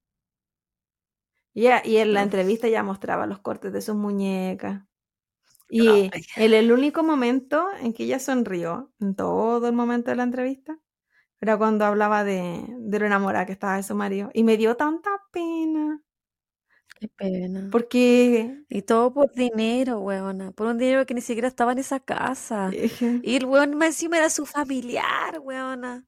Y, 1.53 1.61
ella- 1.67 1.81
y 1.83 1.97
en 1.97 2.13
la 2.13 2.21
entrevista 2.21 2.67
ya 2.67 2.83
mostraba 2.83 3.25
los 3.25 3.39
cortes 3.39 3.73
de 3.73 3.81
sus 3.81 3.95
muñecas. 3.95 4.83
Y 5.69 6.09
el, 6.35 6.53
el 6.53 6.71
único 6.71 7.03
momento 7.03 7.67
en 7.81 7.93
que 7.93 8.03
ella 8.03 8.19
sonrió, 8.19 8.91
en 8.99 9.15
todo 9.15 9.67
el 9.67 9.73
momento 9.73 10.11
de 10.11 10.17
la 10.17 10.23
entrevista, 10.23 10.79
era 11.41 11.57
cuando 11.57 11.85
hablaba 11.85 12.23
de, 12.23 12.65
de 12.67 12.99
lo 12.99 13.05
enamorada 13.05 13.45
que 13.45 13.51
estaba 13.53 13.77
de 13.77 13.83
su 13.83 13.95
marido. 13.95 14.29
Y 14.33 14.43
me 14.43 14.57
dio 14.57 14.75
tanta 14.75 15.09
pena. 15.31 16.01
Qué 16.99 17.07
pena. 17.09 17.69
Porque 17.71 18.63
Y 18.69 18.81
todo 18.81 19.13
por 19.13 19.31
dinero, 19.33 19.99
weona. 19.99 20.51
Por 20.51 20.67
un 20.67 20.77
dinero 20.77 21.05
que 21.05 21.13
ni 21.13 21.21
siquiera 21.21 21.47
estaba 21.47 21.71
en 21.73 21.79
esa 21.79 21.99
casa. 21.99 22.71
Y 23.21 23.35
el 23.35 23.45
weón 23.45 23.75
más 23.75 23.89
encima 23.89 24.17
era 24.17 24.29
su 24.29 24.45
familiar, 24.45 25.39
weona. 25.39 26.05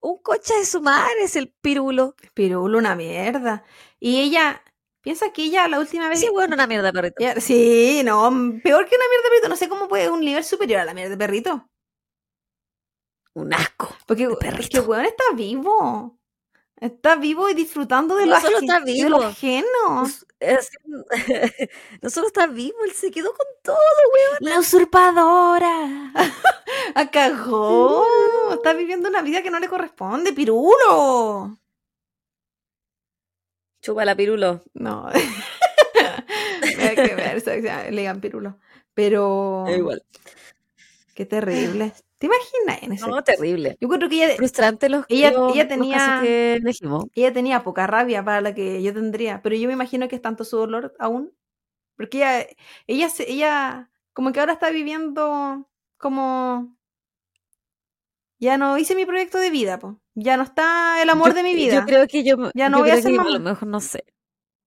Un 0.00 0.18
coche 0.22 0.54
de 0.54 0.64
su 0.64 0.80
madre 0.80 1.22
es 1.24 1.34
el 1.34 1.52
pirulo. 1.60 2.14
Pirulo, 2.34 2.78
una 2.78 2.94
mierda. 2.94 3.64
Y 3.98 4.20
ella, 4.20 4.62
piensa 5.00 5.32
que 5.32 5.44
ella 5.44 5.66
la 5.66 5.80
última 5.80 6.08
vez... 6.08 6.20
Sí, 6.20 6.28
weón, 6.28 6.52
una 6.52 6.68
mierda, 6.68 6.92
perrito. 6.92 7.40
sí, 7.40 8.02
no, 8.04 8.30
peor 8.62 8.86
que 8.88 8.94
una 8.96 9.08
mierda 9.08 9.24
de 9.24 9.28
perrito. 9.30 9.48
No 9.48 9.56
sé 9.56 9.68
cómo 9.68 9.88
puede 9.88 10.08
un 10.10 10.20
nivel 10.20 10.44
superior 10.44 10.80
a 10.80 10.84
la 10.84 10.94
mierda 10.94 11.10
de 11.10 11.18
perrito. 11.18 11.68
Un 13.36 13.52
asco. 13.52 13.94
Porque 14.06 14.26
de 14.26 14.36
es 14.60 14.68
que 14.70 14.80
weón 14.80 15.04
está 15.04 15.24
vivo. 15.34 16.18
Está 16.80 17.16
vivo 17.16 17.48
y 17.48 17.54
disfrutando 17.54 18.16
de, 18.16 18.26
No 18.26 18.34
lo, 18.34 18.40
solo 18.40 18.58
está 18.58 18.80
de 18.80 19.08
lo 19.08 19.18
vivo. 19.18 19.22
ajeno. 19.24 20.02
Us- 20.02 20.26
es- 20.40 20.70
no 22.02 22.10
solo 22.10 22.26
está 22.28 22.46
vivo, 22.46 22.76
él 22.84 22.92
se 22.92 23.10
quedó 23.10 23.32
con 23.34 23.46
todo. 23.62 23.76
La 24.40 24.58
usurpadora. 24.58 26.12
A 26.94 27.10
cagó. 27.10 28.06
Está 28.54 28.72
viviendo 28.72 29.08
una 29.08 29.22
vida 29.22 29.42
que 29.42 29.50
no 29.50 29.58
le 29.60 29.68
corresponde, 29.68 30.32
pirulo. 30.32 31.58
Chupa 33.82 34.04
la 34.04 34.14
pirulo. 34.16 34.62
No. 34.74 35.08
Hay 36.78 36.94
que 36.96 37.14
ver, 37.14 37.42
le 37.92 38.00
digan 38.00 38.20
pirulo. 38.20 38.58
Pero. 38.94 39.64
Igual. 39.68 40.02
Qué 41.16 41.24
terrible. 41.24 41.94
¿Te 42.18 42.26
imaginas 42.26 42.82
en 42.82 42.92
ese? 42.92 43.08
No, 43.08 43.24
terrible. 43.24 43.76
Yo 43.80 43.88
creo 43.88 44.06
que 44.08 44.22
ella, 44.24 44.36
Frustrante 44.36 44.90
los, 44.90 45.06
Ella- 45.08 45.32
los- 45.32 45.54
ella 45.54 45.64
los 45.64 45.68
tenía- 45.70 46.18
que 46.22 46.52
elegimos. 46.56 47.06
ella 47.14 47.32
tenía 47.32 47.64
poca 47.64 47.86
rabia 47.86 48.22
para 48.22 48.42
la 48.42 48.54
que 48.54 48.82
yo 48.82 48.92
tendría, 48.92 49.40
pero 49.40 49.56
yo 49.56 49.66
me 49.66 49.72
imagino 49.72 50.08
que 50.08 50.16
es 50.16 50.22
tanto 50.22 50.44
su 50.44 50.58
dolor 50.58 50.94
aún. 50.98 51.32
Porque 51.96 52.18
ella, 52.18 52.46
ella, 52.86 53.08
ella, 53.26 53.90
como 54.12 54.30
que 54.32 54.40
ahora 54.40 54.52
está 54.52 54.68
viviendo 54.70 55.66
como. 55.96 56.76
Ya 58.38 58.58
no 58.58 58.76
hice 58.76 58.94
mi 58.94 59.06
proyecto 59.06 59.38
de 59.38 59.48
vida, 59.50 59.78
po. 59.78 59.98
Ya 60.14 60.36
no 60.36 60.42
está 60.42 61.00
el 61.02 61.08
amor 61.08 61.28
Yo- 61.30 61.34
de 61.36 61.42
mi 61.42 61.52
Yo 61.52 61.56
vida. 61.56 61.84
creo 61.86 62.06
que 62.06 62.24
yo, 62.24 62.36
Ya 62.54 62.68
no 62.68 62.78
yo 62.78 62.84
voy 62.84 62.90
a 62.90 62.96
ser 62.96 63.04
que 63.10 63.14
a 63.14 63.22
mamá. 63.22 63.30
lo 63.30 63.40
mejor 63.40 63.68
no 63.68 63.80
sé. 63.80 64.04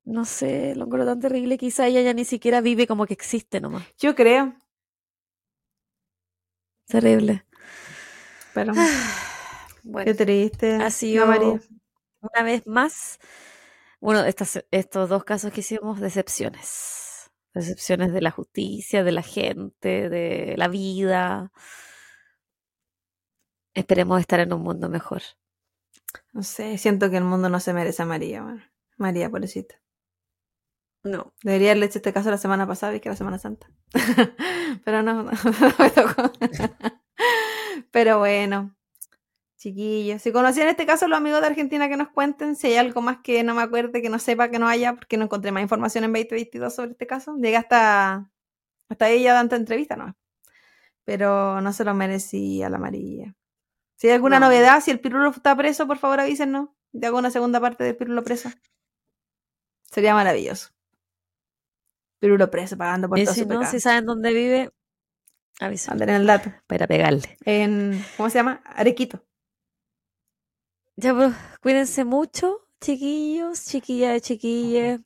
No 0.04 0.26
sé, 0.26 0.74
lo 0.76 0.86
encuentro 0.86 1.06
tan 1.06 1.20
terrible. 1.20 1.60
Quizá 1.60 1.86
ella 1.86 2.02
ya 2.02 2.14
ni 2.16 2.26
siquiera 2.26 2.62
vive 2.62 2.88
como 2.88 3.06
que 3.06 3.14
existe 3.14 3.62
nomás. 3.62 3.84
Yo 4.00 4.16
creo. 4.16 4.56
Terrible. 6.90 7.46
Pero 8.54 8.74
Bueno, 9.84 10.06
qué 10.06 10.14
triste. 10.14 10.76
ha 10.76 10.90
sido 10.92 11.26
María. 11.28 11.60
una 12.22 12.44
vez 12.44 12.66
más. 12.68 13.20
Bueno, 14.02 14.24
estas, 14.26 14.64
estos 14.72 15.10
dos 15.10 15.24
casos 15.24 15.52
que 15.52 15.62
hicimos, 15.62 16.00
decepciones. 16.00 17.32
Decepciones 17.54 18.14
de 18.14 18.22
la 18.22 18.32
justicia, 18.32 19.04
de 19.04 19.12
la 19.12 19.24
gente, 19.24 20.10
de 20.10 20.56
la 20.58 20.68
vida. 20.68 21.52
Esperemos 23.74 24.20
estar 24.20 24.40
en 24.40 24.54
un 24.54 24.62
mundo 24.62 24.90
mejor. 24.90 25.22
No 26.34 26.44
sé, 26.44 26.78
siento 26.78 27.10
que 27.10 27.18
el 27.18 27.24
mundo 27.24 27.50
no 27.50 27.60
se 27.60 27.74
merece 27.74 28.02
a 28.04 28.06
María, 28.06 28.42
bueno. 28.44 28.64
María, 28.98 29.30
pobrecita. 29.30 29.76
No. 31.04 31.34
Debería 31.44 31.70
haberle 31.72 31.86
hecho 31.88 32.00
este 32.00 32.14
caso 32.14 32.30
la 32.30 32.38
semana 32.38 32.68
pasada, 32.68 32.96
y 32.96 33.00
que 33.00 33.10
era 33.10 33.16
Semana 33.16 33.40
Santa. 33.40 33.68
Pero 34.86 35.02
no, 35.04 35.24
no, 35.24 35.32
me 35.80 35.90
tocó. 35.92 36.32
Pero 37.92 38.20
bueno, 38.20 38.76
chiquillos. 39.58 40.22
Si 40.22 40.32
conocían 40.32 40.68
este 40.70 40.86
caso, 40.86 41.08
los 41.08 41.18
amigos 41.18 41.42
de 41.42 41.48
Argentina 41.48 41.90
que 41.90 41.98
nos 41.98 42.10
cuenten, 42.10 42.56
si 42.56 42.68
hay 42.68 42.76
algo 42.78 43.02
más 43.02 43.20
que 43.24 43.44
no 43.44 43.56
me 43.56 43.62
acuerde, 43.64 44.02
que 44.02 44.10
no 44.10 44.20
sepa, 44.20 44.50
que 44.50 44.60
no 44.60 44.68
haya, 44.68 44.96
porque 44.96 45.18
no 45.18 45.26
encontré 45.26 45.52
más 45.52 45.64
información 45.64 46.04
en 46.06 46.12
2022 46.14 46.74
sobre 46.76 46.92
este 46.92 47.08
caso. 47.08 47.36
Llegué 47.38 47.58
hasta, 47.58 48.30
hasta 48.90 49.10
ella 49.10 49.34
dando 49.34 49.56
entrevista, 49.56 49.96
¿no? 49.96 50.16
Pero 51.06 51.62
no 51.62 51.74
se 51.74 51.86
lo 51.86 51.94
merecía 51.94 52.70
la 52.70 52.78
María. 52.78 53.36
Si 53.98 54.08
hay 54.08 54.14
alguna 54.16 54.40
No. 54.40 54.48
novedad, 54.48 54.82
si 54.82 54.92
el 54.92 55.00
Pirulo 55.00 55.30
está 55.32 55.56
preso, 55.56 55.88
por 55.88 55.98
favor 55.98 56.20
avísenos. 56.22 56.70
Te 57.00 57.08
hago 57.08 57.18
una 57.20 57.32
segunda 57.32 57.60
parte 57.62 57.84
del 57.84 57.96
Pirulo 57.98 58.24
preso. 58.24 58.50
Sería 59.92 60.14
maravilloso. 60.14 60.70
Pirulo 62.20 62.50
preso, 62.52 62.78
pagando 62.78 63.08
por 63.10 63.18
Y 63.20 63.24
todo 63.26 63.34
si 63.34 63.42
su 63.42 63.48
no, 63.48 63.56
pecado. 63.60 63.72
si 63.72 63.80
saben 63.80 64.06
dónde 64.06 64.34
vive, 64.34 64.72
avisen 65.60 65.92
Manden 65.98 66.10
el 66.10 66.26
dato. 66.28 66.52
para 66.68 66.86
pegarle. 66.88 67.38
En, 67.46 68.04
¿cómo 68.18 68.30
se 68.30 68.40
llama? 68.40 68.62
Arequito. 68.66 69.24
Ya, 70.98 71.14
pues, 71.16 71.34
cuídense 71.62 72.04
mucho, 72.04 72.60
chiquillos, 72.82 73.66
chiquillas, 73.66 74.22
chiquillas. 74.22 75.00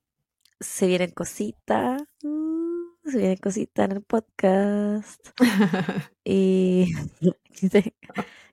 Se 0.60 0.88
vienen 0.88 1.12
cositas. 1.12 2.02
mm, 2.24 2.84
Se 3.06 3.18
vienen 3.18 3.38
cositas 3.38 3.86
en 3.86 3.92
el 3.98 4.02
podcast. 4.04 5.28
Y 6.26 6.94
que 7.60 7.70
te- 7.70 7.96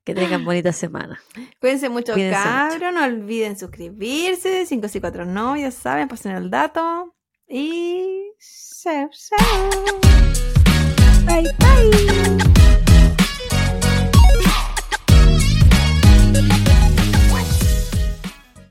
que 0.05 0.15
tengan 0.15 0.45
bonita 0.45 0.73
semana. 0.73 1.21
Cuídense 1.61 1.89
mucho, 1.89 2.15
Cuídense 2.15 2.39
mucho. 2.75 2.91
No 2.93 3.05
olviden 3.05 3.57
suscribirse. 3.57 4.65
554 4.69 5.25
no, 5.25 5.57
ya 5.57 5.71
saben, 5.71 6.09
pasen 6.09 6.33
el 6.33 6.51
dato. 6.51 7.15
Y. 7.53 8.33
Chao, 8.81 9.11
chao. 9.11 10.01
Bye, 11.27 11.51
bye. 11.59 12.80